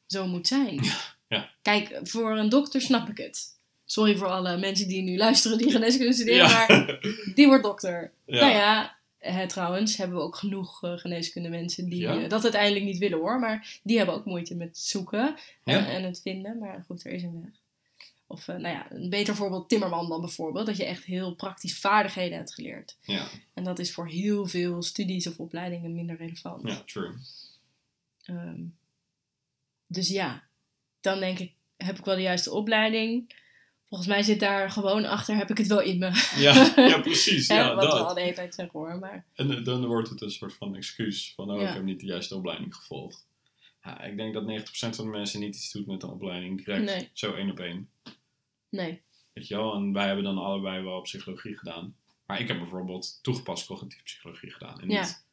zo 0.07 0.27
moet 0.27 0.47
zijn? 0.47 0.79
Ja. 1.27 1.49
Kijk, 1.61 1.99
voor 2.03 2.37
een 2.37 2.49
dokter 2.49 2.81
snap 2.81 3.09
ik 3.09 3.17
het. 3.17 3.59
Sorry 3.85 4.15
voor 4.15 4.27
alle 4.27 4.57
mensen 4.57 4.87
die 4.87 5.01
nu 5.01 5.17
luisteren 5.17 5.57
die 5.57 5.71
geneeskunde 5.71 6.13
studeren, 6.13 6.47
Ja. 6.49 6.65
maar 6.67 6.99
die 7.35 7.47
wordt 7.47 7.63
dokter. 7.63 8.11
Nou 8.25 8.51
ja, 8.51 8.95
eh, 9.21 9.41
trouwens 9.41 9.97
hebben 9.97 10.17
we 10.17 10.23
ook 10.23 10.35
genoeg 10.35 10.83
eh, 10.83 10.97
geneeskunde 10.97 11.49
mensen 11.49 11.89
die 11.89 12.01
Ja? 12.01 12.21
eh, 12.23 12.29
dat 12.29 12.43
uiteindelijk 12.43 12.85
niet 12.85 12.97
willen 12.97 13.17
hoor. 13.19 13.39
Maar 13.39 13.79
die 13.83 13.97
hebben 13.97 14.15
ook 14.15 14.25
moeite 14.25 14.55
met 14.55 14.77
zoeken 14.77 15.35
en, 15.63 15.73
Ja? 15.77 15.87
en 15.87 16.03
het 16.03 16.21
vinden. 16.21 16.57
Maar 16.57 16.83
goed, 16.85 17.05
er 17.05 17.11
is 17.11 17.23
een 17.23 17.41
weg. 17.41 17.59
Of 18.27 18.47
eh, 18.47 18.55
nou 18.55 18.75
ja, 18.75 18.91
een 18.91 19.09
beter 19.09 19.35
voorbeeld 19.35 19.69
Timmerman 19.69 20.09
dan 20.09 20.21
bijvoorbeeld. 20.21 20.65
Dat 20.65 20.77
je 20.77 20.85
echt 20.85 21.03
heel 21.03 21.35
praktisch 21.35 21.79
vaardigheden 21.79 22.37
hebt 22.37 22.53
geleerd. 22.53 22.97
Ja, 23.01 23.27
En 23.53 23.63
dat 23.63 23.79
is 23.79 23.93
voor 23.93 24.07
heel 24.07 24.45
veel 24.47 24.81
studies 24.83 25.27
of 25.27 25.37
opleidingen 25.39 25.93
minder 25.93 26.17
relevant. 26.17 26.67
ja, 26.67 26.81
true. 26.85 27.13
Ehm, 28.23 28.61
dus 29.87 30.09
ja, 30.09 30.43
dan 31.01 31.19
denk 31.19 31.39
ik, 31.39 31.53
heb 31.77 31.97
ik 31.97 32.05
wel 32.05 32.15
de 32.15 32.21
juiste 32.21 32.51
opleiding. 32.51 33.35
Volgens 33.91 34.09
mij 34.09 34.23
zit 34.23 34.39
daar 34.39 34.71
gewoon 34.71 35.05
achter, 35.05 35.35
heb 35.35 35.49
ik 35.49 35.57
het 35.57 35.67
wel 35.67 35.81
in 35.81 35.97
me. 35.99 36.05
Ja, 36.37 36.73
ja 36.89 36.99
precies. 37.01 37.47
Hè, 37.47 37.55
Ja, 37.55 37.75
wat 37.75 37.83
we 37.93 37.99
al 37.99 38.13
de 38.13 38.21
hele 38.21 38.33
tijd 38.33 38.55
zeggen 38.55 38.79
hoor. 38.79 38.99
Maar 38.99 39.25
En 39.33 39.57
eh, 39.57 39.63
dan 39.63 39.85
wordt 39.85 40.09
het 40.09 40.21
een 40.21 40.31
soort 40.31 40.53
van 40.53 40.75
excuus 40.75 41.33
van, 41.35 41.51
oh, 41.51 41.61
Ja. 41.61 41.67
ik 41.67 41.73
heb 41.73 41.83
niet 41.83 41.99
de 41.99 42.05
juiste 42.05 42.35
opleiding 42.35 42.75
gevolgd. 42.75 43.27
Ja, 43.83 44.01
ik 44.01 44.17
denk 44.17 44.33
dat 44.33 44.43
90% 44.43 44.95
van 44.95 45.05
de 45.05 45.17
mensen 45.17 45.39
niet 45.39 45.55
iets 45.55 45.71
doet 45.71 45.87
met 45.87 46.03
een 46.03 46.09
opleiding 46.09 46.65
direct 46.65 46.83
Nee. 46.85 47.09
zo 47.13 47.33
één 47.33 47.51
op 47.51 47.59
één. 47.59 47.89
nee, 48.69 49.01
Weet 49.33 49.47
je 49.47 49.55
wel, 49.55 49.73
en 49.75 49.93
wij 49.93 50.05
hebben 50.05 50.23
dan 50.23 50.37
allebei 50.37 50.83
wel 50.83 51.01
psychologie 51.01 51.57
gedaan. 51.57 51.95
Maar 52.25 52.39
ik 52.39 52.47
heb 52.47 52.57
bijvoorbeeld 52.59 53.19
toegepast 53.21 53.65
cognitieve 53.65 54.03
psychologie 54.03 54.51
gedaan. 54.51 54.81
En 54.81 54.89
Ja. 54.89 54.99
niet 55.01 55.23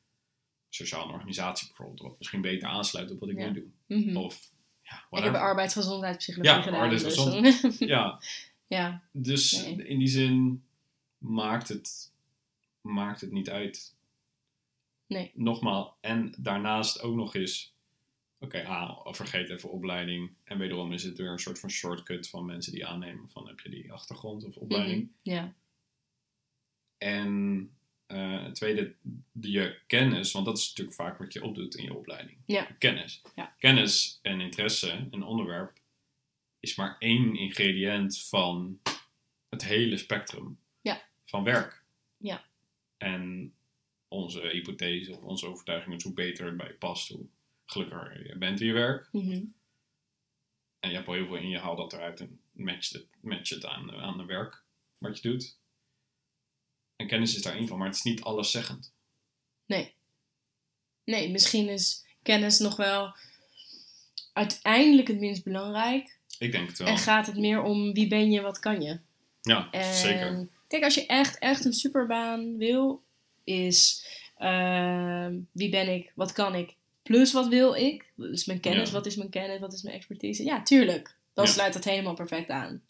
sociale 0.68 1.12
organisatie 1.12 1.66
bijvoorbeeld, 1.66 2.00
wat 2.00 2.18
misschien 2.18 2.40
beter 2.40 2.68
aansluit 2.68 3.10
op 3.10 3.20
wat 3.20 3.28
ik 3.28 3.38
Ja. 3.38 3.50
nu 3.50 3.52
doe. 3.86 3.98
Mhm. 3.98 4.16
Of, 4.16 4.50
ja, 4.90 5.18
ik 5.18 5.24
heb 5.24 5.34
arbeidsgezondheidspsychologie 5.34 6.54
Ja, 6.54 6.62
gedaan. 6.62 6.80
arbeidsgezond- 6.80 7.42
Dus, 7.62 7.78
Ja, 7.94 8.20
ja, 8.66 9.02
dus 9.12 9.52
Nee. 9.64 9.86
in 9.86 9.98
die 9.98 10.08
zin 10.08 10.64
maakt 11.18 11.68
het, 11.68 12.12
maakt 12.80 13.20
het 13.20 13.30
niet 13.32 13.50
uit. 13.50 13.94
Nee. 15.06 15.30
Nogmaals, 15.34 15.90
en 16.00 16.34
daarnaast 16.38 17.00
ook 17.02 17.14
nog 17.14 17.34
eens, 17.34 17.74
oké, 18.38 18.64
ah, 18.66 19.06
vergeet 19.14 19.50
even 19.50 19.70
opleiding. 19.70 20.30
En 20.44 20.58
wederom 20.58 20.92
is 20.92 21.02
het 21.02 21.18
weer 21.18 21.30
een 21.30 21.38
soort 21.38 21.60
van 21.60 21.70
shortcut 21.70 22.28
van 22.28 22.44
mensen 22.46 22.72
die 22.72 22.86
aannemen 22.86 23.28
van 23.28 23.46
heb 23.48 23.60
je 23.60 23.68
die 23.68 23.92
achtergrond 23.92 24.44
of 24.44 24.56
opleiding. 24.56 25.00
mhm, 25.02 25.10
ja, 25.34 25.54
En 26.98 27.70
eh, 28.48 28.54
het 28.54 28.54
tweede, 28.54 28.94
je 29.40 29.78
kennis, 29.86 30.32
want 30.32 30.44
dat 30.44 30.58
is 30.58 30.68
natuurlijk 30.68 30.96
vaak 30.96 31.18
wat 31.18 31.32
je 31.32 31.44
opdoet 31.44 31.74
in 31.74 31.84
je 31.84 31.94
opleiding. 31.94 32.38
Ja. 32.46 32.64
Kennis. 32.78 33.22
Ja. 33.34 33.54
Kennis 33.58 34.18
en 34.22 34.40
interesse, 34.40 35.08
een 35.10 35.22
onderwerp, 35.22 35.78
is 36.60 36.74
maar 36.74 36.96
één 36.98 37.36
ingrediënt 37.36 38.22
van 38.22 38.80
het 39.48 39.64
hele 39.64 39.96
spectrum 39.96 40.58
Ja. 40.80 41.02
van 41.24 41.44
werk. 41.44 41.82
Ja. 42.16 42.44
En 42.96 43.54
onze 44.08 44.40
hypothese 44.40 45.12
of 45.12 45.22
onze 45.22 45.46
overtuiging 45.46 45.94
is 45.94 46.02
hoe 46.02 46.12
beter 46.12 46.46
het 46.46 46.56
bij 46.56 46.66
je 46.68 46.74
past, 46.74 47.08
hoe 47.08 47.26
gelukkiger 47.66 48.26
je 48.26 48.36
bent 48.38 48.60
in 48.60 48.66
je 48.66 48.72
werk. 48.72 49.08
mhm, 49.12 49.44
En 50.80 50.88
je 50.90 50.94
hebt 50.96 51.08
al 51.08 51.14
heel 51.14 51.26
veel 51.26 51.36
in 51.36 51.48
je, 51.48 51.58
haal 51.58 51.76
dat 51.76 51.92
eruit 51.92 52.20
en 52.20 52.40
matcht 52.52 52.92
het, 52.92 53.06
match 53.20 53.50
het 53.50 53.64
aan, 53.64 53.92
aan 53.92 54.18
het 54.18 54.26
werk 54.26 54.62
wat 54.98 55.20
je 55.22 55.28
doet. 55.30 55.58
En 56.98 57.06
kennis 57.06 57.36
is 57.36 57.42
daar 57.42 57.54
één 57.56 57.68
van, 57.68 57.78
maar 57.78 57.86
het 57.86 57.96
is 57.96 58.02
niet 58.02 58.22
alleszeggend. 58.22 58.92
nee. 59.66 59.96
Nee, 61.04 61.30
misschien 61.30 61.68
is 61.68 62.04
kennis 62.22 62.58
nog 62.58 62.76
wel 62.76 63.14
uiteindelijk 64.32 65.08
het 65.08 65.18
minst 65.18 65.44
belangrijk. 65.44 66.16
Ik 66.38 66.52
denk 66.52 66.68
het 66.68 66.78
wel. 66.78 66.88
En 66.88 66.98
gaat 66.98 67.26
het 67.26 67.36
meer 67.36 67.62
om 67.62 67.92
wie 67.92 68.08
ben 68.08 68.30
je, 68.30 68.40
wat 68.40 68.58
kan 68.58 68.80
je. 68.82 68.98
ja, 69.42 69.68
En 69.70 69.94
zeker. 69.94 70.48
Kijk, 70.68 70.82
als 70.84 70.94
je 70.94 71.06
echt, 71.06 71.38
echt 71.38 71.64
een 71.64 71.72
superbaan 71.72 72.56
wil, 72.56 73.02
is 73.44 74.06
ehm, 74.36 75.38
wie 75.52 75.68
ben 75.68 75.94
ik, 75.94 76.12
wat 76.14 76.32
kan 76.32 76.54
ik, 76.54 76.74
plus 77.02 77.32
wat 77.32 77.48
wil 77.48 77.74
ik. 77.74 78.12
Dus 78.16 78.44
mijn 78.44 78.60
kennis, 78.60 78.88
Ja. 78.88 78.94
wat 78.94 79.06
is 79.06 79.16
mijn 79.16 79.30
kennis, 79.30 79.60
wat 79.60 79.72
is 79.72 79.82
mijn 79.82 79.96
expertise. 79.96 80.44
Ja, 80.44 80.62
tuurlijk. 80.62 81.14
Dan 81.34 81.44
Ja. 81.44 81.50
sluit 81.50 81.72
dat 81.72 81.84
helemaal 81.84 82.14
perfect 82.14 82.50
aan. 82.50 82.82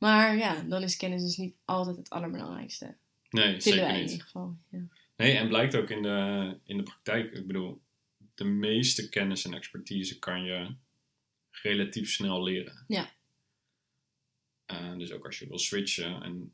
Maar 0.00 0.36
ja, 0.36 0.62
dan 0.62 0.82
is 0.82 0.96
kennis 0.96 1.22
dus 1.22 1.36
niet 1.36 1.54
altijd 1.64 1.96
het 1.96 2.10
allerbelangrijkste. 2.10 2.96
Nee, 3.30 3.44
Vinden 3.44 3.62
zeker 3.62 3.80
wij 3.80 3.94
in 3.94 4.00
niet. 4.00 4.10
ieder 4.10 4.26
geval. 4.26 4.56
Ja. 4.70 4.78
Nee, 5.16 5.36
en 5.36 5.48
blijkt 5.48 5.76
ook 5.76 5.90
in 5.90 6.02
de, 6.02 6.58
in 6.64 6.76
de 6.76 6.82
praktijk. 6.82 7.32
Ik 7.32 7.46
bedoel, 7.46 7.80
de 8.34 8.44
meeste 8.44 9.08
kennis 9.08 9.44
en 9.44 9.54
expertise 9.54 10.18
kan 10.18 10.42
je 10.44 10.74
relatief 11.50 12.10
snel 12.10 12.42
leren. 12.42 12.84
Ja. 12.86 13.10
Eh, 14.66 14.96
dus 14.96 15.12
ook 15.12 15.26
als 15.26 15.38
je 15.38 15.48
wil 15.48 15.58
switchen 15.58 16.22
en, 16.22 16.52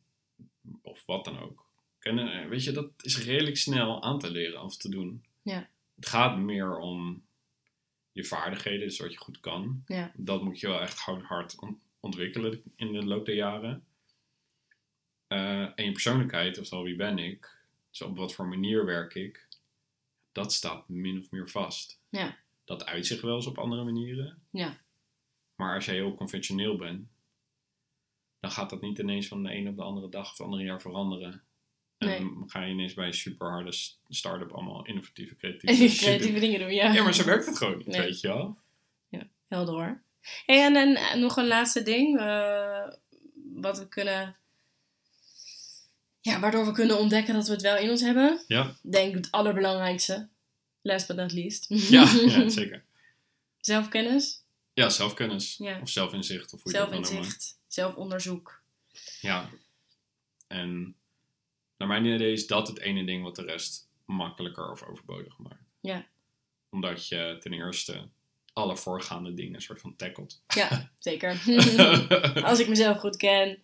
of 0.83 1.03
wat 1.07 1.25
dan 1.25 1.39
ook. 1.39 1.69
Kennen, 1.99 2.43
eh, 2.43 2.49
weet 2.49 2.65
je, 2.65 2.73
dat 2.73 2.91
is 3.01 3.25
redelijk 3.25 3.57
snel 3.57 4.03
aan 4.03 4.19
te 4.19 4.31
leren 4.31 4.63
of 4.63 4.77
te 4.77 4.89
doen. 4.89 5.25
Ja. 5.43 5.69
Het 5.95 6.07
gaat 6.07 6.39
meer 6.39 6.79
om 6.79 7.25
je 8.13 8.25
vaardigheden, 8.25 8.87
dus 8.87 8.99
wat 8.99 9.13
je 9.13 9.19
goed 9.19 9.41
kan. 9.41 9.83
Ja. 9.87 10.13
Dat 10.17 10.43
moet 10.43 10.61
je 10.61 10.67
wel 10.67 10.81
echt 10.81 11.01
gewoon 11.01 11.23
hard 11.23 11.55
ontwikkelen 12.07 12.63
in 12.77 12.93
de 12.93 13.05
loop 13.05 13.27
der 13.27 13.35
jaren. 13.35 13.85
Eh, 15.27 15.61
en 15.63 15.85
je 15.85 15.93
persoonlijkheid, 15.93 16.59
oftewel 16.59 16.85
wie 16.85 16.97
ben 16.97 17.19
ik, 17.19 17.57
dus 17.91 18.03
op 18.03 18.17
wat 18.17 18.35
voor 18.35 18.47
manier 18.47 18.85
werk 18.85 19.15
ik, 19.15 19.47
dat 20.33 20.53
staat 20.53 20.89
min 20.89 21.19
of 21.19 21.31
meer 21.31 21.49
vast. 21.49 22.01
Ja. 22.09 22.37
Dat 22.65 22.85
uit 22.87 23.07
zich 23.07 23.21
wel 23.21 23.35
eens 23.37 23.47
op 23.47 23.59
andere 23.59 23.85
manieren. 23.85 24.43
Ja. 24.51 24.81
Maar 25.55 25.75
als 25.75 25.85
jij 25.85 25.95
heel 25.95 26.15
conventioneel 26.15 26.77
bent, 26.77 27.09
dan 28.41 28.51
gaat 28.51 28.71
dat 28.71 28.81
niet 28.81 28.99
ineens 28.99 29.27
van 29.29 29.43
de 29.43 29.55
een 29.55 29.69
op 29.69 29.77
de 29.77 29.83
andere 29.83 30.09
dag 30.09 30.25
of 30.25 30.31
het 30.31 30.41
andere 30.41 30.63
jaar 30.63 30.81
veranderen. 30.81 31.43
En 31.99 32.09
Nee. 32.09 32.19
dan 32.19 32.45
ga 32.47 32.63
je 32.65 32.73
ineens 32.73 32.95
bij 32.95 33.07
een 33.07 33.15
super 33.15 33.51
harde 33.51 33.73
s- 33.73 34.01
start-up 34.09 34.53
allemaal 34.53 34.87
innovatieve, 34.87 35.35
creatieve 35.35 36.39
dingen 36.41 36.61
doen, 36.61 36.75
ja. 36.75 36.93
Ja, 36.93 37.03
maar 37.03 37.15
zo 37.15 37.25
werkt 37.25 37.47
het 37.47 37.59
gewoon 37.59 37.77
niet, 37.79 37.87
Nee. 37.87 38.01
weet 38.01 38.21
je 38.21 38.29
wel. 38.29 38.57
Helder 39.49 39.75
hoor. 39.75 40.03
Hey, 40.47 40.65
en, 40.65 40.97
en, 40.97 41.21
nog 41.21 41.37
een 41.37 41.47
laatste 41.47 41.83
ding. 41.83 42.19
eh, 42.21 42.89
wat 43.55 43.79
we 43.79 43.89
kunnen... 43.89 44.37
Ja, 46.21 46.41
waardoor 46.41 46.67
we 46.67 46.73
kunnen 46.73 46.99
ontdekken 46.99 47.35
dat 47.35 47.47
we 47.47 47.53
het 47.53 47.63
wel 47.63 47.77
in 47.77 47.91
ons 47.91 48.01
hebben. 48.01 48.45
Ja. 48.47 48.65
Ik 48.83 48.93
Denk 48.93 49.15
het 49.15 49.31
allerbelangrijkste. 49.31 50.29
Last 50.83 51.07
but 51.07 51.17
not 51.17 51.33
least. 51.33 51.65
Ja, 51.69 52.03
ja 52.27 52.49
zeker. 52.61 52.85
Zelfkennis, 53.61 54.45
Ja, 54.73 54.89
zelfkennis. 54.89 55.57
Ja. 55.57 55.81
Of 55.81 55.89
zelfinzicht, 55.91 56.53
of 56.53 56.63
hoe 56.63 56.73
je 56.73 56.79
dat 56.79 56.89
wil 56.91 57.01
noemen. 57.01 57.15
zelfinzicht, 57.17 57.59
zelfonderzoek. 57.67 58.63
Ja. 59.21 59.51
En 60.47 60.97
naar 61.77 61.89
mijn 61.89 62.05
idee 62.05 62.33
is 62.33 62.47
dat 62.47 62.69
het 62.69 62.79
ene 62.81 63.05
ding 63.05 63.23
wat 63.23 63.37
de 63.37 63.43
rest 63.43 63.89
makkelijker 64.05 64.71
of 64.71 64.83
overbodig 64.83 65.39
maakt. 65.39 65.65
Ja. 65.81 66.07
Omdat 66.71 67.09
je 67.09 67.37
ten 67.41 67.53
eerste 67.53 68.09
alle 68.57 68.77
voorgaande 68.77 69.35
dingen 69.35 69.61
soort 69.61 69.81
van 69.81 69.97
tackelt. 69.97 70.43
Ja, 70.55 70.91
zeker. 70.99 71.43
Als 72.49 72.59
ik 72.61 72.69
mezelf 72.69 72.99
goed 72.99 73.17
ken, 73.17 73.59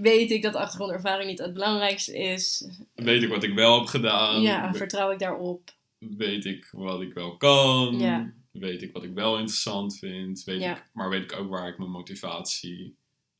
weet 0.00 0.30
ik 0.30 0.42
dat 0.42 0.54
achtergrondervaring 0.54 1.28
niet 1.30 1.38
het 1.38 1.52
belangrijkste 1.52 2.18
is. 2.18 2.68
Weet 2.94 3.22
ik 3.22 3.28
wat 3.28 3.42
ik 3.42 3.54
wel 3.54 3.78
heb 3.78 3.86
gedaan? 3.88 4.40
ja, 4.42 4.74
vertrouw 4.74 5.10
ik 5.10 5.18
daarop. 5.18 5.70
weet 5.98 6.44
ik 6.44 6.68
wat 6.72 7.00
ik 7.00 7.12
wel 7.12 7.36
kan? 7.36 7.98
Ja. 7.98 8.32
Weet 8.52 8.82
ik 8.82 8.92
wat 8.92 9.02
ik 9.02 9.14
wel 9.14 9.38
interessant 9.38 9.98
vind? 9.98 10.44
Weet 10.44 10.60
Ja. 10.60 10.76
ik, 10.76 10.84
maar 10.92 11.08
weet 11.08 11.22
ik 11.22 11.38
ook 11.38 11.48
waar 11.50 11.68
ik 11.68 11.78
mijn 11.78 11.90
motivatie 11.90 12.96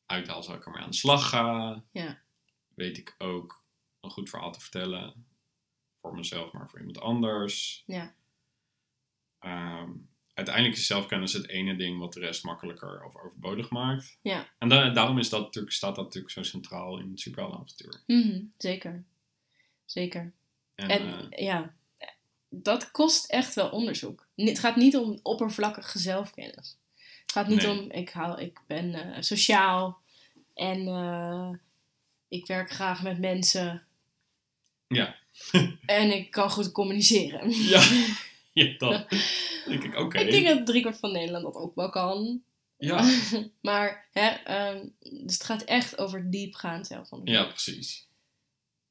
uithaal, 0.06 0.42
zal 0.42 0.54
ik 0.54 0.64
ermee 0.66 0.82
aan 0.82 0.90
de 0.90 0.96
slag 0.96 1.28
ga? 1.28 1.82
Ja. 1.92 2.18
Weet 2.74 2.98
ik 2.98 3.14
ook 3.18 3.64
een 4.00 4.10
goed 4.10 4.30
verhaal 4.30 4.52
te 4.52 4.60
vertellen? 4.60 5.26
Voor 6.00 6.14
mezelf, 6.14 6.52
maar 6.52 6.68
voor 6.68 6.78
iemand 6.78 7.00
anders. 7.00 7.82
Ja. 7.86 8.14
Ehm, 9.38 9.90
uiteindelijk 10.36 10.76
is 10.76 10.86
zelfkennis 10.86 11.32
het 11.32 11.48
ene 11.48 11.76
ding 11.76 11.98
wat 11.98 12.12
de 12.12 12.20
rest 12.20 12.44
makkelijker 12.44 13.04
of 13.04 13.16
overbodig 13.16 13.70
maakt. 13.70 14.18
Ja. 14.22 14.48
En 14.58 14.68
da- 14.68 14.90
daarom 14.90 15.18
is 15.18 15.28
dat 15.28 15.40
natuurlijk, 15.40 15.74
staat 15.74 15.94
dat 15.94 16.04
natuurlijk 16.04 16.32
zo 16.32 16.42
centraal 16.42 16.98
in 16.98 17.10
het 17.10 17.20
superheldenavontuur. 17.20 18.02
Mhm, 18.06 18.42
zeker. 18.58 19.04
Zeker. 19.84 20.32
En, 20.74 20.88
En 20.88 21.30
eh, 21.30 21.44
ja, 21.44 21.74
dat 22.48 22.90
kost 22.90 23.30
echt 23.30 23.54
wel 23.54 23.68
onderzoek. 23.68 24.26
Het 24.34 24.58
gaat 24.58 24.76
niet 24.76 24.96
om 24.96 25.20
oppervlakkige 25.22 25.98
zelfkennis. 25.98 26.78
Het 27.22 27.32
gaat 27.32 27.48
niet 27.48 27.62
Nee. 27.62 27.78
om, 27.80 27.90
ik, 27.90 28.10
hou, 28.10 28.40
ik 28.40 28.60
ben 28.66 28.94
eh, 28.94 29.22
sociaal 29.22 29.98
en 30.54 30.86
eh, 30.86 31.50
ik 32.28 32.46
werk 32.46 32.70
graag 32.70 33.02
met 33.02 33.18
mensen. 33.18 33.86
Ja. 34.88 35.16
en 35.86 36.16
ik 36.16 36.30
kan 36.30 36.50
goed 36.50 36.72
communiceren. 36.72 37.50
ja, 37.50 37.82
ja, 38.60 38.74
dat 38.78 39.06
denk 39.66 39.84
ik, 39.84 39.96
oké. 39.96 40.18
Ik 40.18 40.30
denk 40.30 40.46
dat 40.46 40.66
driekwart 40.66 40.98
van 40.98 41.12
Nederland 41.12 41.44
dat 41.44 41.54
ook 41.54 41.74
wel 41.74 41.90
kan. 41.90 42.42
Ja, 42.78 43.10
maar, 43.62 44.08
hè, 44.12 44.28
ehm, 44.28 44.86
dus 44.98 45.34
het 45.34 45.44
gaat 45.44 45.62
echt 45.62 45.98
over 45.98 46.30
diepgaand 46.30 46.86
zelfonderzoek. 46.86 47.44
ja, 47.44 47.50
precies. 47.50 48.08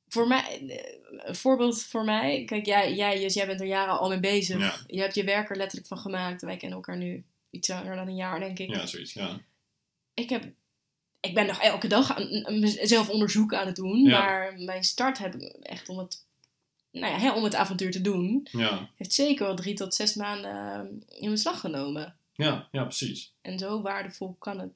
Voor 0.08 0.28
mij, 0.28 0.68
eh, 0.68 1.28
een 1.28 1.36
voorbeeld 1.36 1.84
voor 1.84 2.04
mij. 2.04 2.44
Kijk, 2.46 2.66
jij, 2.66 2.96
jij, 2.96 3.20
dus 3.20 3.34
jij 3.34 3.46
bent 3.46 3.60
er 3.60 3.68
jaren 3.68 4.00
al 4.00 4.10
mee 4.10 4.20
bezig. 4.20 4.60
Ja. 4.60 4.76
Je 4.88 5.02
hebt 5.02 5.16
je 5.16 5.24
werk 5.24 5.50
er 5.50 5.58
letterlijk 5.58 5.88
van 5.88 5.98
gemaakt. 5.98 6.42
Wij 6.42 6.58
kennen 6.58 6.78
elkaar 6.78 6.98
nu 6.98 7.26
iets 7.50 7.68
langer 7.68 7.96
dan 7.96 8.08
een 8.08 8.16
jaar, 8.16 8.40
denk 8.40 8.60
ik. 8.60 8.70
Ja, 8.70 8.86
zoiets, 8.86 9.14
ja. 9.14 9.42
Ik, 10.14 10.30
heb, 10.30 10.52
ik 11.20 11.34
ben 11.34 11.46
nog 11.46 11.62
elke 11.62 11.88
dag 11.88 12.16
aan, 12.16 12.60
mezelf 12.60 13.10
onderzoek 13.10 13.54
aan 13.54 13.68
het 13.68 13.76
doen. 13.76 14.04
Ja. 14.04 14.20
Maar 14.20 14.54
mijn 14.58 14.84
start 14.84 15.18
heb 15.18 15.36
ik 15.36 15.42
echt 15.42 15.90
om 15.90 15.98
het, 15.98 16.25
nou 17.00 17.14
ja, 17.14 17.20
hè, 17.20 17.32
om 17.34 17.44
het 17.44 17.56
avontuur 17.56 17.92
te 17.92 18.02
doen. 18.02 18.48
Ja, 18.52 18.90
Heeft 18.96 19.14
zeker 19.14 19.46
wel 19.46 19.56
drie 19.56 19.74
tot 19.76 19.94
zes 19.96 20.14
maanden 20.16 20.52
eh, 21.10 21.20
in 21.22 21.30
beslag 21.30 21.60
genomen. 21.60 22.16
ja, 22.34 22.68
ja 22.72 22.84
precies. 22.84 23.34
En 23.42 23.60
zo 23.60 23.82
waardevol 23.82 24.36
kan 24.40 24.60
het. 24.60 24.70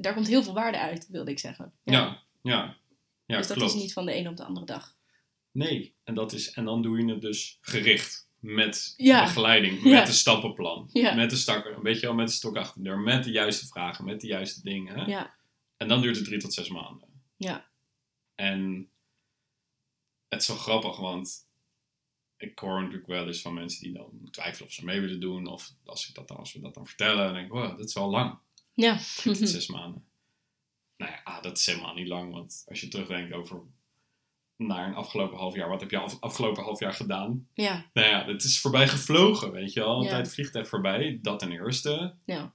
Daar 0.00 0.14
komt 0.14 0.26
heel 0.26 0.42
veel 0.42 0.54
waarde 0.54 0.78
uit, 0.78 1.08
wilde 1.08 1.30
ik 1.30 1.38
zeggen. 1.38 1.72
Ja, 1.82 2.22
ja. 2.42 2.76
Ja, 3.26 3.36
dus 3.38 3.46
dat 3.46 3.56
klopt. 3.56 3.74
is 3.74 3.80
niet 3.80 3.92
van 3.92 4.06
de 4.06 4.16
een 4.16 4.28
op 4.28 4.36
de 4.36 4.44
andere 4.44 4.66
dag. 4.66 4.96
Nee, 5.50 5.94
en, 6.04 6.14
dat 6.14 6.32
is, 6.32 6.52
en 6.52 6.64
dan 6.64 6.82
doe 6.82 6.98
je 7.04 7.12
het 7.12 7.20
dus 7.20 7.58
gericht. 7.60 8.30
Met 8.38 8.94
Ja. 8.96 9.24
begeleiding, 9.24 9.82
Ja. 9.82 9.90
met 9.98 10.08
een 10.08 10.14
stappenplan. 10.14 10.88
Ja. 10.92 11.14
Met 11.14 11.30
de 11.30 11.36
stak, 11.36 11.64
een 11.64 11.82
beetje 11.82 12.06
wel 12.06 12.14
met 12.14 12.26
de 12.28 12.32
stok 12.34 12.56
achter 12.56 12.82
de 12.82 12.88
deur. 12.88 12.98
Met 12.98 13.24
de 13.24 13.30
juiste 13.30 13.66
vragen, 13.66 14.04
met 14.04 14.20
de 14.20 14.26
juiste 14.26 14.62
dingen. 14.62 14.98
hè. 14.98 15.04
Ja, 15.04 15.34
En 15.76 15.88
dan 15.88 16.00
duurt 16.00 16.16
het 16.16 16.24
drie 16.24 16.38
tot 16.40 16.54
zes 16.54 16.68
maanden. 16.68 17.08
ja, 17.36 17.66
En 18.34 18.88
het 20.28 20.40
is 20.40 20.46
zo 20.46 20.54
grappig, 20.54 20.96
want 20.96 21.46
ik 22.42 22.58
hoor 22.58 22.80
natuurlijk 22.80 23.06
wel 23.06 23.26
eens 23.26 23.42
van 23.42 23.54
mensen 23.54 23.82
die 23.82 23.92
dan 23.92 24.28
twijfelen 24.30 24.68
of 24.68 24.74
ze 24.74 24.84
mee 24.84 25.00
willen 25.00 25.20
doen. 25.20 25.46
Of 25.46 25.72
als, 25.84 26.08
ik 26.08 26.14
dat 26.14 26.28
dan, 26.28 26.36
als 26.36 26.52
we 26.52 26.60
dat 26.60 26.74
dan 26.74 26.86
vertellen, 26.86 27.24
dan 27.24 27.34
denk 27.34 27.46
ik, 27.46 27.52
wow, 27.52 27.76
dat 27.76 27.88
is 27.88 27.94
wel 27.94 28.10
lang. 28.10 28.38
ja. 28.74 28.98
Tot 29.22 29.36
zes 29.48 29.66
maanden. 29.66 30.04
Nou 30.96 31.12
ja, 31.12 31.20
ah, 31.24 31.42
dat 31.42 31.58
is 31.58 31.66
helemaal 31.66 31.94
niet 31.94 32.08
lang. 32.08 32.32
Want 32.32 32.64
als 32.68 32.80
je 32.80 32.88
terugdenkt 32.88 33.32
over 33.32 33.60
naar 34.56 34.86
een 34.86 34.94
afgelopen 34.94 35.38
half 35.38 35.54
jaar. 35.54 35.68
Wat 35.68 35.80
heb 35.80 35.90
je 35.90 35.98
af, 35.98 36.20
afgelopen 36.20 36.62
half 36.62 36.80
jaar 36.80 36.94
gedaan? 36.94 37.48
ja, 37.54 37.90
Nou 37.92 38.08
ja, 38.08 38.24
het 38.26 38.44
is 38.44 38.60
voorbij 38.60 38.88
gevlogen, 38.88 39.52
weet 39.52 39.72
je 39.72 39.80
wel. 39.80 40.02
Ja. 40.02 40.08
tijd 40.08 40.32
vliegt 40.34 40.54
echt 40.54 40.68
voorbij. 40.68 41.18
Dat 41.22 41.38
ten 41.38 41.52
eerste. 41.52 42.14
ja, 42.24 42.54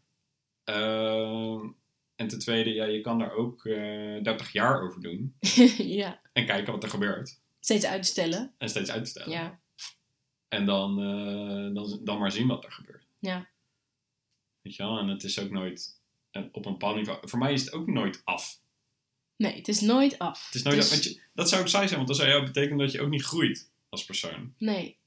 Ehm, 0.64 1.68
en 2.16 2.28
ten 2.28 2.40
tweede, 2.40 2.74
ja, 2.74 2.86
je 2.86 3.02
kan 3.02 3.20
daar 3.20 3.32
ook 3.32 3.66
eh 3.66 4.24
30 4.24 4.52
jaar 4.52 4.82
over 4.82 5.02
doen. 5.02 5.36
ja. 6.02 6.22
En 6.34 6.46
kijken 6.46 6.74
wat 6.74 6.84
er 6.84 6.90
gebeurt. 6.90 7.40
Steeds 7.60 7.86
uitstellen. 7.86 8.54
En 8.58 8.70
steeds 8.70 8.92
uitstellen. 8.92 9.32
Ja, 9.32 9.60
En 10.48 10.66
dan, 10.66 11.00
eh, 11.02 11.74
dan, 11.76 12.00
dan 12.04 12.20
maar 12.20 12.32
zien 12.32 12.48
wat 12.48 12.64
er 12.66 12.72
gebeurt. 12.72 13.06
ja, 13.20 13.48
Weet 14.62 14.76
je 14.76 14.84
wel? 14.84 14.98
En 14.98 15.08
het 15.08 15.24
is 15.24 15.40
ook 15.40 15.50
nooit... 15.50 16.00
En 16.32 16.50
op 16.52 16.66
een 16.66 16.72
bepaald 16.72 16.96
niveau... 16.96 17.28
Voor 17.28 17.40
mij 17.40 17.54
is 17.54 17.62
het 17.66 17.74
ook 17.74 17.88
nooit 17.88 18.22
af. 18.24 18.60
nee, 19.36 19.56
het 19.56 19.68
is 19.68 19.82
nooit 19.82 20.20
af. 20.20 20.46
Het 20.46 20.56
is 20.56 20.64
nooit 20.64 20.76
Dus- 20.76 20.86
af. 20.86 20.92
Want 20.92 21.04
je, 21.04 21.22
dat 21.34 21.50
zou 21.50 21.62
ook 21.62 21.68
saai 21.68 21.86
zijn, 21.88 21.96
want 21.96 22.08
dan 22.08 22.18
zou 22.18 22.30
jou 22.30 22.44
betekenen 22.46 22.78
dat 22.78 22.92
je 22.92 23.02
ook 23.02 23.10
niet 23.10 23.24
groeit 23.24 23.70
als 23.90 24.06
persoon. 24.06 24.54
Nee, 24.58 24.98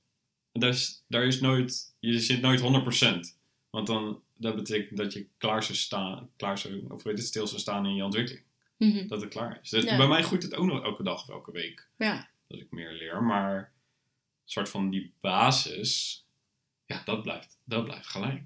En 0.53 0.61
daar 0.61 0.71
is, 0.71 1.05
daar 1.09 1.25
is 1.25 1.41
nooit... 1.41 1.95
Je 1.99 2.21
zit 2.21 2.41
nooit 2.41 2.61
100%. 2.61 3.37
Want 3.71 3.87
dan... 3.87 4.23
Dat 4.37 4.55
betekent 4.55 4.97
dat 4.99 5.13
je 5.13 5.27
klaar 5.37 5.63
zou 5.63 5.79
staan... 5.79 6.31
Klaar 6.37 6.59
zou, 6.59 6.85
of 6.89 7.03
weet 7.03 7.19
het, 7.19 7.27
stil 7.27 7.47
zou 7.47 7.61
staan 7.61 7.87
in 7.87 7.95
je 7.95 8.05
ontwikkeling. 8.05 8.45
Mhm. 8.77 9.07
Dat 9.09 9.21
het 9.21 9.31
klaar 9.31 9.59
is. 9.63 9.71
Dus 9.71 9.85
Ja. 9.85 9.97
Bij 9.97 10.09
mij 10.09 10.23
groeit 10.23 10.43
het 10.43 10.55
ook 10.55 10.67
nog 10.67 10.83
elke 10.85 11.03
dag 11.03 11.23
of 11.23 11.29
elke 11.29 11.53
week. 11.53 11.89
ja, 11.97 12.31
Dat 12.49 12.61
ik 12.61 12.71
meer 12.71 12.93
leer. 12.93 13.23
Maar... 13.23 13.73
Soort 14.51 14.69
van 14.69 14.91
die 14.91 15.15
basis... 15.21 16.19
Ja, 16.87 17.03
dat 17.05 17.23
blijft, 17.23 17.59
dat 17.65 17.85
blijft 17.85 18.07
gelijk. 18.07 18.43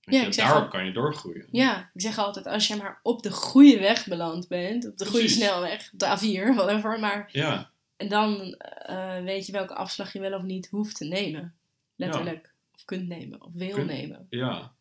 Ja, 0.00 0.22
je, 0.22 0.28
daarop 0.30 0.62
al- 0.62 0.68
kan 0.68 0.84
je 0.84 0.92
doorgroeien. 0.92 1.48
ja. 1.50 1.90
Ik 1.94 2.00
zeg 2.00 2.18
altijd, 2.18 2.46
als 2.46 2.66
je 2.66 2.76
maar 2.76 3.00
op 3.02 3.22
de 3.22 3.30
goede 3.30 3.78
weg 3.78 4.06
beland 4.06 4.48
bent, 4.48 4.86
op 4.86 4.96
de 4.96 5.04
goede 5.04 5.18
Precies. 5.20 5.36
snelweg, 5.36 5.90
op 5.92 5.98
de 5.98 6.06
A4, 6.06 6.54
whatever, 6.56 7.00
maar 7.00 7.28
Ja, 7.32 7.72
dan 7.96 8.52
eh, 8.54 9.22
weet 9.22 9.46
je 9.46 9.52
welke 9.52 9.74
afslag 9.74 10.12
je 10.12 10.20
wel 10.20 10.34
of 10.38 10.42
niet 10.42 10.68
hoeft 10.68 10.96
te 10.96 11.04
nemen. 11.04 11.54
Letterlijk. 11.96 12.54
Of 12.74 12.84
kunt 12.84 13.08
nemen, 13.08 13.40
of 13.42 13.52
wil 13.54 13.84
nemen. 13.84 14.26
ja. 14.30 14.74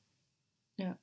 Ja. 0.75 0.99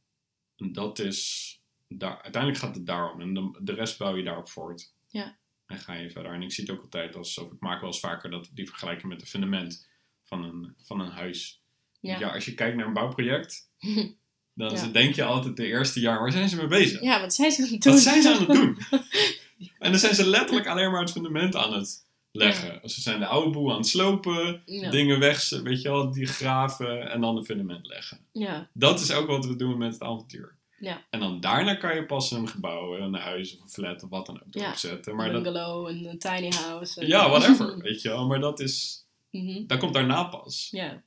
En 0.57 0.73
dat 0.73 0.99
is... 0.99 1.53
Daar, 1.89 2.23
uiteindelijk 2.23 2.63
gaat 2.63 2.75
het 2.75 2.87
daarom. 2.87 3.21
En 3.21 3.35
de, 3.35 3.59
de 3.63 3.73
rest 3.73 3.99
bouw 3.99 4.17
je 4.17 4.23
daarop 4.25 4.49
voort. 4.49 4.95
Ja. 5.09 5.37
En 5.69 5.79
ga 5.79 5.95
je 5.95 6.11
verder. 6.11 6.33
En 6.33 6.43
ik 6.43 6.53
zie 6.53 6.65
het 6.65 6.73
ook 6.73 6.83
altijd 6.83 7.17
als... 7.17 7.39
Of 7.39 7.53
ik 7.53 7.61
maak 7.61 7.81
wel 7.81 7.91
eens 7.91 8.01
vaker 8.01 8.31
dat, 8.31 8.51
die 8.53 8.67
vergelijking 8.69 9.09
met 9.09 9.21
het 9.21 9.31
fundament 9.31 9.89
van 10.25 10.45
een, 10.45 10.75
van 10.83 11.01
een 11.01 11.11
huis. 11.11 11.63
Ja. 12.01 12.19
Ja. 12.19 12.29
als 12.29 12.45
je 12.45 12.55
kijkt 12.55 12.77
naar 12.77 12.87
een 12.87 12.93
bouwproject... 12.93 13.67
Dan 14.55 14.75
Ja. 14.75 14.87
denk 14.87 15.15
je 15.15 15.25
altijd 15.25 15.57
de 15.57 15.67
eerste 15.67 16.01
jaar... 16.01 16.21
Waar 16.21 16.33
zijn 16.33 16.49
ze 16.49 16.57
mee 16.57 16.67
bezig? 16.67 17.01
Ja, 17.03 17.21
wat 17.21 17.35
zijn 17.35 17.53
ze 17.53 17.63
aan 17.63 17.69
het 17.73 17.83
doen? 17.83 17.93
Wat 17.93 18.03
zijn 18.03 18.23
ze 18.23 18.29
aan 18.35 18.39
het 18.39 18.49
doen? 18.49 18.79
en 19.79 19.91
dan 19.91 19.99
zijn 20.01 20.15
ze 20.15 20.27
letterlijk 20.27 20.67
alleen 20.67 20.91
maar 20.91 21.01
het 21.01 21.11
fundament 21.11 21.57
aan 21.57 21.73
het 21.73 22.07
leggen. 22.33 22.89
Ze 22.91 23.01
zijn 23.01 23.19
de 23.21 23.27
oude 23.27 23.51
boel 23.51 23.71
aan 23.71 23.77
het 23.77 23.87
slopen, 23.87 24.63
dingen 24.67 25.19
weg, 25.19 25.49
weet 25.49 25.83
je 25.83 25.89
wel, 25.89 26.13
die 26.13 26.27
graven 26.27 27.11
en 27.11 27.21
dan 27.21 27.37
een 27.37 27.45
fundament 27.45 27.87
leggen. 27.87 28.19
Ja, 28.33 28.69
Dat 28.73 29.01
is 29.01 29.13
ook 29.13 29.27
wat 29.27 29.47
we 29.47 29.57
doen 29.57 29.79
met 29.79 29.93
het 29.93 30.03
avontuur. 30.03 30.57
Ja. 30.81 31.07
En 31.11 31.21
dan 31.21 31.41
daarna 31.41 31.75
kan 31.75 31.95
je 31.95 32.05
pas 32.07 32.31
een 32.31 32.49
gebouw, 32.49 32.97
een 32.97 33.15
huis 33.15 33.55
of 33.57 33.63
een 33.63 33.69
flat 33.69 34.03
of 34.03 34.11
wat 34.11 34.27
dan 34.27 34.43
ook 34.47 34.55
erop 34.55 34.75
zetten. 34.75 35.17
maar 35.17 35.33
dat, 35.33 35.43
bungalow, 35.43 35.89
een, 35.89 36.05
een 36.05 36.19
tiny 36.19 36.51
house. 36.51 37.07
ja, 37.07 37.29
whatever, 37.31 37.79
weet 37.83 38.03
je 38.03 38.09
wel. 38.09 38.27
Maar 38.27 38.41
dat 38.41 38.61
is, 38.61 39.07
Mhm. 39.31 39.67
dat 39.67 39.79
komt 39.79 39.95
daarna 39.95 40.25
pas. 40.25 40.69
Ja. 40.71 41.03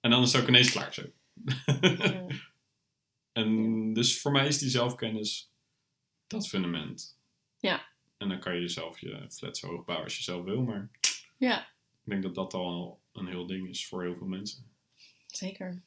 En 0.00 0.10
dan 0.10 0.22
is 0.22 0.32
het 0.32 0.42
ook 0.42 0.48
ineens 0.48 0.70
klaar 0.72 0.94
zo. 0.94 1.02
ja. 1.80 2.26
En 3.32 3.92
dus 3.92 4.20
voor 4.20 4.32
mij 4.32 4.46
is 4.46 4.58
die 4.58 4.68
zelfkennis 4.70 5.50
dat 6.26 6.48
fundament. 6.48 7.18
Ja. 7.58 7.86
En 8.18 8.28
dan 8.28 8.40
kan 8.40 8.60
je 8.60 8.68
zelf 8.68 8.98
je 8.98 9.26
flat 9.30 9.56
zo 9.58 9.66
hoog 9.66 9.84
bouwen 9.84 10.06
als 10.06 10.16
je 10.16 10.22
zelf 10.22 10.44
wil. 10.44 10.62
Maar 10.62 10.90
Ja, 11.36 11.60
ik 12.04 12.10
denk 12.10 12.22
dat 12.22 12.34
dat 12.34 12.54
al 12.54 13.00
een 13.12 13.26
heel 13.26 13.46
ding 13.46 13.68
is 13.68 13.86
voor 13.86 14.02
heel 14.02 14.16
veel 14.16 14.26
mensen. 14.26 14.70
zeker. 15.26 15.82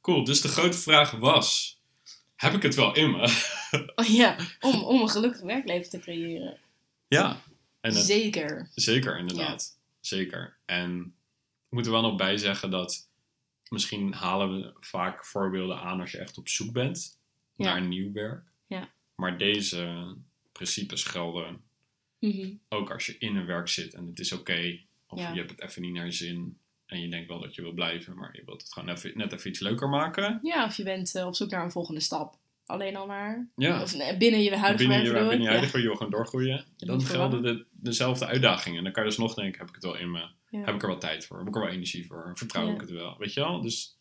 Cool, 0.00 0.24
dus 0.24 0.40
de 0.40 0.48
grote 0.48 0.78
vraag 0.78 1.10
was... 1.10 1.79
Heb 2.40 2.52
ik 2.54 2.62
het 2.62 2.74
wel 2.74 2.94
in 2.94 3.10
me? 3.10 3.48
Oh, 3.94 4.06
ja, 4.06 4.36
om, 4.60 4.82
om 4.84 5.00
een 5.00 5.08
gelukkig 5.08 5.40
werkleven 5.40 5.90
te 5.90 5.98
creëren. 5.98 6.58
ja. 7.08 7.40
En 7.80 7.94
het, 7.94 8.04
Zeker. 8.04 8.68
zeker, 8.74 9.18
inderdaad. 9.18 9.78
Zeker. 10.00 10.56
En 10.64 11.14
ik 11.64 11.70
moet 11.70 11.86
er 11.86 11.92
wel 11.92 12.02
nog 12.02 12.16
bij 12.16 12.36
zeggen 12.36 12.70
dat... 12.70 13.08
Misschien 13.68 14.12
halen 14.12 14.60
we 14.60 14.72
vaak 14.80 15.24
voorbeelden 15.24 15.80
aan 15.80 16.00
als 16.00 16.10
je 16.10 16.18
echt 16.18 16.38
op 16.38 16.48
zoek 16.48 16.72
bent 16.72 17.18
Ja. 17.56 17.64
naar 17.64 17.82
nieuw 17.86 18.12
werk. 18.12 18.42
Ja. 18.66 18.88
Maar 19.14 19.38
deze 19.38 20.14
principes 20.52 21.02
gelden 21.04 21.62
Mhm. 22.18 22.52
ook 22.68 22.90
als 22.90 23.06
je 23.06 23.18
in 23.18 23.36
een 23.36 23.46
werk 23.46 23.68
zit 23.68 23.94
en 23.94 24.06
het 24.06 24.18
is 24.20 24.32
oké. 24.32 24.78
of 25.06 25.18
je 25.20 25.24
hebt 25.38 25.50
het 25.50 25.60
even 25.60 25.82
niet 25.82 25.92
naar 25.92 26.04
je 26.04 26.12
zin. 26.12 26.58
En 26.90 27.00
je 27.00 27.08
denkt 27.08 27.28
wel 27.28 27.40
dat 27.40 27.54
je 27.54 27.62
wil 27.62 27.72
blijven, 27.72 28.16
maar 28.16 28.36
je 28.36 28.42
wilt 28.44 28.62
het 28.62 28.72
gewoon 28.72 28.88
even, 28.88 29.12
net 29.14 29.32
even 29.32 29.50
iets 29.50 29.60
leuker 29.60 29.88
maken. 29.88 30.38
Ja, 30.42 30.64
of 30.64 30.76
je 30.76 30.82
bent 30.82 31.14
eh, 31.14 31.26
op 31.26 31.34
zoek 31.34 31.50
naar 31.50 31.64
een 31.64 31.70
volgende 31.70 32.00
stap. 32.00 32.38
Alleen 32.66 32.96
al 32.96 33.06
maar. 33.06 33.48
Ja. 33.56 33.82
Of 33.82 33.94
eh, 33.94 34.18
binnen 34.18 34.42
je 34.42 34.56
huidige 34.56 34.88
binnen 34.88 35.06
je, 35.06 35.12
binnen 35.12 35.42
je 35.42 35.48
huidige 35.48 35.72
wil 35.72 35.90
je 35.90 35.96
gewoon 35.96 36.10
doorgroeien. 36.10 36.64
Dan 36.76 37.00
gelden 37.02 37.42
de, 37.42 37.66
dezelfde 37.70 38.26
uitdagingen. 38.26 38.82
Dan 38.82 38.92
kan 38.92 39.02
je 39.02 39.08
dus 39.08 39.18
nog 39.18 39.34
denken, 39.34 39.58
heb 39.58 39.68
ik 39.68 39.74
het 39.74 39.84
wel 39.84 39.96
in 39.96 40.10
me? 40.10 40.28
Ja. 40.50 40.64
Heb 40.64 40.74
ik 40.74 40.82
er 40.82 40.88
wel 40.88 40.98
tijd 40.98 41.26
voor? 41.26 41.38
Heb 41.38 41.46
ik 41.48 41.54
er 41.54 41.60
wel 41.60 41.70
energie 41.70 42.06
voor? 42.06 42.30
Vertrouw 42.34 42.66
Ja. 42.66 42.74
ik 42.74 42.80
het 42.80 42.90
wel? 42.90 43.18
Weet 43.18 43.34
je 43.34 43.40
wel? 43.40 43.60
Dus 43.60 43.98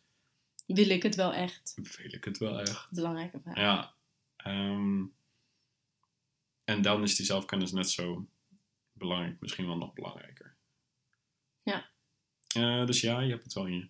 Wil 0.66 0.90
ik 0.90 1.04
het 1.04 1.16
wel 1.16 1.34
echt? 1.34 1.74
wil 1.76 2.14
ik 2.14 2.24
het 2.24 2.38
wel 2.38 2.60
echt. 2.60 2.88
Belangrijke 2.92 3.40
vraag. 3.44 3.58
Ja. 3.58 3.94
Ehm, 4.36 5.04
en 6.66 6.82
dan 6.82 7.04
is 7.04 7.16
die 7.16 7.26
zelfkennis 7.26 7.72
net 7.72 7.90
zo 7.90 8.28
belangrijk. 8.94 9.36
Misschien 9.40 9.66
wel 9.66 9.78
nog 9.78 9.94
belangrijker. 9.94 10.56
Eh, 12.56 12.86
dus 12.86 13.02
ja, 13.02 13.20
je 13.20 13.30
hebt 13.30 13.44
het 13.44 13.54
wel 13.54 13.66
in 13.66 13.74
je. 13.74 13.88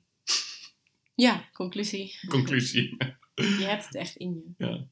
Ja, 1.15 1.49
conclusie. 1.53 2.19
Conclusie. 2.27 2.95
Je 3.35 3.65
hebt 3.65 3.85
het 3.85 3.95
echt 3.95 4.15
in 4.15 4.33
je. 4.33 4.65
ja. 4.65 4.87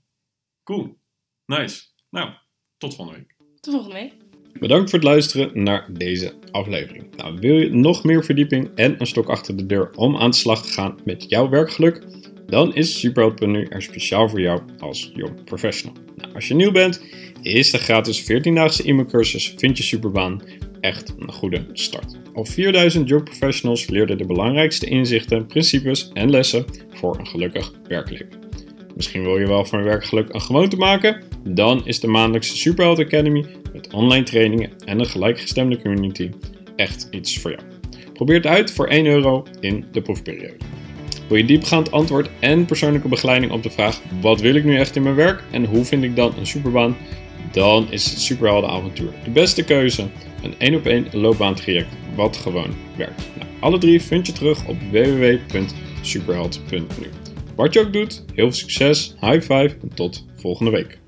Cool. 0.63 0.97
Nice. 1.45 1.83
Nou, 2.09 2.33
tot 2.77 2.95
volgende 2.95 3.19
week. 3.19 3.35
Tot 3.59 3.73
volgende 3.73 3.95
week. 3.95 4.13
Bedankt 4.59 4.89
voor 4.89 4.99
het 4.99 5.07
luisteren 5.07 5.63
naar 5.63 5.93
deze 5.93 6.39
aflevering. 6.51 7.15
Nou, 7.15 7.39
wil 7.39 7.55
je 7.55 7.69
nog 7.69 8.03
meer 8.03 8.23
verdieping 8.23 8.75
en 8.75 8.99
een 8.99 9.07
stok 9.07 9.29
achter 9.29 9.57
de 9.57 9.65
deur 9.65 9.91
om 9.95 10.17
aan 10.17 10.29
de 10.29 10.35
slag 10.35 10.65
te 10.65 10.71
gaan 10.71 10.99
met 11.05 11.29
jouw 11.29 11.49
werkgeluk? 11.49 12.03
Dan 12.45 12.75
is 12.75 12.99
Superheld.nu 12.99 13.63
er 13.63 13.81
speciaal 13.81 14.29
voor 14.29 14.41
jou 14.41 14.61
als 14.79 15.11
jong 15.13 15.43
professional. 15.43 15.97
Nou, 16.15 16.33
als 16.33 16.47
je 16.47 16.53
nieuw 16.53 16.71
bent, 16.71 17.01
is 17.41 17.71
de 17.71 17.77
gratis 17.77 18.21
14-daagse 18.31 18.83
e-mailcursus 18.83 19.53
Vind 19.57 19.77
je 19.77 19.83
Superbaan 19.83 20.41
echt 20.81 21.13
een 21.19 21.31
goede 21.31 21.65
start. 21.73 22.17
Al 22.33 22.45
4000 22.45 23.09
jong 23.09 23.23
professionals 23.23 23.87
leerden 23.87 24.17
de 24.17 24.25
belangrijkste 24.25 24.85
inzichten, 24.85 25.45
principes 25.45 26.09
en 26.13 26.29
lessen 26.29 26.65
voor 26.93 27.19
een 27.19 27.27
gelukkig 27.27 27.71
werkleven. 27.87 28.29
Misschien 28.95 29.23
wil 29.23 29.37
je 29.37 29.47
wel 29.47 29.65
van 29.65 29.83
werkgeluk 29.83 30.33
een 30.33 30.41
gewoonte 30.41 30.75
maken? 30.75 31.23
Dan 31.43 31.81
is 31.85 31.99
de 31.99 32.07
maandelijkse 32.07 32.57
Superheld 32.57 32.99
Academy 32.99 33.45
met 33.73 33.93
online 33.93 34.23
trainingen 34.23 34.71
en 34.85 34.99
een 34.99 35.05
gelijkgestemde 35.05 35.81
community 35.81 36.29
echt 36.75 37.07
iets 37.11 37.39
voor 37.39 37.51
jou. 37.51 37.63
Probeer 38.13 38.35
het 38.35 38.45
uit 38.45 38.71
voor 38.71 38.87
1 38.87 39.05
euro 39.05 39.45
in 39.59 39.85
de 39.91 40.01
proefperiode. 40.01 40.57
Wil 41.27 41.37
je 41.37 41.45
diepgaand 41.45 41.91
antwoord 41.91 42.29
en 42.39 42.65
persoonlijke 42.65 43.07
begeleiding 43.07 43.51
op 43.51 43.63
de 43.63 43.69
vraag: 43.69 44.01
wat 44.21 44.41
wil 44.41 44.55
ik 44.55 44.63
nu 44.63 44.77
echt 44.77 44.95
in 44.95 45.03
mijn 45.03 45.15
werk 45.15 45.43
en 45.51 45.65
hoe 45.65 45.85
vind 45.85 46.03
ik 46.03 46.15
dan 46.15 46.33
een 46.37 46.47
superbaan? 46.47 46.97
Dan 47.51 47.87
is 47.89 48.25
Superhelden 48.25 48.69
Avontuur 48.69 49.11
de 49.23 49.29
beste 49.29 49.63
keuze. 49.63 50.07
Een 50.47 50.55
1 50.57 50.75
op 50.75 50.85
1 50.85 51.07
loopbaantraject 51.11 51.95
wat 52.15 52.37
gewoon 52.37 52.73
werkt. 52.95 53.21
Nou, 53.37 53.49
alle 53.59 53.77
drie 53.77 54.01
vind 54.01 54.27
je 54.27 54.33
terug 54.33 54.67
op 54.67 54.77
www.superheld.nu. 54.91 57.09
Wat 57.55 57.73
je 57.73 57.79
ook 57.79 57.93
doet, 57.93 58.23
heel 58.33 58.51
veel 58.51 58.51
succes, 58.51 59.15
high 59.19 59.41
five 59.41 59.75
en 59.81 59.93
tot 59.93 60.25
volgende 60.35 60.71
week. 60.71 60.99